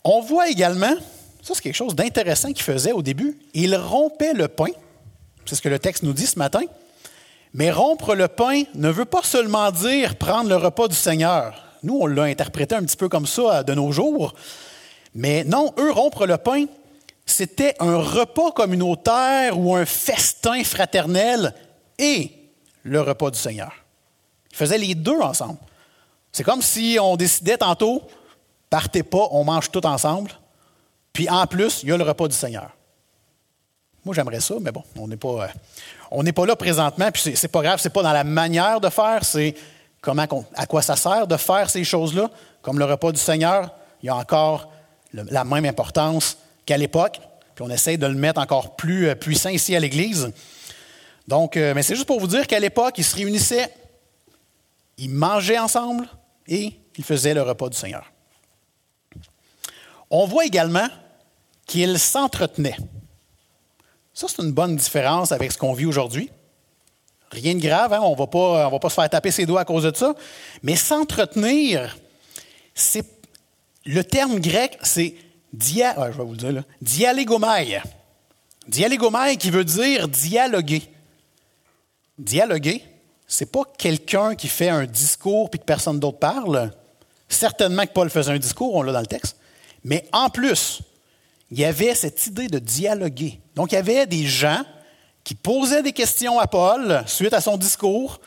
On 0.04 0.22
voit 0.22 0.50
également, 0.50 0.94
ça 1.42 1.54
c'est 1.56 1.62
quelque 1.62 1.74
chose 1.74 1.96
d'intéressant 1.96 2.52
qu'ils 2.52 2.64
faisaient 2.64 2.92
au 2.92 3.02
début, 3.02 3.38
ils 3.54 3.76
rompaient 3.76 4.34
le 4.34 4.50
pain. 4.50 4.68
C'est 5.46 5.56
ce 5.56 5.62
que 5.62 5.70
le 5.70 5.80
texte 5.80 6.04
nous 6.04 6.14
dit 6.14 6.28
ce 6.28 6.38
matin. 6.38 6.62
Mais 7.54 7.72
rompre 7.72 8.16
le 8.16 8.28
pain 8.28 8.64
ne 8.74 8.90
veut 8.90 9.06
pas 9.06 9.24
seulement 9.24 9.72
dire 9.72 10.18
prendre 10.18 10.50
le 10.50 10.58
repas 10.58 10.90
du 10.90 10.96
Seigneur. 10.96 11.65
Nous, 11.86 12.00
on 12.02 12.08
l'a 12.08 12.24
interprété 12.24 12.74
un 12.74 12.84
petit 12.84 12.98
peu 12.98 13.10
comme 13.10 13.28
ça 13.28 13.62
de 13.62 13.76
nos 13.76 13.92
jours. 13.92 14.34
Mais 15.14 15.44
non, 15.44 15.72
eux, 15.78 15.92
rompre 15.92 16.26
le 16.26 16.38
pain, 16.38 16.66
c'était 17.28 17.76
un 17.80 17.98
repas 17.98 18.52
communautaire 18.52 19.60
ou 19.60 19.76
un 19.76 19.86
festin 19.86 20.64
fraternel 20.64 21.54
et 22.00 22.32
le 22.82 23.02
repas 23.02 23.30
du 23.30 23.38
Seigneur. 23.38 23.72
Ils 24.52 24.58
faisaient 24.58 24.80
les 24.80 24.96
deux 24.96 25.20
ensemble. 25.22 25.60
C'est 26.32 26.44
comme 26.44 26.64
si 26.64 26.98
on 27.00 27.16
décidait 27.18 27.60
tantôt, 27.60 28.02
partez 28.72 29.04
pas, 29.04 29.28
on 29.30 29.44
mange 29.44 29.70
tout 29.70 29.86
ensemble, 29.86 30.32
puis 31.14 31.30
en 31.30 31.46
plus, 31.46 31.84
il 31.84 31.90
y 31.90 31.92
a 31.92 31.98
le 31.98 32.04
repas 32.04 32.28
du 32.28 32.36
Seigneur. 32.36 32.72
Moi, 34.04 34.16
j'aimerais 34.16 34.40
ça, 34.40 34.56
mais 34.60 34.72
bon, 34.72 34.84
on 34.98 35.08
n'est 35.08 35.18
pas, 35.18 35.46
euh, 35.46 35.48
on 36.10 36.24
pas 36.24 36.46
là 36.48 36.56
présentement, 36.56 37.12
puis 37.12 37.36
c'est 37.36 37.48
pas 37.48 37.62
grave, 37.62 37.80
c'est 37.80 37.94
pas 37.94 38.02
dans 38.02 38.12
la 38.12 38.24
manière 38.24 38.82
de 38.82 38.90
faire, 38.90 39.24
c'est 39.24 39.56
à 40.08 40.66
quoi 40.66 40.82
ça 40.82 40.96
sert 40.96 41.28
de 41.28 41.38
faire 41.38 41.70
ces 41.70 41.84
choses-là, 41.84 42.30
comme 42.62 42.80
le 42.80 42.86
repas 42.86 43.12
du 43.12 43.20
Seigneur, 43.20 43.72
il 44.02 44.08
y 44.08 44.10
a 44.10 44.16
encore 44.16 44.72
la 45.14 45.44
même 45.44 45.66
importance 45.66 46.38
qu'à 46.66 46.78
l'époque. 46.78 47.20
Puis 47.56 47.64
on 47.64 47.70
essaie 47.70 47.98
de 47.98 48.06
le 48.06 48.16
mettre 48.16 48.42
encore 48.42 48.76
plus 48.76 49.08
euh, 49.08 49.16
puissant 49.16 49.50
ici 49.50 49.76
à 49.76 49.80
l'Église. 49.80 50.32
Donc, 51.28 51.56
euh, 51.56 51.74
mais 51.74 51.84
c'est 51.84 51.96
juste 51.96 52.08
pour 52.08 52.20
vous 52.20 52.28
dire 52.28 52.48
qu'à 52.48 52.60
l'époque, 52.60 52.96
ils 52.98 53.04
se 53.04 53.16
réunissaient, 53.16 53.74
ils 54.98 55.10
mangeaient 55.10 55.58
ensemble 55.58 56.08
et 56.48 56.74
ils 56.98 57.04
faisaient 57.04 57.34
le 57.34 57.42
repas 57.42 57.70
du 57.70 57.78
Seigneur. 57.78 58.12
On 60.10 60.26
voit 60.28 60.46
également 60.46 60.88
qu'ils 61.66 61.98
s'entretenaient. 61.98 62.78
Ça, 64.14 64.28
c'est 64.30 64.42
une 64.42 64.52
bonne 64.52 64.76
différence 64.76 65.32
avec 65.32 65.52
ce 65.52 65.58
qu'on 65.58 65.74
vit 65.74 65.86
aujourd'hui. 65.86 66.30
Rien 67.36 67.56
de 67.56 67.60
grave, 67.60 67.92
hein? 67.92 68.00
on 68.02 68.12
ne 68.14 68.18
va 68.18 68.80
pas 68.80 68.90
se 68.90 68.96
faire 68.96 69.10
taper 69.10 69.32
ses 69.32 69.46
doigts 69.46 69.62
à 69.62 69.66
cause 69.66 69.84
de 69.84 69.96
ça. 69.96 70.16
Mais 70.64 70.76
s'entretenir, 70.76 71.98
c'est 72.74 73.06
le 73.86 74.04
terme 74.04 74.40
grec, 74.40 74.78
c'est 74.82 75.16
dia, 75.52 75.96
je 76.12 76.18
vais 76.18 76.24
vous 76.24 76.34
le 76.34 76.38
dire, 76.38 76.64
qui 79.38 79.52
veut 79.52 79.66
dire 79.66 80.08
dialoguer. 80.08 80.84
Dialoguer, 82.18 82.84
c'est 83.28 83.52
pas 83.52 83.64
quelqu'un 83.78 84.36
qui 84.36 84.48
fait 84.48 84.70
un 84.70 84.86
discours 84.86 85.50
puis 85.50 85.60
que 85.60 85.66
personne 85.66 86.00
d'autre 86.00 86.20
parle. 86.20 86.72
Certainement 87.28 87.86
que 87.86 87.92
Paul 87.92 88.10
faisait 88.10 88.32
un 88.32 88.40
discours, 88.40 88.76
on 88.76 88.82
l'a 88.82 88.94
dans 88.94 89.02
le 89.02 89.08
texte. 89.08 89.38
Mais 89.84 90.08
en 90.14 90.30
plus, 90.30 90.82
il 91.52 91.60
y 91.60 91.66
avait 91.66 91.96
cette 91.96 92.26
idée 92.28 92.48
de 92.48 92.60
dialoguer. 92.60 93.40
Donc, 93.56 93.72
il 93.72 93.76
y 93.76 93.78
avait 93.78 94.06
des 94.06 94.26
gens 94.26 94.64
qui 95.26 95.36
posaient 95.36 95.84
des 95.84 95.92
questions 95.92 96.40
à 96.40 96.48
Paul 96.48 97.04
suite 97.08 97.34
à 97.34 97.42
son 97.42 97.58
discours. 97.58 98.22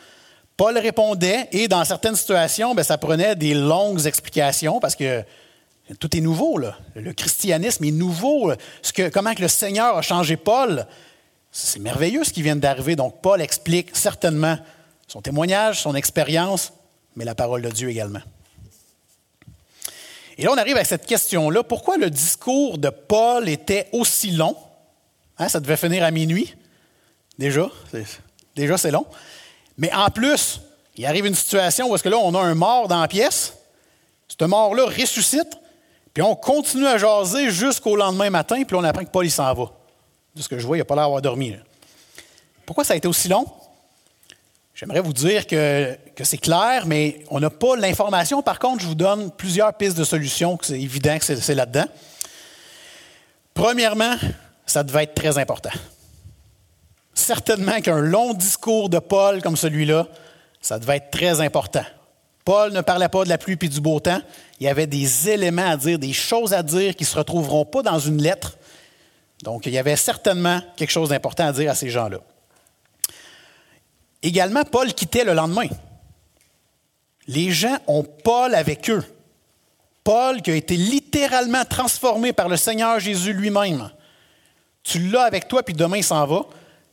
Paul 0.59 0.77
répondait 0.77 1.49
et 1.53 1.69
dans 1.69 1.85
certaines 1.85 2.17
situations, 2.17 2.75
ben, 2.75 2.83
ça 2.83 2.99
prenait 2.99 3.37
des 3.37 3.55
longues 3.55 4.05
explications 4.05 4.81
parce 4.81 4.97
que 4.97 5.25
tout 6.01 6.15
est 6.17 6.21
nouveau. 6.21 6.59
Là. 6.59 6.77
Le 6.97 7.13
christianisme 7.13 7.85
est 7.85 7.93
nouveau. 7.93 8.53
Comment 9.13 9.35
que 9.35 9.43
le 9.43 9.49
Seigneur 9.49 9.97
a 9.97 10.03
changé 10.03 10.37
Paul, 10.37 10.87
c'est 11.53 11.79
merveilleux 11.79 12.25
ce 12.25 12.33
qui 12.33 12.43
vient 12.43 12.57
d'arriver. 12.57 12.97
Donc, 12.97 13.23
Paul 13.23 13.41
explique 13.41 13.97
certainement 13.97 14.59
son 15.07 15.23
témoignage, 15.23 15.81
son 15.81 15.95
expérience, 15.95 16.73
mais 17.15 17.25
la 17.25 17.37
parole 17.37 17.63
de 17.63 17.71
Dieu 17.71 17.89
également. 17.89 18.21
Et 20.37 20.43
là, 20.43 20.51
on 20.53 20.59
arrive 20.59 20.77
à 20.77 20.85
cette 20.85 21.07
question-là. 21.07 21.63
Pourquoi 21.63 21.97
le 21.97 22.11
discours 22.11 22.79
de 22.79 22.91
Paul 22.91 23.49
était 23.49 23.89
aussi 23.93 24.33
long? 24.33 24.57
Hein, 25.39 25.49
ça 25.49 25.61
devait 25.61 25.77
finir 25.77 26.03
à 26.03 26.11
minuit. 26.11 26.55
Déjà, 27.39 27.71
déjà 28.57 28.77
c'est 28.77 28.91
long. 28.91 29.07
Mais 29.77 29.93
en 29.93 30.11
plus, 30.11 30.61
il 30.97 31.07
arrive 31.07 31.27
une 31.27 31.35
situation 31.35 31.89
où 31.89 31.95
est-ce 31.95 32.03
que 32.03 32.09
là, 32.09 32.19
on 32.19 32.35
a 32.35 32.41
un 32.41 32.55
mort 32.55 32.89
dans 32.89 33.01
la 33.01 33.09
pièce. 33.09 33.55
Ce 34.27 34.45
mort-là 34.45 34.87
ressuscite, 34.87 35.57
puis 36.13 36.23
on 36.23 36.35
continue 36.35 36.87
à 36.87 36.99
jaser 36.99 37.51
jusqu'au 37.51 37.97
lendemain 37.97 38.31
matin, 38.31 38.63
puis 38.65 38.77
on 38.77 38.85
apprend 38.85 39.05
que 39.05 39.11
Paul, 39.11 39.25
il 39.25 39.31
s'en 39.31 39.53
va. 39.55 39.71
De 40.35 40.43
ce 40.43 40.49
que 40.49 40.59
je 40.59 40.67
vois, 40.67 40.77
il 40.77 40.81
n'a 40.81 40.85
pas 40.85 40.95
l'air 40.95 41.05
d'avoir 41.05 41.23
dormi. 41.23 41.57
Pourquoi 42.67 42.85
ça 42.85 42.95
a 42.95 42.97
été 42.97 43.09
aussi 43.09 43.29
long? 43.29 43.47
J'aimerais 44.75 45.01
vous 45.01 45.13
dire 45.13 45.47
que, 45.47 45.97
que 46.15 46.23
c'est 46.23 46.39
clair, 46.39 46.87
mais 46.87 47.25
on 47.31 47.41
n'a 47.41 47.51
pas 47.51 47.77
l'information. 47.77 48.43
Par 48.43 48.59
contre, 48.59 48.83
je 48.83 48.87
vous 48.87 48.95
donne 48.95 49.31
plusieurs 49.33 49.75
pistes 49.75 49.97
de 49.97 50.05
solutions, 50.05 50.59
c'est 50.63 50.81
évident 50.81 51.19
que 51.19 51.25
c'est 51.25 51.55
là-dedans. 51.55 51.87
Premièrement, 53.55 54.17
ça 54.67 54.85
devait 54.85 55.05
être 55.05 55.15
très 55.15 55.37
important. 55.39 55.71
Certainement 57.19 57.81
qu'un 57.81 57.99
long 57.99 58.33
discours 58.33 58.89
de 58.89 59.01
Paul 59.01 59.43
comme 59.43 59.57
celui-là, 59.57 60.07
ça 60.61 60.79
devait 60.79 60.99
être 60.99 61.11
très 61.11 61.41
important. 61.41 61.83
Paul 62.45 62.73
ne 62.73 62.81
parlait 62.81 63.09
pas 63.09 63.25
de 63.25 63.29
la 63.29 63.39
pluie 63.39 63.59
et 63.61 63.69
du 63.69 63.81
beau 63.81 63.99
temps. 63.99 64.21
Il 64.61 64.67
y 64.67 64.69
avait 64.69 64.87
des 64.87 65.29
éléments 65.29 65.69
à 65.69 65.77
dire, 65.77 65.99
des 65.99 66.13
choses 66.13 66.55
à 66.55 66.63
dire 66.63 66.95
qui 66.95 67.03
ne 67.03 67.09
se 67.09 67.17
retrouveront 67.17 67.65
pas 67.65 67.83
dans 67.83 67.99
une 67.99 68.23
lettre. 68.23 68.57
Donc, 69.43 69.67
il 69.67 69.73
y 69.73 69.79
avait 69.79 69.97
certainement 69.97 70.61
quelque 70.77 70.93
chose 70.93 71.09
d'important 71.09 71.49
à 71.49 71.53
dire 71.53 71.69
à 71.69 71.75
ces 71.75 71.91
gens-là. 71.91 72.19
Également, 74.23 74.63
Paul 74.63 74.95
quittait 74.95 75.25
le 75.25 75.35
lendemain. 75.35 75.67
Les 77.27 77.51
gens 77.51 77.79
ont 77.89 78.05
Paul 78.05 78.55
avec 78.55 78.89
eux. 78.91 79.05
Paul 80.05 80.41
qui 80.41 80.53
a 80.53 80.55
été 80.55 80.77
littéralement 80.77 81.65
transformé 81.65 82.33
par 82.33 82.49
le 82.49 82.57
Seigneur 82.57 83.01
Jésus 83.01 83.33
lui-même. 83.33 83.91
Tu 84.85 85.01
l'as 85.01 85.25
avec 85.25 85.49
toi, 85.49 85.65
puis 85.65 85.75
demain 85.75 85.97
il 85.97 86.05
s'en 86.05 86.25
va. 86.25 86.47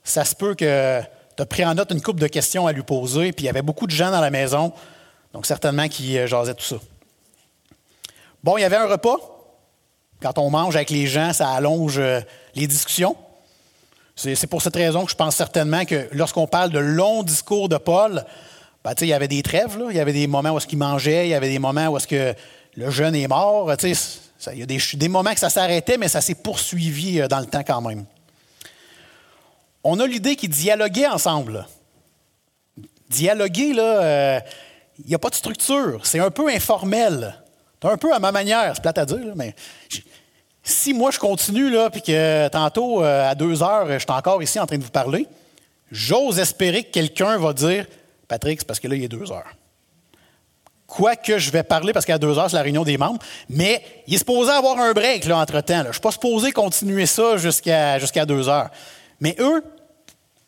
Ça 0.05 0.23
se 0.23 0.35
peut 0.35 0.55
que 0.55 1.01
tu 1.35 1.43
as 1.43 1.45
pris 1.45 1.65
en 1.65 1.73
note 1.73 1.91
une 1.91 2.01
coupe 2.01 2.19
de 2.19 2.27
questions 2.27 2.67
à 2.67 2.71
lui 2.71 2.83
poser, 2.83 3.33
puis 3.33 3.43
il 3.43 3.47
y 3.47 3.49
avait 3.49 3.61
beaucoup 3.61 3.87
de 3.87 3.91
gens 3.91 4.11
dans 4.11 4.21
la 4.21 4.29
maison, 4.29 4.71
donc 5.33 5.45
certainement 5.45 5.89
qui 5.89 6.17
euh, 6.17 6.27
jasaient 6.27 6.53
tout 6.53 6.63
ça. 6.63 6.77
Bon, 8.43 8.57
il 8.57 8.61
y 8.61 8.63
avait 8.63 8.77
un 8.77 8.87
repas. 8.87 9.17
Quand 10.21 10.37
on 10.37 10.49
mange 10.49 10.75
avec 10.75 10.91
les 10.91 11.07
gens, 11.07 11.33
ça 11.33 11.49
allonge 11.49 11.97
euh, 11.97 12.21
les 12.53 12.67
discussions. 12.67 13.17
C'est 14.15 14.47
pour 14.47 14.61
cette 14.61 14.75
raison 14.75 15.03
que 15.03 15.11
je 15.11 15.15
pense 15.15 15.35
certainement 15.35 15.83
que 15.83 16.07
lorsqu'on 16.13 16.47
parle 16.47 16.69
de 16.69 16.79
longs 16.79 17.21
discours 17.21 17.67
de 17.67 17.75
Paul, 17.75 18.23
ben, 18.81 18.93
il 19.01 19.07
y 19.07 19.13
avait 19.13 19.27
des 19.27 19.43
trêves, 19.43 19.77
il 19.89 19.95
y 19.97 19.99
avait 19.99 20.13
des 20.13 20.27
moments 20.27 20.51
où 20.51 20.57
est-ce 20.57 20.67
qu'il 20.67 20.77
mangeait, 20.77 21.27
il 21.27 21.31
y 21.31 21.33
avait 21.33 21.49
des 21.49 21.59
moments 21.59 21.87
où 21.87 21.97
est-ce 21.97 22.07
que 22.07 22.33
le 22.75 22.91
jeune 22.91 23.15
est 23.15 23.27
mort. 23.27 23.69
il 23.83 24.59
y 24.59 24.63
a 24.63 24.65
des, 24.65 25.09
moments 25.09 25.33
que 25.33 25.39
ça 25.39 25.49
s'arrêtait, 25.49 25.97
mais 25.97 26.07
ça 26.07 26.21
s'est 26.21 26.35
poursuivi 26.35 27.19
euh, 27.19 27.27
dans 27.27 27.39
le 27.39 27.45
temps 27.45 27.63
quand 27.65 27.81
même. 27.81 28.05
On 29.87 29.99
a 29.99 30.07
l'idée 30.07 30.35
qu'ils 30.35 30.49
dialoguaient 30.49 31.07
ensemble. 31.07 31.67
Dialoguer, 33.07 33.71
là, 33.71 33.83
euh, 33.83 34.39
il 34.97 35.05
n'y 35.05 35.13
a 35.13 35.19
pas 35.19 35.29
de 35.29 35.35
structure. 35.35 36.03
C'est 36.07 36.19
un 36.19 36.31
peu 36.31 36.49
informel. 36.49 37.39
C'est 37.79 37.89
un 37.89 37.97
peu 37.97 38.11
à 38.11 38.17
ma 38.17 38.31
manière, 38.31 38.71
c'est 38.73 38.81
plate 38.81 38.97
à 38.97 39.05
dire, 39.05 39.35
mais 39.35 39.53
si 40.63 40.91
moi 40.95 41.11
je 41.11 41.19
continue, 41.19 41.69
là, 41.69 41.91
puis 41.91 42.01
que 42.01 42.47
tantôt, 42.47 43.03
euh, 43.03 43.29
à 43.29 43.35
deux 43.35 43.61
heures, 43.61 43.87
je 43.87 43.99
suis 43.99 44.09
encore 44.09 44.41
ici 44.41 44.59
en 44.59 44.65
train 44.65 44.79
de 44.79 44.83
vous 44.83 44.89
parler, 44.89 45.27
j'ose 45.91 46.39
espérer 46.39 46.83
que 46.83 46.91
quelqu'un 46.91 47.37
va 47.37 47.53
dire 47.53 47.85
Patrick, 48.27 48.61
c'est 48.61 48.67
parce 48.67 48.79
que 48.79 48.87
là, 48.87 48.95
il 48.95 49.03
est 49.03 49.07
deux 49.07 49.31
heures. 49.31 49.53
Quoique 50.87 51.37
je 51.37 51.51
vais 51.51 51.61
parler 51.61 51.93
parce 51.93 52.07
qu'à 52.07 52.17
deux 52.17 52.39
heures, 52.39 52.49
c'est 52.49 52.55
la 52.55 52.63
réunion 52.63 52.83
des 52.83 52.97
membres, 52.97 53.19
mais 53.49 53.83
il 54.07 54.15
est 54.15 54.19
supposé 54.19 54.49
avoir 54.49 54.79
un 54.79 54.93
break 54.93 55.29
entre-temps. 55.29 55.83
Je 55.83 55.87
ne 55.89 55.93
suis 55.93 56.01
pas 56.01 56.11
supposé 56.11 56.51
continuer 56.51 57.05
ça 57.05 57.37
jusqu'à 57.37 57.99
jusqu'à 57.99 58.25
deux 58.25 58.49
heures. 58.49 58.71
Mais 59.19 59.35
eux, 59.39 59.63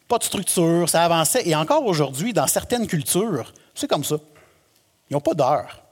pas 0.07 0.17
de 0.17 0.23
structure, 0.23 0.87
ça 0.87 1.03
avançait. 1.03 1.47
Et 1.47 1.55
encore 1.55 1.85
aujourd'hui, 1.85 2.33
dans 2.33 2.47
certaines 2.47 2.87
cultures, 2.87 3.53
c'est 3.75 3.87
comme 3.87 4.03
ça. 4.03 4.17
Ils 5.09 5.13
n'ont 5.13 5.21
pas 5.21 5.33
d'heure. 5.33 5.83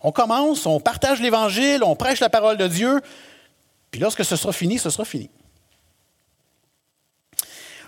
On 0.00 0.12
commence, 0.12 0.66
on 0.66 0.80
partage 0.80 1.20
l'Évangile, 1.20 1.82
on 1.84 1.96
prêche 1.96 2.20
la 2.20 2.30
parole 2.30 2.56
de 2.56 2.66
Dieu, 2.66 3.00
puis 3.90 4.00
lorsque 4.00 4.24
ce 4.24 4.36
sera 4.36 4.52
fini, 4.52 4.78
ce 4.78 4.90
sera 4.90 5.04
fini. 5.04 5.28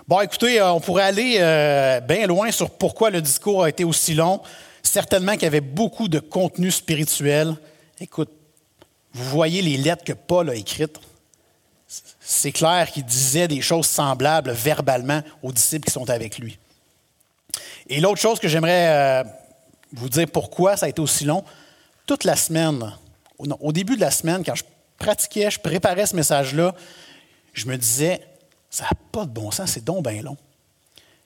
Bon, 0.07 0.19
écoutez, 0.19 0.59
euh, 0.59 0.73
on 0.73 0.81
pourrait 0.81 1.03
aller 1.03 1.37
euh, 1.39 2.01
bien 2.01 2.27
loin 2.27 2.51
sur 2.51 2.69
pourquoi 2.69 3.09
le 3.09 3.21
discours 3.21 3.63
a 3.63 3.69
été 3.69 3.85
aussi 3.85 4.13
long. 4.13 4.41
Certainement 4.81 5.33
qu'il 5.33 5.43
y 5.43 5.45
avait 5.45 5.61
beaucoup 5.61 6.09
de 6.09 6.19
contenu 6.19 6.71
spirituel. 6.71 7.55
Écoute, 8.01 8.29
vous 9.13 9.29
voyez 9.29 9.61
les 9.61 9.77
lettres 9.77 10.03
que 10.03 10.11
Paul 10.11 10.49
a 10.49 10.55
écrites. 10.55 10.99
C'est 12.19 12.51
clair 12.51 12.91
qu'il 12.91 13.05
disait 13.05 13.47
des 13.47 13.61
choses 13.61 13.87
semblables 13.87 14.51
verbalement 14.51 15.21
aux 15.41 15.51
disciples 15.51 15.85
qui 15.85 15.91
sont 15.91 16.09
avec 16.09 16.39
lui. 16.39 16.57
Et 17.87 17.99
l'autre 17.99 18.19
chose 18.19 18.39
que 18.39 18.47
j'aimerais 18.47 18.87
euh, 18.87 19.23
vous 19.91 20.09
dire 20.09 20.27
pourquoi 20.31 20.77
ça 20.77 20.85
a 20.85 20.89
été 20.89 21.01
aussi 21.01 21.25
long, 21.25 21.43
toute 22.05 22.23
la 22.23 22.35
semaine, 22.35 22.93
au 23.37 23.71
début 23.71 23.95
de 23.95 24.01
la 24.01 24.11
semaine, 24.11 24.43
quand 24.43 24.55
je 24.55 24.63
pratiquais, 24.97 25.51
je 25.51 25.59
préparais 25.59 26.05
ce 26.05 26.15
message-là, 26.15 26.73
je 27.53 27.67
me 27.67 27.77
disais, 27.77 28.21
ça 28.69 28.85
n'a 28.85 28.97
pas 29.11 29.25
de 29.25 29.31
bon 29.31 29.51
sens, 29.51 29.71
c'est 29.71 29.83
donc 29.83 30.07
bien 30.07 30.21
long. 30.21 30.37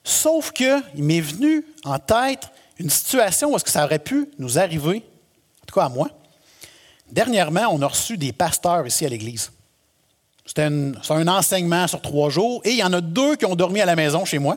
Sauf 0.04 0.52
qu'il 0.52 0.82
m'est 0.96 1.20
venu 1.20 1.64
en 1.84 1.98
tête 1.98 2.48
une 2.78 2.90
situation 2.90 3.52
où 3.54 3.58
que 3.58 3.70
ça 3.70 3.84
aurait 3.84 3.98
pu 3.98 4.28
nous 4.38 4.58
arriver, 4.58 5.04
en 5.62 5.66
tout 5.66 5.74
cas 5.74 5.86
à 5.86 5.88
moi. 5.88 6.08
Dernièrement, 7.10 7.68
on 7.72 7.80
a 7.82 7.86
reçu 7.86 8.16
des 8.16 8.32
pasteurs 8.32 8.86
ici 8.86 9.06
à 9.06 9.08
l'Église. 9.08 9.50
C'était 10.48 10.62
un 10.62 11.28
enseignement 11.28 11.86
sur 11.86 12.00
trois 12.00 12.30
jours 12.30 12.62
et 12.64 12.70
il 12.70 12.78
y 12.78 12.82
en 12.82 12.94
a 12.94 13.02
deux 13.02 13.36
qui 13.36 13.44
ont 13.44 13.54
dormi 13.54 13.82
à 13.82 13.84
la 13.84 13.94
maison 13.94 14.24
chez 14.24 14.38
moi. 14.38 14.56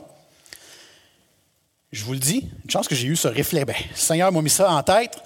Je 1.92 2.02
vous 2.02 2.14
le 2.14 2.18
dis, 2.18 2.48
une 2.64 2.70
chance 2.70 2.88
que 2.88 2.94
j'ai 2.94 3.06
eu 3.08 3.14
ce 3.14 3.28
réflexe. 3.28 3.66
Ben, 3.66 3.76
le 3.90 3.96
Seigneur 3.96 4.32
m'a 4.32 4.40
mis 4.40 4.48
ça 4.48 4.72
en 4.72 4.82
tête. 4.82 5.22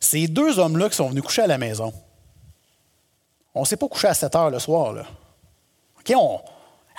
Ces 0.00 0.28
deux 0.28 0.58
hommes-là 0.58 0.88
qui 0.88 0.96
sont 0.96 1.10
venus 1.10 1.22
coucher 1.22 1.42
à 1.42 1.46
la 1.46 1.58
maison, 1.58 1.92
on 3.54 3.60
ne 3.60 3.66
s'est 3.66 3.76
pas 3.76 3.86
couché 3.86 4.08
à 4.08 4.14
7 4.14 4.34
heures 4.34 4.50
le 4.50 4.58
soir. 4.58 4.94
Là. 4.94 5.04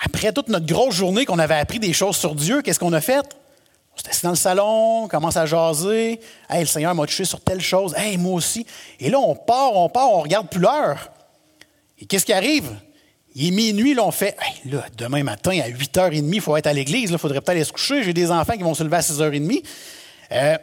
après 0.05 0.31
toute 0.31 0.49
notre 0.49 0.67
grosse 0.67 0.93
journée 0.93 1.25
qu'on 1.25 1.39
avait 1.39 1.55
appris 1.55 1.79
des 1.79 1.93
choses 1.93 2.15
sur 2.15 2.35
Dieu, 2.35 2.61
qu'est-ce 2.61 2.79
qu'on 2.79 2.93
a 2.93 3.01
fait? 3.01 3.25
On 3.95 4.03
s'est 4.03 4.09
assis 4.09 4.23
dans 4.23 4.29
le 4.29 4.35
salon, 4.35 5.05
on 5.05 5.07
commence 5.07 5.35
à 5.35 5.47
jaser. 5.47 6.21
Hey, 6.47 6.59
le 6.59 6.67
Seigneur 6.67 6.93
m'a 6.93 7.07
touché 7.07 7.25
sur 7.25 7.41
telle 7.41 7.61
chose. 7.61 7.95
Hey, 7.97 8.17
moi 8.17 8.33
aussi. 8.33 8.67
Et 8.99 9.09
là, 9.09 9.17
on 9.17 9.33
part, 9.33 9.75
on 9.75 9.89
part, 9.89 10.11
on 10.11 10.21
regarde 10.21 10.47
plus 10.47 10.61
l'heure. 10.61 11.11
Et 11.99 12.05
qu'est-ce 12.05 12.25
qui 12.25 12.33
arrive? 12.33 12.69
Il 13.35 13.47
est 13.47 13.51
minuit, 13.51 13.93
là, 13.93 14.03
on 14.03 14.11
fait 14.11 14.35
hey, 14.41 14.71
là, 14.71 14.85
demain 14.97 15.23
matin 15.23 15.51
à 15.59 15.69
8h30, 15.69 16.29
il 16.33 16.41
faut 16.41 16.57
être 16.57 16.67
à 16.67 16.73
l'église, 16.73 17.11
il 17.11 17.17
faudrait 17.17 17.39
peut-être 17.39 17.49
aller 17.49 17.63
se 17.63 17.71
coucher. 17.71 18.03
J'ai 18.03 18.13
des 18.13 18.31
enfants 18.31 18.53
qui 18.53 18.63
vont 18.63 18.73
se 18.73 18.83
lever 18.83 18.97
à 18.97 19.01
6h30. 19.01 19.63
Euh, 20.31 20.57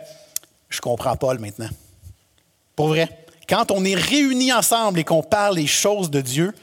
je 0.68 0.80
comprends 0.80 1.16
Paul 1.16 1.38
maintenant. 1.38 1.68
Pour 2.74 2.88
vrai. 2.88 3.08
Quand 3.48 3.70
on 3.70 3.84
est 3.84 3.94
réunis 3.94 4.52
ensemble 4.52 4.98
et 4.98 5.04
qu'on 5.04 5.22
parle 5.22 5.56
des 5.56 5.66
choses 5.66 6.10
de 6.10 6.22
Dieu, 6.22 6.54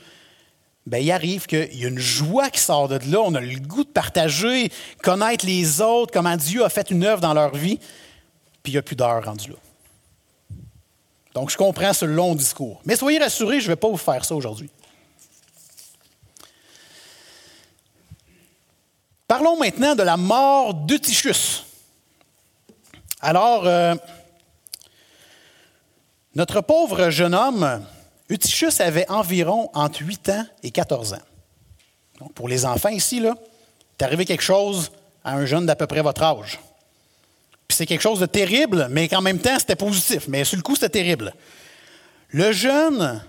ben, 0.87 0.97
il 0.97 1.11
arrive 1.11 1.45
qu'il 1.45 1.79
y 1.79 1.85
a 1.85 1.89
une 1.89 1.99
joie 1.99 2.49
qui 2.49 2.59
sort 2.59 2.87
de 2.87 2.99
là. 3.11 3.21
On 3.23 3.35
a 3.35 3.39
le 3.39 3.59
goût 3.59 3.83
de 3.83 3.89
partager, 3.89 4.71
connaître 5.03 5.45
les 5.45 5.79
autres, 5.79 6.11
comment 6.11 6.35
Dieu 6.35 6.65
a 6.65 6.69
fait 6.69 6.89
une 6.89 7.03
œuvre 7.03 7.21
dans 7.21 7.33
leur 7.33 7.55
vie. 7.55 7.77
Puis 8.63 8.71
il 8.71 8.75
n'y 8.75 8.79
a 8.79 8.81
plus 8.81 8.95
d'heure 8.95 9.23
rendu 9.23 9.51
là. 9.51 9.55
Donc, 11.33 11.49
je 11.49 11.57
comprends 11.57 11.93
ce 11.93 12.05
long 12.05 12.35
discours. 12.35 12.81
Mais 12.85 12.95
soyez 12.95 13.19
rassurés, 13.19 13.59
je 13.59 13.65
ne 13.65 13.71
vais 13.71 13.77
pas 13.77 13.87
vous 13.87 13.97
faire 13.97 14.25
ça 14.25 14.35
aujourd'hui. 14.35 14.69
Parlons 19.27 19.57
maintenant 19.57 19.95
de 19.95 20.03
la 20.03 20.17
mort 20.17 20.73
d'Eutychus. 20.73 21.63
Alors, 23.21 23.65
euh, 23.65 23.95
notre 26.35 26.59
pauvre 26.59 27.09
jeune 27.09 27.33
homme, 27.33 27.85
Eutychus, 28.29 28.81
avait 28.81 29.09
environ 29.09 29.69
entre 29.73 30.01
8 30.01 30.29
ans 30.29 30.45
et 30.63 30.71
14 30.71 31.13
ans. 31.13 31.21
Donc, 32.19 32.33
pour 32.33 32.49
les 32.49 32.65
enfants 32.65 32.89
ici, 32.89 33.19
là, 33.19 33.35
est 33.99 34.03
arrivé 34.03 34.25
quelque 34.25 34.43
chose 34.43 34.91
à 35.23 35.33
un 35.33 35.45
jeune 35.45 35.65
d'à 35.65 35.75
peu 35.75 35.87
près 35.87 36.01
votre 36.01 36.23
âge. 36.23 36.59
C'est 37.73 37.85
quelque 37.85 38.01
chose 38.01 38.19
de 38.19 38.25
terrible, 38.25 38.87
mais 38.89 39.07
qu'en 39.07 39.21
même 39.21 39.39
temps, 39.39 39.57
c'était 39.59 39.75
positif. 39.75 40.27
Mais 40.27 40.43
sur 40.43 40.57
le 40.57 40.63
coup, 40.63 40.75
c'était 40.75 40.89
terrible. 40.89 41.33
Le 42.29 42.51
jeune, 42.51 43.21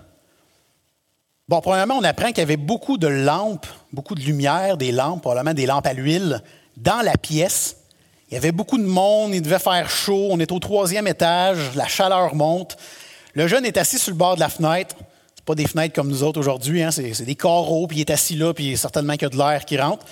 bon, 1.47 1.61
premièrement, 1.61 1.95
on 1.97 2.03
apprend 2.03 2.27
qu'il 2.27 2.39
y 2.39 2.41
avait 2.41 2.57
beaucoup 2.57 2.97
de 2.97 3.07
lampes, 3.07 3.67
beaucoup 3.91 4.15
de 4.15 4.21
lumière, 4.21 4.77
des 4.77 4.91
lampes, 4.91 5.21
probablement 5.21 5.53
des 5.53 5.65
lampes 5.65 5.87
à 5.87 5.93
l'huile, 5.93 6.41
dans 6.77 7.01
la 7.01 7.17
pièce. 7.17 7.77
Il 8.29 8.35
y 8.35 8.37
avait 8.37 8.51
beaucoup 8.51 8.77
de 8.77 8.85
monde, 8.85 9.35
il 9.35 9.41
devait 9.41 9.59
faire 9.59 9.89
chaud, 9.89 10.29
on 10.31 10.39
est 10.39 10.51
au 10.51 10.59
troisième 10.59 11.07
étage, 11.07 11.75
la 11.75 11.87
chaleur 11.87 12.33
monte. 12.33 12.77
Le 13.33 13.47
jeune 13.47 13.65
est 13.65 13.77
assis 13.77 13.99
sur 13.99 14.11
le 14.11 14.17
bord 14.17 14.35
de 14.35 14.39
la 14.39 14.49
fenêtre. 14.49 14.95
C'est 15.35 15.45
pas 15.45 15.55
des 15.55 15.67
fenêtres 15.67 15.93
comme 15.93 16.07
nous 16.07 16.23
autres 16.23 16.39
aujourd'hui, 16.39 16.81
hein, 16.81 16.91
c'est, 16.91 17.13
c'est 17.13 17.25
des 17.25 17.35
carreaux, 17.35 17.85
puis 17.87 17.97
il 17.97 18.01
est 18.01 18.09
assis 18.09 18.35
là, 18.35 18.53
puis 18.53 18.77
certainement 18.77 19.13
qu'il 19.13 19.23
y 19.23 19.25
a 19.25 19.29
de 19.29 19.37
l'air 19.37 19.65
qui 19.65 19.77
rentre. 19.77 20.05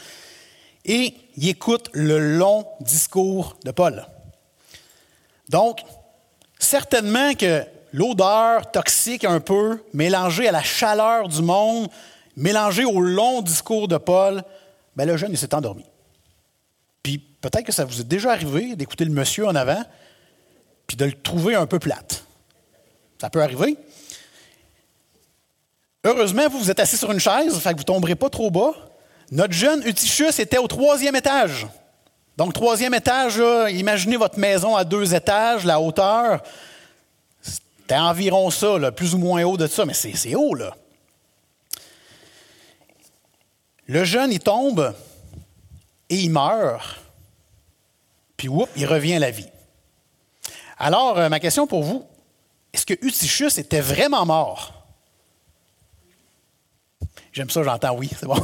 Et 0.86 1.14
il 1.38 1.48
écoute 1.48 1.90
le 1.94 2.38
long 2.38 2.66
discours 2.82 3.56
de 3.64 3.72
Paul. 3.72 4.06
Donc, 5.52 5.82
certainement 6.58 7.34
que 7.34 7.66
l'odeur 7.92 8.72
toxique 8.72 9.26
un 9.26 9.42
peu, 9.42 9.84
mélangée 9.94 10.48
à 10.48 10.54
la 10.54 10.64
chaleur 10.64 11.28
du 11.28 11.42
monde, 11.42 11.90
mélangée 12.38 12.86
au 12.86 13.02
long 13.02 13.42
discours 13.42 13.90
de 13.90 13.98
Paul, 13.98 14.44
ben 14.96 15.06
le 15.06 15.18
jeune, 15.18 15.36
s'est 15.36 15.54
endormi. 15.54 15.84
Puis 17.04 17.18
peut-être 17.18 17.66
que 17.66 17.74
ça 17.74 17.84
vous 17.84 18.00
est 18.00 18.08
déjà 18.08 18.32
arrivé 18.32 18.78
d'écouter 18.78 19.04
le 19.04 19.12
monsieur 19.12 19.46
en 19.46 19.56
avant, 19.56 19.84
puis 20.88 20.96
de 20.96 21.04
le 21.04 21.12
trouver 21.12 21.56
un 21.56 21.66
peu 21.66 21.80
plate. 21.80 22.24
Ça 23.20 23.30
peut 23.30 23.44
arriver. 23.44 23.78
Heureusement, 26.06 26.48
vous, 26.48 26.60
vous 26.60 26.72
êtes 26.72 26.80
assis 26.80 26.98
sur 26.98 27.12
une 27.12 27.20
chaise, 27.20 27.60
fait 27.60 27.72
que 27.72 27.76
vous 27.76 27.82
ne 27.82 27.84
tomberez 27.84 28.16
pas 28.16 28.30
trop 28.30 28.50
bas. 28.52 28.72
Notre 29.32 29.54
jeune 29.54 29.86
Utichus 29.86 30.40
était 30.40 30.60
au 30.60 30.68
troisième 30.68 31.18
étage. 31.18 31.68
Donc, 32.42 32.56
troisième 32.56 32.96
étage, 32.96 33.40
imaginez 33.70 34.18
votre 34.18 34.40
maison 34.40 34.76
à 34.76 34.84
deux 34.84 35.14
étages, 35.14 35.64
la 35.64 35.80
hauteur. 35.80 36.42
C'était 37.40 37.98
environ 37.98 38.50
ça, 38.50 38.92
plus 38.92 39.14
ou 39.14 39.20
moins 39.20 39.44
haut 39.44 39.58
de 39.58 39.68
ça, 39.68 39.86
mais 39.86 39.94
c'est 39.94 40.34
haut, 40.34 40.56
là. 40.56 40.76
Le 43.86 44.04
jeune, 44.06 44.32
il 44.32 44.40
tombe 44.40 44.96
et 46.10 46.16
il 46.16 46.32
meurt. 46.32 47.00
Puis, 48.38 48.48
whoop, 48.48 48.72
il 48.76 48.88
revient 48.88 49.18
à 49.18 49.20
la 49.20 49.30
vie. 49.30 49.50
Alors, 50.80 51.20
euh, 51.20 51.30
ma 51.30 51.40
question 51.40 51.68
pour 51.68 51.84
vous, 51.84 52.08
est-ce 52.74 52.88
que 52.88 52.96
Utichus 53.06 53.60
était 53.60 53.82
vraiment 53.82 54.26
mort? 54.26 54.84
J'aime 57.34 57.52
ça, 57.52 57.62
j'entends 57.62 57.96
oui, 57.96 58.10
c'est 58.20 58.26
bon. 58.26 58.44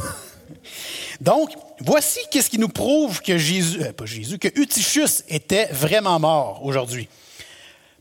Donc, 1.20 1.50
voici 1.80 2.20
qu'est-ce 2.30 2.50
qui 2.50 2.58
nous 2.58 2.68
prouve 2.68 3.20
que 3.20 3.38
Jésus, 3.38 3.82
euh, 3.82 3.92
pas 3.92 4.06
Jésus, 4.06 4.38
que 4.38 4.48
Utichus 4.60 5.24
était 5.28 5.66
vraiment 5.66 6.18
mort 6.20 6.64
aujourd'hui. 6.64 7.08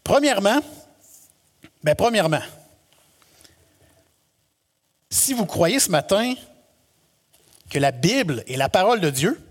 Premièrement, 0.03 0.59
ben 1.84 1.95
premièrement, 1.95 2.41
si 5.09 5.34
vous 5.34 5.45
croyez 5.45 5.80
ce 5.80 5.89
matin 5.89 6.36
que 7.70 7.80
la 7.80 7.91
Bible 7.91 8.43
est 8.47 8.55
la 8.55 8.70
parole 8.70 9.01
de 9.01 9.09
Dieu, 9.09 9.41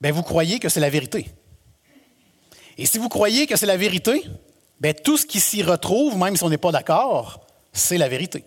ben 0.00 0.12
vous 0.12 0.22
croyez 0.22 0.58
que 0.58 0.68
c'est 0.68 0.80
la 0.80 0.90
vérité. 0.90 1.28
Et 2.78 2.86
si 2.86 2.98
vous 2.98 3.08
croyez 3.08 3.46
que 3.46 3.56
c'est 3.56 3.66
la 3.66 3.76
vérité, 3.76 4.24
ben 4.80 4.94
tout 4.94 5.18
ce 5.18 5.26
qui 5.26 5.40
s'y 5.40 5.62
retrouve, 5.62 6.16
même 6.16 6.36
si 6.36 6.42
on 6.42 6.48
n'est 6.48 6.58
pas 6.58 6.72
d'accord, 6.72 7.46
c'est 7.72 7.98
la 7.98 8.08
vérité. 8.08 8.44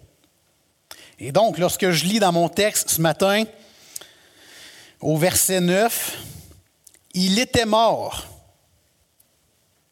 Et 1.20 1.32
donc, 1.32 1.60
lorsque 1.60 1.92
je 1.92 2.06
lis 2.06 2.20
dans 2.20 2.32
mon 2.32 2.50
texte 2.50 2.90
ce 2.90 3.02
matin, 3.02 3.44
au 5.04 5.18
verset 5.18 5.60
9, 5.60 6.18
il 7.14 7.38
était 7.38 7.66
mort. 7.66 8.26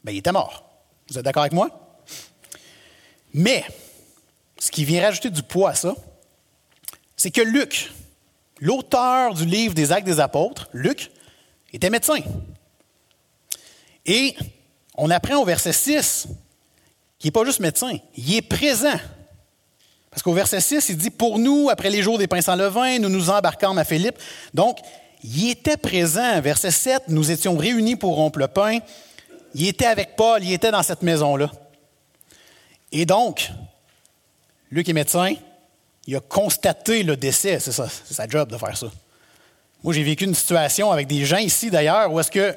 Ben, 0.03 0.13
il 0.13 0.19
était 0.19 0.31
mort. 0.31 0.63
Vous 1.09 1.17
êtes 1.17 1.25
d'accord 1.25 1.43
avec 1.43 1.53
moi? 1.53 1.69
Mais, 3.33 3.65
ce 4.57 4.71
qui 4.71 4.85
vient 4.85 5.01
rajouter 5.01 5.29
du 5.29 5.43
poids 5.43 5.71
à 5.71 5.75
ça, 5.75 5.93
c'est 7.17 7.31
que 7.31 7.41
Luc, 7.41 7.91
l'auteur 8.59 9.33
du 9.33 9.45
livre 9.45 9.73
des 9.73 9.91
Actes 9.91 10.07
des 10.07 10.19
Apôtres, 10.19 10.69
Luc, 10.73 11.11
était 11.73 11.89
médecin. 11.89 12.19
Et 14.05 14.35
on 14.95 15.09
apprend 15.09 15.37
au 15.37 15.45
verset 15.45 15.73
6 15.73 16.27
qu'il 17.19 17.27
n'est 17.27 17.31
pas 17.31 17.45
juste 17.45 17.59
médecin, 17.59 17.97
il 18.15 18.35
est 18.35 18.41
présent. 18.41 18.97
Parce 20.09 20.23
qu'au 20.23 20.33
verset 20.33 20.59
6, 20.59 20.89
il 20.89 20.97
dit 20.97 21.09
Pour 21.09 21.39
nous, 21.39 21.69
après 21.69 21.89
les 21.89 22.01
jours 22.01 22.17
des 22.17 22.27
pains 22.27 22.41
sans 22.41 22.55
levain, 22.55 22.99
nous 22.99 23.09
nous 23.09 23.29
embarquâmes 23.29 23.77
à 23.77 23.85
Philippe. 23.85 24.17
Donc, 24.53 24.77
il 25.23 25.49
était 25.49 25.77
présent. 25.77 26.39
Verset 26.41 26.71
7, 26.71 27.03
nous 27.07 27.31
étions 27.31 27.57
réunis 27.57 27.95
pour 27.95 28.15
rompre 28.15 28.39
le 28.39 28.47
pain. 28.47 28.79
Il 29.53 29.67
était 29.67 29.85
avec 29.85 30.15
Paul, 30.15 30.43
il 30.43 30.53
était 30.53 30.71
dans 30.71 30.83
cette 30.83 31.01
maison-là. 31.01 31.51
Et 32.91 33.05
donc, 33.05 33.51
Luc 34.69 34.87
est 34.87 34.93
médecin, 34.93 35.33
il 36.07 36.15
a 36.15 36.19
constaté 36.19 37.03
le 37.03 37.17
décès. 37.17 37.59
C'est 37.59 37.71
ça, 37.71 37.87
c'est 38.05 38.13
sa 38.13 38.27
job 38.27 38.49
de 38.49 38.57
faire 38.57 38.75
ça. 38.75 38.87
Moi, 39.83 39.93
j'ai 39.93 40.03
vécu 40.03 40.25
une 40.25 40.35
situation 40.35 40.91
avec 40.91 41.07
des 41.07 41.25
gens 41.25 41.37
ici, 41.37 41.69
d'ailleurs, 41.69 42.11
où 42.11 42.19
est-ce 42.19 42.31
que 42.31 42.55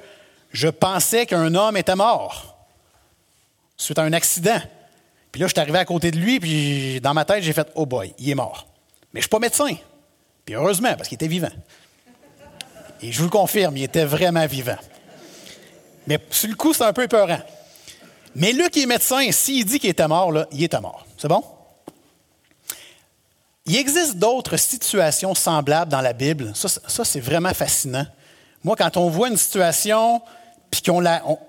je 0.52 0.68
pensais 0.68 1.26
qu'un 1.26 1.54
homme 1.54 1.76
était 1.76 1.96
mort 1.96 2.54
suite 3.76 3.98
à 3.98 4.02
un 4.02 4.12
accident. 4.12 4.60
Puis 5.32 5.40
là, 5.40 5.48
je 5.48 5.52
suis 5.52 5.60
arrivé 5.60 5.78
à 5.78 5.84
côté 5.84 6.10
de 6.10 6.18
lui, 6.18 6.38
puis 6.38 7.00
dans 7.00 7.12
ma 7.12 7.24
tête, 7.24 7.42
j'ai 7.42 7.52
fait 7.52 7.68
Oh 7.74 7.86
boy, 7.86 8.14
il 8.18 8.30
est 8.30 8.34
mort. 8.34 8.68
Mais 9.12 9.20
je 9.20 9.26
ne 9.26 9.28
suis 9.28 9.30
pas 9.30 9.40
médecin. 9.40 9.74
Puis 10.44 10.54
heureusement, 10.54 10.94
parce 10.94 11.08
qu'il 11.08 11.16
était 11.16 11.26
vivant. 11.26 11.50
Et 13.02 13.12
je 13.12 13.18
vous 13.18 13.24
le 13.24 13.30
confirme, 13.30 13.76
il 13.76 13.84
était 13.84 14.04
vraiment 14.04 14.46
vivant. 14.46 14.76
Mais 16.06 16.18
sur 16.30 16.48
le 16.48 16.54
coup, 16.54 16.72
c'est 16.72 16.84
un 16.84 16.92
peu 16.92 17.04
épeurant. 17.04 17.40
Mais 18.34 18.52
Luc 18.52 18.70
qui 18.70 18.82
est 18.82 18.86
médecin, 18.86 19.30
s'il 19.30 19.64
dit 19.64 19.78
qu'il 19.78 19.90
était 19.90 20.08
mort, 20.08 20.32
là, 20.32 20.46
il 20.52 20.62
était 20.62 20.80
mort. 20.80 21.06
C'est 21.16 21.28
bon? 21.28 21.42
Il 23.66 23.76
existe 23.76 24.16
d'autres 24.16 24.56
situations 24.58 25.34
semblables 25.34 25.90
dans 25.90 26.02
la 26.02 26.12
Bible. 26.12 26.52
Ça, 26.54 27.04
c'est 27.04 27.20
vraiment 27.20 27.54
fascinant. 27.54 28.06
Moi, 28.62 28.76
quand 28.76 28.96
on 28.96 29.08
voit 29.08 29.28
une 29.28 29.36
situation, 29.36 30.20
puis 30.70 30.82
qu'on 30.82 31.02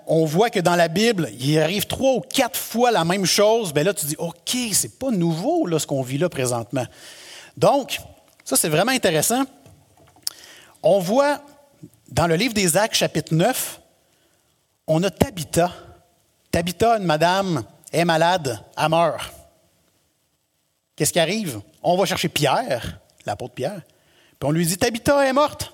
on, 0.06 0.24
voit 0.24 0.48
que 0.48 0.60
dans 0.60 0.76
la 0.76 0.88
Bible, 0.88 1.28
il 1.38 1.58
arrive 1.58 1.86
trois 1.86 2.14
ou 2.14 2.20
quatre 2.20 2.58
fois 2.58 2.90
la 2.90 3.04
même 3.04 3.26
chose, 3.26 3.74
bien 3.74 3.82
là, 3.82 3.92
tu 3.92 4.06
dis, 4.06 4.16
OK, 4.18 4.56
c'est 4.72 4.98
pas 4.98 5.10
nouveau 5.10 5.66
là, 5.66 5.78
ce 5.78 5.86
qu'on 5.86 6.02
vit 6.02 6.18
là 6.18 6.28
présentement. 6.28 6.86
Donc, 7.56 7.98
ça, 8.44 8.56
c'est 8.56 8.68
vraiment 8.68 8.92
intéressant. 8.92 9.44
On 10.82 10.98
voit 11.00 11.42
dans 12.08 12.26
le 12.26 12.36
livre 12.36 12.54
des 12.54 12.76
Actes, 12.76 12.94
chapitre 12.94 13.34
9, 13.34 13.80
on 14.86 15.02
a 15.02 15.10
Tabitha. 15.10 15.72
Tabitha, 16.50 16.98
une 16.98 17.04
madame, 17.04 17.64
est 17.92 18.04
malade, 18.04 18.62
elle 18.76 18.88
meurt. 18.88 19.32
Qu'est-ce 20.94 21.12
qui 21.12 21.20
arrive? 21.20 21.60
On 21.82 21.96
va 21.96 22.06
chercher 22.06 22.28
Pierre, 22.28 23.00
l'apôtre 23.26 23.54
Pierre, 23.54 23.82
puis 24.38 24.48
on 24.48 24.52
lui 24.52 24.66
dit 24.66 24.78
Tabitha 24.78 25.26
est 25.26 25.32
morte. 25.32 25.72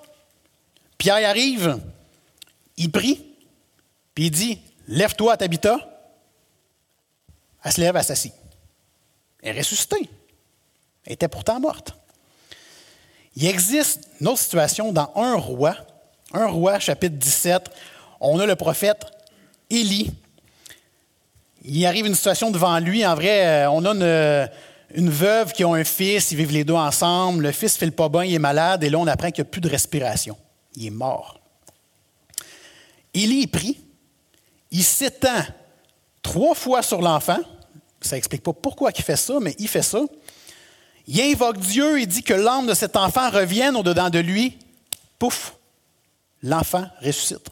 Pierre 0.99 1.29
arrive, 1.29 1.81
il 2.77 2.91
prie, 2.91 3.25
puis 4.15 4.27
il 4.27 4.31
dit 4.31 4.61
Lève-toi, 4.89 5.37
Tabitha. 5.37 5.79
Elle 7.65 7.73
se 7.73 7.81
lève, 7.81 7.97
elle 7.97 8.05
s'assit. 8.05 8.35
Elle 9.43 9.57
est 9.57 9.61
ressuscitée. 9.61 10.11
Elle 11.05 11.13
était 11.13 11.29
pourtant 11.29 11.61
morte. 11.61 11.95
Il 13.37 13.47
existe 13.47 14.09
une 14.21 14.29
autre 14.29 14.39
situation 14.39 14.93
dans 14.93 15.11
un 15.17 15.35
roi, 15.35 15.75
un 16.33 16.47
roi, 16.47 16.79
chapitre 16.79 17.17
17. 17.17 17.71
On 18.21 18.39
a 18.39 18.47
le 18.47 18.57
prophète 18.57 19.07
Élie. 19.71 20.13
Il 21.65 21.87
arrive 21.87 22.07
une 22.07 22.15
situation 22.15 22.51
devant 22.51 22.79
lui. 22.79 23.07
En 23.07 23.15
vrai, 23.15 23.47
euh, 23.47 23.71
on 23.71 23.85
a 23.85 24.49
une, 24.95 25.11
veuve 25.11 25.53
qui 25.53 25.65
a 25.65 25.69
un 25.69 25.85
fils, 25.85 26.31
ils 26.33 26.37
vivent 26.37 26.53
les 26.53 26.65
deux 26.65 26.75
ensemble. 26.75 27.45
Le 27.45 27.53
fils 27.53 27.75
ne 27.75 27.79
fait 27.79 27.87
le 27.87 27.93
pas 27.93 28.09
bien, 28.09 28.25
il 28.25 28.35
est 28.35 28.39
malade, 28.39 28.85
et 28.85 28.91
là, 28.91 28.99
on 28.99 29.07
apprend 29.07 29.31
qu'il 29.31 29.43
n'y 29.43 29.49
a 29.49 29.51
plus 29.51 29.61
de 29.61 29.69
respiration. 29.69 30.37
Il 30.77 30.87
est 30.87 30.91
mort. 30.91 31.41
Élie 33.15 33.47
prie, 33.47 33.81
il 34.71 34.83
s'étend 34.83 35.45
trois 36.23 36.55
fois 36.55 36.83
sur 36.83 37.01
l'enfant. 37.01 37.39
Ça 38.01 38.17
n'explique 38.17 38.43
pas 38.43 38.53
pourquoi 38.53 38.91
il 38.97 39.03
fait 39.03 39.17
ça, 39.17 39.39
mais 39.41 39.55
il 39.59 39.69
fait 39.69 39.83
ça. 39.83 40.01
Il 41.07 41.21
invoque 41.21 41.59
Dieu, 41.59 42.01
il 42.01 42.07
dit 42.07 42.23
que 42.23 42.35
l'âme 42.35 42.67
de 42.67 42.75
cet 42.75 42.97
enfant 42.97 43.31
revienne 43.31 43.77
au-dedans 43.77 44.11
de 44.11 44.19
lui. 44.19 44.59
Pouf, 45.19 45.55
l'enfant 46.43 46.87
ressuscite. 47.01 47.49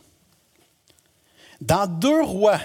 Dans 1.60 1.86
deux 1.86 2.22
rois, 2.22 2.60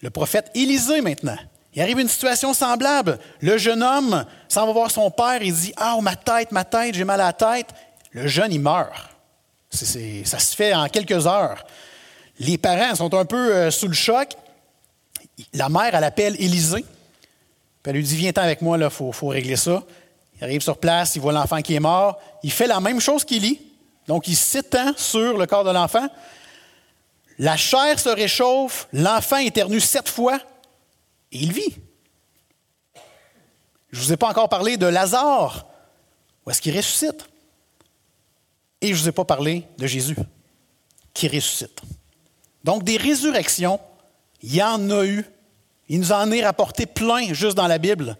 le 0.00 0.10
prophète 0.10 0.50
Élisée 0.54 1.00
maintenant, 1.00 1.36
il 1.74 1.82
arrive 1.82 2.00
une 2.00 2.08
situation 2.08 2.52
semblable. 2.52 3.18
Le 3.40 3.56
jeune 3.58 3.82
homme 3.82 4.24
s'en 4.48 4.66
va 4.66 4.72
voir 4.72 4.90
son 4.90 5.10
père, 5.10 5.42
il 5.42 5.54
dit 5.54 5.72
Ah, 5.76 5.96
ma 6.00 6.16
tête, 6.16 6.52
ma 6.52 6.64
tête, 6.64 6.94
j'ai 6.94 7.04
mal 7.04 7.20
à 7.20 7.26
la 7.26 7.32
tête. 7.32 7.68
Le 8.10 8.26
jeune, 8.26 8.52
il 8.52 8.60
meurt. 8.60 8.92
ça 9.70 10.38
se 10.38 10.54
fait 10.56 10.74
en 10.74 10.88
quelques 10.88 11.26
heures. 11.26 11.64
Les 12.38 12.58
parents 12.58 12.94
sont 12.94 13.14
un 13.14 13.24
peu 13.24 13.54
euh, 13.54 13.70
sous 13.70 13.88
le 13.88 13.94
choc. 13.94 14.30
La 15.54 15.68
mère, 15.68 15.94
elle 15.94 16.04
appelle 16.04 16.36
Élisée. 16.38 16.84
Puis 17.82 17.90
elle 17.90 17.96
lui 17.96 18.04
dit 18.04 18.16
Viens-t'en 18.16 18.42
avec 18.42 18.62
moi, 18.62 18.78
il 18.78 18.90
faut, 18.90 19.12
faut, 19.12 19.28
régler 19.28 19.56
ça. 19.56 19.82
Il 20.36 20.44
arrive 20.44 20.60
sur 20.60 20.78
place, 20.78 21.16
il 21.16 21.20
voit 21.20 21.32
l'enfant 21.32 21.60
qui 21.62 21.74
est 21.74 21.80
mort. 21.80 22.20
Il 22.42 22.52
fait 22.52 22.66
la 22.66 22.80
même 22.80 23.00
chose 23.00 23.24
qu'Élie. 23.24 23.60
Donc, 24.06 24.26
il 24.28 24.36
s'étend 24.36 24.92
sur 24.96 25.38
le 25.38 25.46
corps 25.46 25.64
de 25.64 25.70
l'enfant. 25.70 26.08
La 27.38 27.56
chair 27.56 27.98
se 27.98 28.08
réchauffe, 28.08 28.88
l'enfant 28.92 29.38
éternue 29.38 29.80
sept 29.80 30.08
fois 30.08 30.38
et 31.30 31.38
il 31.38 31.52
vit. 31.52 31.74
Je 33.90 34.00
ne 34.00 34.04
vous 34.04 34.12
ai 34.12 34.16
pas 34.16 34.28
encore 34.28 34.48
parlé 34.48 34.76
de 34.76 34.86
Lazare. 34.86 35.66
Où 36.44 36.50
est-ce 36.50 36.60
qu'il 36.60 36.76
ressuscite? 36.76 37.28
Et 38.80 38.88
je 38.88 38.92
ne 38.92 38.98
vous 38.98 39.08
ai 39.08 39.12
pas 39.12 39.24
parlé 39.24 39.66
de 39.78 39.86
Jésus, 39.86 40.16
qui 41.14 41.28
ressuscite. 41.28 41.80
Donc, 42.64 42.84
des 42.84 42.96
résurrections, 42.96 43.80
il 44.42 44.54
y 44.54 44.62
en 44.62 44.90
a 44.90 45.04
eu. 45.04 45.24
Il 45.88 46.00
nous 46.00 46.12
en 46.12 46.30
est 46.30 46.44
rapporté 46.44 46.86
plein 46.86 47.32
juste 47.32 47.56
dans 47.56 47.66
la 47.66 47.78
Bible. 47.78 48.16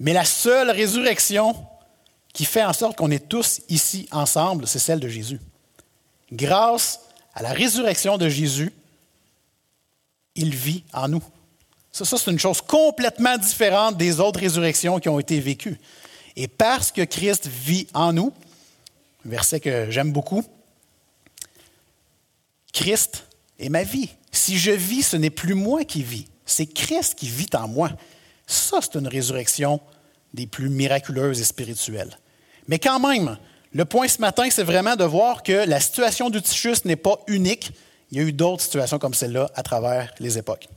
Mais 0.00 0.12
la 0.12 0.24
seule 0.24 0.70
résurrection 0.70 1.54
qui 2.32 2.44
fait 2.44 2.64
en 2.64 2.72
sorte 2.72 2.96
qu'on 2.96 3.10
est 3.10 3.28
tous 3.28 3.60
ici 3.68 4.08
ensemble, 4.10 4.66
c'est 4.66 4.78
celle 4.78 5.00
de 5.00 5.08
Jésus. 5.08 5.40
Grâce 6.32 7.00
à 7.34 7.42
la 7.42 7.52
résurrection 7.52 8.18
de 8.18 8.28
Jésus, 8.28 8.72
il 10.34 10.54
vit 10.54 10.84
en 10.92 11.08
nous. 11.08 11.22
Ça, 11.92 12.04
c'est 12.04 12.30
une 12.30 12.40
chose 12.40 12.60
complètement 12.60 13.38
différente 13.38 13.96
des 13.96 14.18
autres 14.18 14.40
résurrections 14.40 14.98
qui 14.98 15.08
ont 15.08 15.20
été 15.20 15.38
vécues. 15.38 15.78
Et 16.34 16.48
parce 16.48 16.90
que 16.90 17.02
Christ 17.02 17.46
vit 17.46 17.86
en 17.94 18.12
nous, 18.12 18.32
verset 19.24 19.60
que 19.60 19.88
j'aime 19.90 20.12
beaucoup, 20.12 20.44
Christ 22.72 23.28
est 23.60 23.68
ma 23.68 23.84
vie. 23.84 24.10
Si 24.32 24.58
je 24.58 24.72
vis, 24.72 25.04
ce 25.04 25.16
n'est 25.16 25.30
plus 25.30 25.54
moi 25.54 25.84
qui 25.84 26.02
vis, 26.02 26.26
c'est 26.46 26.66
Christ 26.66 27.14
qui 27.14 27.28
vit 27.28 27.48
en 27.54 27.68
moi. 27.68 27.90
Ça, 28.46 28.78
c'est 28.80 28.98
une 28.98 29.08
résurrection 29.08 29.80
des 30.32 30.46
plus 30.46 30.68
miraculeuses 30.68 31.40
et 31.40 31.44
spirituelles. 31.44 32.18
Mais 32.68 32.78
quand 32.78 33.00
même, 33.00 33.38
le 33.72 33.84
point 33.84 34.08
ce 34.08 34.20
matin, 34.20 34.48
c'est 34.50 34.62
vraiment 34.62 34.96
de 34.96 35.04
voir 35.04 35.42
que 35.42 35.66
la 35.66 35.80
situation 35.80 36.30
du 36.30 36.40
Tichus 36.42 36.84
n'est 36.84 36.96
pas 36.96 37.18
unique. 37.26 37.72
Il 38.10 38.18
y 38.18 38.20
a 38.20 38.24
eu 38.24 38.32
d'autres 38.32 38.62
situations 38.62 38.98
comme 38.98 39.14
celle-là 39.14 39.50
à 39.54 39.62
travers 39.62 40.12
les 40.20 40.38
époques. 40.38 40.68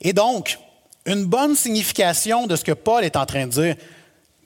Et 0.00 0.12
donc, 0.12 0.58
une 1.06 1.24
bonne 1.24 1.54
signification 1.56 2.46
de 2.46 2.56
ce 2.56 2.64
que 2.64 2.72
Paul 2.72 3.04
est 3.04 3.16
en 3.16 3.26
train 3.26 3.46
de 3.46 3.52
dire. 3.52 3.76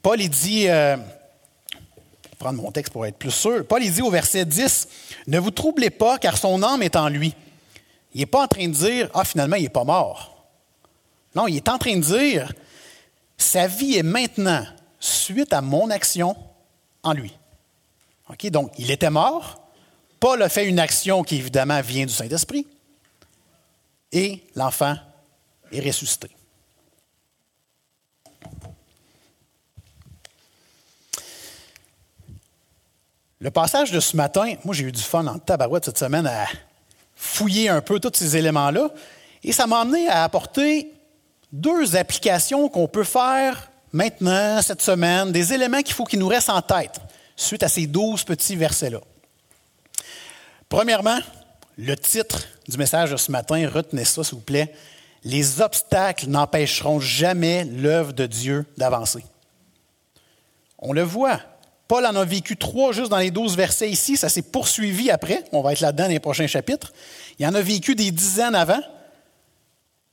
Paul, 0.03 0.21
il 0.21 0.31
dit, 0.31 0.69
euh, 0.69 0.97
prendre 2.39 2.61
mon 2.61 2.71
texte 2.71 2.93
pour 2.93 3.07
être 3.07 3.17
plus 3.17 3.31
sûr. 3.31 3.67
Paul, 3.67 3.83
il 3.83 3.93
dit 3.93 4.03
au 4.03 4.11
verset 4.11 4.45
10, 4.45 4.89
Ne 5.27 5.39
vous 5.39 5.51
troublez 5.51 5.91
pas, 5.91 6.19
car 6.19 6.37
son 6.37 6.63
âme 6.63 6.83
est 6.83 6.97
en 6.97 7.09
lui. 7.09 7.35
Il 8.15 8.21
n'est 8.21 8.27
pas 8.27 8.45
en 8.45 8.49
train 8.49 8.69
de 8.69 8.73
dire, 8.73 9.11
Ah, 9.13 9.25
finalement, 9.25 9.57
il 9.57 9.65
n'est 9.65 9.69
pas 9.69 9.85
mort. 9.85 10.47
Non, 11.35 11.47
il 11.47 11.57
est 11.57 11.69
en 11.69 11.79
train 11.79 11.97
de 11.97 12.03
dire, 12.03 12.53
Sa 13.37 13.67
vie 13.67 13.97
est 13.97 14.03
maintenant 14.03 14.65
suite 15.01 15.53
à 15.53 15.61
mon 15.61 15.91
action 15.91 16.37
en 17.03 17.13
lui. 17.13 17.35
OK? 18.31 18.47
Donc, 18.51 18.73
il 18.79 18.91
était 18.91 19.11
mort. 19.11 19.61
Paul 20.21 20.43
a 20.43 20.49
fait 20.49 20.67
une 20.67 20.79
action 20.79 21.23
qui, 21.23 21.37
évidemment, 21.37 21.81
vient 21.83 22.07
du 22.07 22.13
Saint-Esprit. 22.13 22.67
Et 24.13 24.43
l'enfant 24.55 24.97
est 25.73 25.81
ressuscité. 25.81 26.31
Le 33.41 33.51
passage 33.51 33.91
de 33.91 34.01
ce 34.01 34.17
matin, 34.17 34.55
moi 34.65 34.75
j'ai 34.75 34.85
eu 34.85 34.93
du 34.93 35.03
fun 35.03 35.27
en 35.27 35.39
tabarouette 35.39 35.85
cette 35.85 35.99
semaine 35.99 36.27
à 36.27 36.47
fouiller 37.25 37.69
un 37.69 37.81
peu 37.81 37.99
tous 37.99 38.13
ces 38.15 38.37
éléments-là, 38.37 38.91
et 39.43 39.53
ça 39.53 39.67
m'a 39.67 39.81
amené 39.81 40.09
à 40.09 40.25
apporter 40.25 40.93
deux 41.53 41.97
applications 41.97 42.69
qu'on 42.69 42.89
peut 42.89 43.05
faire 43.05 43.71
maintenant, 43.93 44.61
cette 44.61 44.83
semaine, 44.83 45.33
des 45.33 45.53
éléments 45.53 45.81
qu'il 45.83 45.95
faut 45.95 46.05
qu'ils 46.05 46.19
nous 46.19 46.29
restent 46.29 46.51
en 46.51 46.63
tête 46.63 47.01
suite 47.37 47.63
à 47.63 47.69
ces 47.69 47.87
douze 47.87 48.25
petits 48.25 48.57
versets-là. 48.57 49.01
Premièrement, 50.69 51.19
le 51.79 51.97
titre 51.97 52.47
du 52.69 52.77
message 52.77 53.11
de 53.13 53.17
ce 53.17 53.31
matin, 53.31 53.69
retenez 53.73 54.05
ça 54.05 54.23
s'il 54.23 54.35
vous 54.35 54.41
plaît, 54.41 54.75
Les 55.27 55.63
obstacles 55.63 56.27
n'empêcheront 56.27 57.01
jamais 57.01 57.65
l'œuvre 57.65 58.13
de 58.13 58.27
Dieu 58.27 58.67
d'avancer. 58.77 59.25
On 60.79 60.93
le 60.93 61.03
voit, 61.03 61.41
Paul 61.89 62.07
en 62.07 62.15
a 62.17 62.25
vécu 62.25 62.57
trois 62.57 62.93
juste 62.93 63.11
dans 63.11 63.19
les 63.19 63.31
douze 63.31 63.57
versets 63.57 63.91
ici. 63.91 64.17
Ça 64.17 64.29
s'est 64.29 64.43
poursuivi 64.43 65.11
après. 65.11 65.45
On 65.53 65.63
va 65.63 65.73
être 65.73 65.81
là-dedans 65.81 66.05
dans 66.05 66.11
les 66.11 66.21
prochains 66.21 66.47
chapitres. 66.47 66.93
Il 67.39 67.47
en 67.47 67.55
a 67.55 67.61
vécu 67.61 67.95
des 67.95 68.11
dizaines 68.11 68.55
avant. 68.55 68.81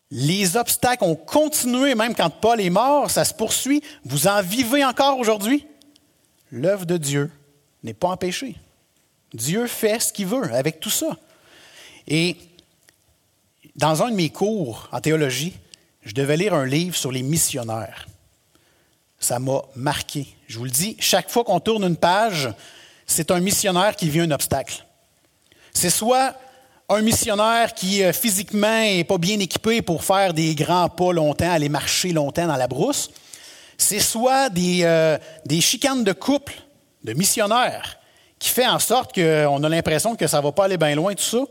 Les 0.10 0.58
obstacles 0.58 1.06
ont 1.06 1.16
continué 1.16 1.96
même 1.96 2.16
quand 2.16 2.30
Paul 2.30 2.60
est 2.60 2.70
mort. 2.70 3.10
Ça 3.10 3.24
se 3.24 3.34
poursuit. 3.34 3.82
Vous 4.04 4.28
en 4.28 4.42
vivez 4.42 4.84
encore 4.84 5.18
aujourd'hui. 5.18 5.66
L'œuvre 6.52 6.86
de 6.86 6.98
Dieu 6.98 7.32
n'est 7.84 7.94
pas 7.94 8.10
empêchée. 8.10 8.58
Dieu 9.34 9.68
fait 9.68 10.02
ce 10.02 10.12
qu'il 10.12 10.28
veut 10.28 10.54
avec 10.54 10.82
tout 10.82 10.90
ça. 10.90 11.18
Et 12.08 12.36
dans 13.78 14.04
un 14.04 14.12
de 14.12 14.16
mes 14.16 14.30
cours 14.30 14.90
en 14.92 15.00
théologie, 15.00 15.54
je 16.04 16.14
devais 16.14 16.36
lire 16.36 16.54
un 16.54 16.66
livre 16.66 16.98
sur 16.98 17.14
les 17.14 17.24
missionnaires 17.24 18.08
ça 19.22 19.40
m'a 19.40 19.62
marqué. 19.76 20.28
Je 20.52 20.58
vous 20.58 20.66
le 20.66 20.70
dis, 20.70 20.98
chaque 21.00 21.30
fois 21.32 21.46
qu'on 21.46 21.62
tourne 21.62 21.86
une 21.86 21.96
page, 21.96 22.50
c'est 23.08 23.32
un 23.32 23.40
missionnaire 23.40 23.96
qui 23.96 24.10
vit 24.10 24.20
un 24.20 24.32
obstacle. 24.32 24.86
C'est 25.74 25.90
soit 25.90 26.36
un 26.90 27.02
missionnaire 27.02 27.74
qui 27.74 28.04
euh, 28.04 28.12
physiquement 28.12 28.82
n'est 28.82 29.06
pas 29.06 29.18
bien 29.18 29.40
équipé 29.40 29.82
pour 29.82 30.04
faire 30.04 30.34
des 30.34 30.54
grands 30.54 30.90
pas 30.90 31.14
longtemps, 31.14 31.50
aller 31.50 31.70
marcher 31.70 32.12
longtemps 32.12 32.48
dans 32.48 32.58
la 32.58 32.68
brousse. 32.68 33.12
C'est 33.78 34.02
soit 34.02 34.50
des, 34.50 34.82
euh, 34.84 35.18
chicanes 35.62 36.04
de 36.04 36.12
couple, 36.12 36.56
de 37.06 37.14
missionnaires, 37.14 37.98
qui 38.38 38.50
fait 38.50 38.68
en 38.68 38.80
sorte 38.80 39.16
qu'on 39.16 39.64
a 39.64 39.70
l'impression 39.70 40.18
que 40.18 40.28
ça 40.28 40.40
ne 40.40 40.44
va 40.44 40.52
pas 40.52 40.66
aller 40.66 40.76
bien 40.76 40.96
loin, 40.96 41.16
tout 41.16 41.24
ça. 41.24 41.46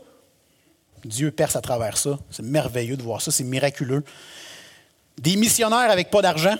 Dieu 1.05 1.31
perce 1.31 1.55
à 1.55 1.61
travers 1.61 1.97
ça. 1.97 2.19
C'est 2.29 2.45
merveilleux 2.45 2.97
de 2.97 3.01
voir 3.01 3.19
ça, 3.19 3.31
c'est 3.31 3.45
miraculeux. 3.45 4.03
Des 5.17 5.37
missionnaires 5.37 5.89
avec 5.89 6.11
pas 6.11 6.21
d'argent, 6.21 6.55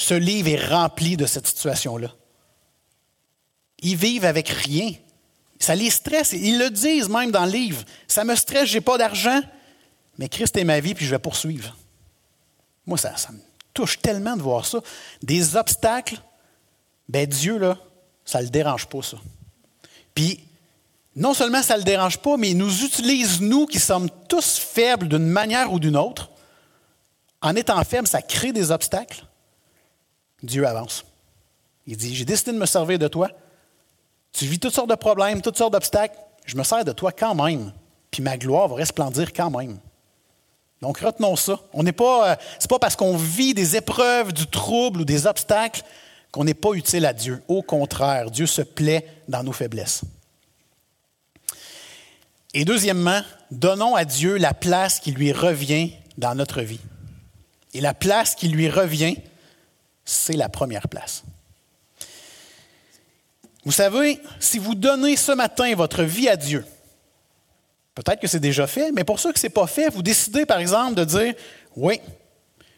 ce 0.00 0.14
livre 0.14 0.48
est 0.48 0.66
rempli 0.66 1.18
de 1.18 1.26
cette 1.26 1.46
situation-là. 1.46 2.08
Ils 3.82 3.96
vivent 3.96 4.24
avec 4.24 4.48
rien. 4.48 4.94
Ça 5.58 5.74
les 5.74 5.90
stresse. 5.90 6.32
Ils 6.32 6.58
le 6.58 6.70
disent 6.70 7.10
même 7.10 7.30
dans 7.30 7.44
le 7.44 7.50
livre. 7.52 7.84
Ça 8.08 8.24
me 8.24 8.34
stresse, 8.34 8.70
j'ai 8.70 8.80
pas 8.80 8.96
d'argent, 8.96 9.42
mais 10.16 10.30
Christ 10.30 10.56
est 10.56 10.64
ma 10.64 10.80
vie, 10.80 10.94
puis 10.94 11.04
je 11.04 11.10
vais 11.10 11.18
poursuivre. 11.18 11.76
Moi, 12.86 12.96
ça, 12.96 13.14
ça 13.18 13.30
me 13.30 13.40
touche 13.74 14.00
tellement 14.00 14.38
de 14.38 14.42
voir 14.42 14.64
ça. 14.64 14.78
Des 15.22 15.54
obstacles, 15.54 16.18
ben 17.06 17.26
Dieu, 17.26 17.58
là, 17.58 17.76
ça 18.24 18.38
ne 18.38 18.44
le 18.44 18.50
dérange 18.50 18.86
pas, 18.86 19.02
ça. 19.02 19.18
Puis, 20.14 20.40
non 21.14 21.34
seulement 21.34 21.62
ça 21.62 21.74
ne 21.74 21.80
le 21.80 21.84
dérange 21.84 22.16
pas, 22.16 22.38
mais 22.38 22.52
il 22.52 22.56
nous 22.56 22.84
utilise, 22.84 23.42
nous, 23.42 23.66
qui 23.66 23.78
sommes 23.78 24.08
tous 24.30 24.56
faibles 24.56 25.08
d'une 25.08 25.28
manière 25.28 25.70
ou 25.70 25.78
d'une 25.78 25.98
autre. 25.98 26.30
En 27.42 27.54
étant 27.54 27.84
faibles, 27.84 28.08
ça 28.08 28.22
crée 28.22 28.52
des 28.52 28.70
obstacles. 28.70 29.26
Dieu 30.42 30.66
avance. 30.66 31.04
Il 31.86 31.96
dit, 31.96 32.14
j'ai 32.14 32.24
décidé 32.24 32.52
de 32.52 32.58
me 32.58 32.66
servir 32.66 32.98
de 32.98 33.08
toi. 33.08 33.30
Tu 34.32 34.46
vis 34.46 34.58
toutes 34.58 34.74
sortes 34.74 34.90
de 34.90 34.94
problèmes, 34.94 35.42
toutes 35.42 35.56
sortes 35.56 35.72
d'obstacles. 35.72 36.16
Je 36.46 36.56
me 36.56 36.62
sers 36.62 36.84
de 36.84 36.92
toi 36.92 37.12
quand 37.12 37.34
même. 37.34 37.72
Puis 38.10 38.22
ma 38.22 38.36
gloire 38.36 38.68
va 38.68 38.76
resplendir 38.76 39.32
quand 39.32 39.50
même. 39.50 39.78
Donc 40.80 40.98
retenons 41.00 41.36
ça. 41.36 41.58
On 41.72 41.82
n'est 41.82 41.92
pas, 41.92 42.32
euh, 42.32 42.36
c'est 42.58 42.70
pas 42.70 42.78
parce 42.78 42.96
qu'on 42.96 43.16
vit 43.16 43.54
des 43.54 43.76
épreuves, 43.76 44.32
du 44.32 44.46
trouble 44.46 45.02
ou 45.02 45.04
des 45.04 45.26
obstacles 45.26 45.82
qu'on 46.32 46.44
n'est 46.44 46.54
pas 46.54 46.72
utile 46.72 47.06
à 47.06 47.12
Dieu. 47.12 47.42
Au 47.48 47.62
contraire, 47.62 48.30
Dieu 48.30 48.46
se 48.46 48.62
plaît 48.62 49.06
dans 49.28 49.42
nos 49.42 49.52
faiblesses. 49.52 50.02
Et 52.54 52.64
deuxièmement, 52.64 53.20
donnons 53.50 53.94
à 53.94 54.04
Dieu 54.04 54.36
la 54.36 54.54
place 54.54 55.00
qui 55.00 55.12
lui 55.12 55.32
revient 55.32 55.92
dans 56.18 56.34
notre 56.34 56.62
vie. 56.62 56.80
Et 57.74 57.80
la 57.80 57.94
place 57.94 58.34
qui 58.34 58.48
lui 58.48 58.68
revient, 58.68 59.16
c'est 60.04 60.36
la 60.36 60.48
première 60.48 60.88
place. 60.88 61.22
Vous 63.64 63.72
savez, 63.72 64.20
si 64.38 64.58
vous 64.58 64.74
donnez 64.74 65.16
ce 65.16 65.32
matin 65.32 65.74
votre 65.74 66.02
vie 66.02 66.28
à 66.28 66.36
Dieu, 66.36 66.64
peut-être 67.94 68.20
que 68.20 68.26
c'est 68.26 68.40
déjà 68.40 68.66
fait, 68.66 68.90
mais 68.92 69.04
pour 69.04 69.20
ceux 69.20 69.32
que 69.32 69.38
ce 69.38 69.46
n'est 69.46 69.50
pas 69.50 69.66
fait, 69.66 69.90
vous 69.90 70.02
décidez 70.02 70.46
par 70.46 70.58
exemple 70.58 70.94
de 70.94 71.04
dire, 71.04 71.34
oui, 71.76 72.00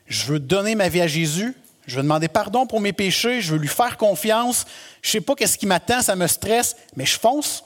je 0.06 0.26
veux 0.26 0.40
donner 0.40 0.74
ma 0.74 0.88
vie 0.88 1.00
à 1.00 1.06
Jésus, 1.06 1.54
je 1.86 1.96
veux 1.96 2.02
demander 2.02 2.28
pardon 2.28 2.66
pour 2.66 2.80
mes 2.80 2.92
péchés, 2.92 3.40
je 3.40 3.52
veux 3.52 3.58
lui 3.58 3.68
faire 3.68 3.96
confiance, 3.96 4.66
je 5.02 5.08
ne 5.08 5.12
sais 5.12 5.20
pas 5.20 5.34
qu'est-ce 5.34 5.58
qui 5.58 5.66
m'attend, 5.66 6.02
ça 6.02 6.16
me 6.16 6.26
stresse, 6.26 6.76
mais 6.96 7.06
je 7.06 7.18
fonce. 7.18 7.64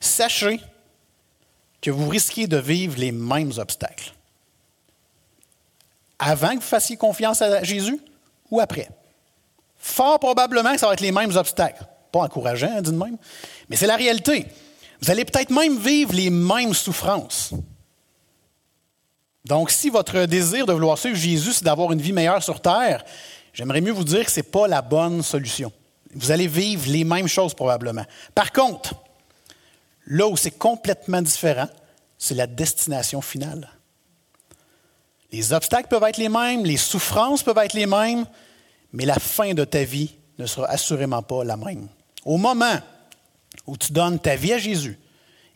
Sachez 0.00 0.60
que 1.80 1.90
vous 1.90 2.08
risquez 2.08 2.46
de 2.46 2.56
vivre 2.56 2.98
les 2.98 3.12
mêmes 3.12 3.52
obstacles. 3.56 4.12
Avant 6.18 6.50
que 6.50 6.56
vous 6.56 6.60
fassiez 6.60 6.96
confiance 6.96 7.40
à 7.42 7.62
Jésus, 7.62 7.98
ou 8.50 8.60
après. 8.60 8.88
Fort 9.76 10.18
probablement 10.18 10.72
que 10.72 10.80
ça 10.80 10.86
va 10.86 10.92
être 10.92 11.00
les 11.00 11.12
mêmes 11.12 11.34
obstacles. 11.36 11.84
Pas 12.12 12.20
encourageant, 12.20 12.70
hein, 12.76 12.82
dit 12.82 12.90
de 12.90 12.96
même, 12.96 13.16
mais 13.68 13.76
c'est 13.76 13.86
la 13.86 13.96
réalité. 13.96 14.46
Vous 15.00 15.10
allez 15.10 15.24
peut-être 15.24 15.50
même 15.50 15.78
vivre 15.78 16.12
les 16.12 16.28
mêmes 16.28 16.74
souffrances. 16.74 17.52
Donc, 19.44 19.70
si 19.70 19.88
votre 19.88 20.26
désir 20.26 20.66
de 20.66 20.72
vouloir 20.72 20.98
suivre 20.98 21.16
Jésus, 21.16 21.54
c'est 21.54 21.64
d'avoir 21.64 21.92
une 21.92 22.00
vie 22.00 22.12
meilleure 22.12 22.42
sur 22.42 22.60
terre, 22.60 23.04
j'aimerais 23.52 23.80
mieux 23.80 23.92
vous 23.92 24.04
dire 24.04 24.24
que 24.24 24.30
ce 24.30 24.40
n'est 24.40 24.44
pas 24.44 24.68
la 24.68 24.82
bonne 24.82 25.22
solution. 25.22 25.72
Vous 26.14 26.30
allez 26.30 26.46
vivre 26.46 26.90
les 26.90 27.04
mêmes 27.04 27.28
choses 27.28 27.54
probablement. 27.54 28.04
Par 28.34 28.52
contre, 28.52 28.94
là 30.06 30.26
où 30.26 30.36
c'est 30.36 30.50
complètement 30.50 31.22
différent, 31.22 31.68
c'est 32.18 32.34
la 32.34 32.46
destination 32.46 33.22
finale. 33.22 33.68
Les 35.32 35.52
obstacles 35.52 35.88
peuvent 35.88 36.02
être 36.04 36.16
les 36.16 36.28
mêmes, 36.28 36.64
les 36.64 36.76
souffrances 36.76 37.42
peuvent 37.42 37.58
être 37.58 37.74
les 37.74 37.86
mêmes, 37.86 38.26
mais 38.92 39.04
la 39.04 39.18
fin 39.18 39.54
de 39.54 39.64
ta 39.64 39.84
vie 39.84 40.16
ne 40.38 40.46
sera 40.46 40.66
assurément 40.68 41.22
pas 41.22 41.44
la 41.44 41.56
même. 41.56 41.88
Au 42.24 42.36
moment 42.36 42.78
où 43.66 43.76
tu 43.76 43.92
donnes 43.92 44.18
ta 44.18 44.36
vie 44.36 44.52
à 44.52 44.58
Jésus 44.58 44.98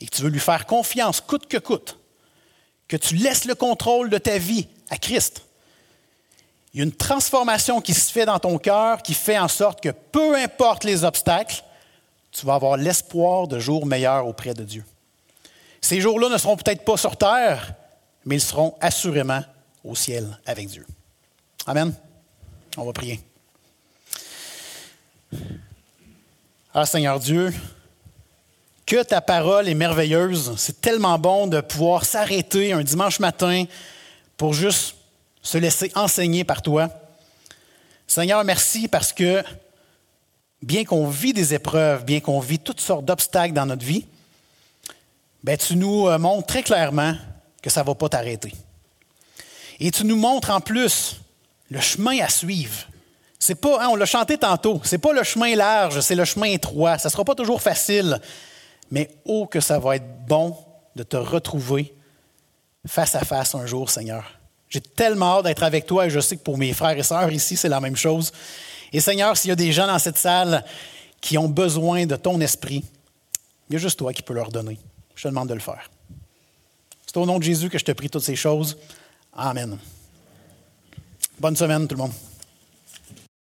et 0.01 0.07
que 0.07 0.15
tu 0.15 0.23
veux 0.23 0.31
lui 0.31 0.41
faire 0.41 0.67
confiance 0.67 1.21
coûte 1.21 1.47
que 1.47 1.59
coûte, 1.59 1.99
que 2.87 2.97
tu 2.97 3.17
laisses 3.17 3.47
le 3.47 3.55
contrôle 3.55 4.11
de 4.11 4.19
ta 4.19 4.39
vie 4.39 4.69
à 4.91 4.97
Christ, 4.97 5.43
il 6.73 6.79
y 6.79 6.81
a 6.81 6.85
une 6.85 6.93
transformation 6.93 7.81
qui 7.81 7.95
se 7.95 8.11
fait 8.13 8.27
dans 8.27 8.39
ton 8.39 8.59
cœur 8.59 9.03
qui 9.03 9.15
fait 9.15 9.39
en 9.39 9.49
sorte 9.49 9.81
que 9.81 9.91
peu 9.91 10.37
importe 10.37 10.85
les 10.85 11.05
obstacles, 11.05 11.63
tu 12.33 12.45
vas 12.47 12.55
avoir 12.55 12.77
l'espoir 12.77 13.47
de 13.47 13.61
jours 13.61 13.87
meilleurs 13.87 14.27
auprès 14.27 14.55
de 14.55 14.65
Dieu. 14.65 14.85
Ces 15.81 16.01
jours-là 16.01 16.29
ne 16.29 16.39
seront 16.39 16.57
peut-être 16.57 16.85
pas 16.85 16.97
sur 16.97 17.17
terre, 17.17 17.75
mais 18.25 18.37
ils 18.37 18.41
seront 18.41 18.75
assurément 18.81 19.43
au 19.85 19.95
ciel 19.95 20.39
avec 20.47 20.69
Dieu. 20.69 20.85
Amen. 21.67 21.95
On 22.77 22.85
va 22.85 22.93
prier. 22.93 23.21
Ah 26.73 26.87
Seigneur 26.87 27.21
Dieu, 27.21 27.55
que 28.87 29.03
ta 29.03 29.21
parole 29.21 29.69
est 29.69 29.75
merveilleuse. 29.75 30.55
C'est 30.57 30.81
tellement 30.81 31.19
bon 31.19 31.47
de 31.47 31.61
pouvoir 31.61 32.05
s'arrêter 32.05 32.73
un 32.73 32.83
dimanche 32.83 33.21
matin 33.21 33.65
pour 34.37 34.55
juste 34.55 34.97
se 35.43 35.59
laisser 35.59 35.93
enseigner 35.95 36.45
par 36.45 36.63
toi. 36.63 36.89
Seigneur, 38.07 38.43
merci 38.45 38.89
parce 38.89 39.13
que 39.13 39.43
bien 40.63 40.85
qu'on 40.85 41.09
vit 41.09 41.33
des 41.33 41.55
épreuves, 41.55 42.05
bien 42.05 42.21
qu'on 42.21 42.41
vit 42.41 42.59
toutes 42.59 42.81
sortes 42.81 43.05
d'obstacles 43.05 43.55
dans 43.55 43.67
notre 43.67 43.85
vie, 43.85 44.07
ben, 45.43 45.57
tu 45.57 45.77
nous 45.77 46.09
euh, 46.09 46.19
montres 46.19 46.47
très 46.47 46.63
clairement 46.63 47.15
que 47.63 47.71
ça 47.71 47.83
ne 47.83 47.87
va 47.87 47.95
pas 47.95 48.09
t'arrêter. 48.09 48.53
Et 49.81 49.91
tu 49.91 50.05
nous 50.05 50.17
montres 50.17 50.51
en 50.51 50.61
plus 50.61 51.21
le 51.71 51.81
chemin 51.81 52.19
à 52.21 52.29
suivre. 52.29 52.87
C'est 53.39 53.57
pas, 53.57 53.83
hein, 53.83 53.89
on 53.91 53.97
l'a 53.97 54.07
chanté 54.07 54.39
tantôt, 54.39 54.81
c'est 54.85 54.99
pas 54.99 55.13
le 55.13 55.23
chemin 55.23 55.55
large, 55.55 56.01
c'est 56.01 56.15
le 56.15 56.25
chemin 56.25 56.47
étroit. 56.47 56.99
Ça 56.99 57.11
sera 57.11 57.25
pas 57.25 57.35
toujours 57.35 57.61
facile, 57.61 58.19
mais 58.91 59.11
oh 59.25 59.47
que 59.47 59.61
ça 59.61 59.79
va 59.79 59.97
être 59.97 60.27
bon 60.27 60.57
de 60.97 61.03
te 61.03 61.17
retrouver 61.17 61.95
face 62.87 63.15
à 63.15 63.21
face 63.21 63.55
un 63.55 63.67
jour, 63.67 63.91
Seigneur. 63.91 64.25
J'ai 64.69 64.81
tellement 64.81 65.39
hâte 65.39 65.45
d'être 65.45 65.63
avec 65.63 65.87
toi 65.87 66.07
et 66.07 66.11
je 66.11 66.21
sais 66.21 66.37
que 66.37 66.43
pour 66.43 66.59
mes 66.59 66.73
frères 66.73 66.97
et 66.97 67.03
sœurs 67.03 67.31
ici, 67.31 67.57
c'est 67.57 67.69
la 67.69 67.81
même 67.81 67.97
chose. 67.97 68.33
Et 68.93 69.01
Seigneur, 69.01 69.37
s'il 69.37 69.51
y 69.51 69.53
a 69.53 69.57
des 69.57 69.73
gens 69.73 69.87
dans 69.87 69.99
cette 69.99 70.19
salle 70.19 70.65
qui 71.21 71.39
ont 71.39 71.49
besoin 71.49 72.07
de 72.07 72.17
ton 72.17 72.41
esprit, 72.41 72.85
il 73.69 73.73
y 73.75 73.77
a 73.77 73.79
juste 73.79 73.99
toi 73.99 74.13
qui 74.13 74.23
peux 74.23 74.35
leur 74.35 74.51
donner. 74.51 74.79
Je 75.15 75.23
te 75.23 75.29
demande 75.29 75.49
de 75.49 75.55
le 75.55 75.61
faire. 75.61 75.91
C'est 77.07 77.17
au 77.17 77.27
nom 77.27 77.39
de 77.39 77.45
Jésus 77.45 77.71
que 77.71 77.79
je 77.79 77.85
te 77.85 77.93
prie 77.93 78.11
toutes 78.11 78.25
ces 78.25 78.37
choses. 78.37 78.77
Amen. 79.37 79.79
Bonne 81.41 81.57
semaine 81.57 81.89
tout 81.89 81.97
le 81.97 82.03
monde. 82.03 82.13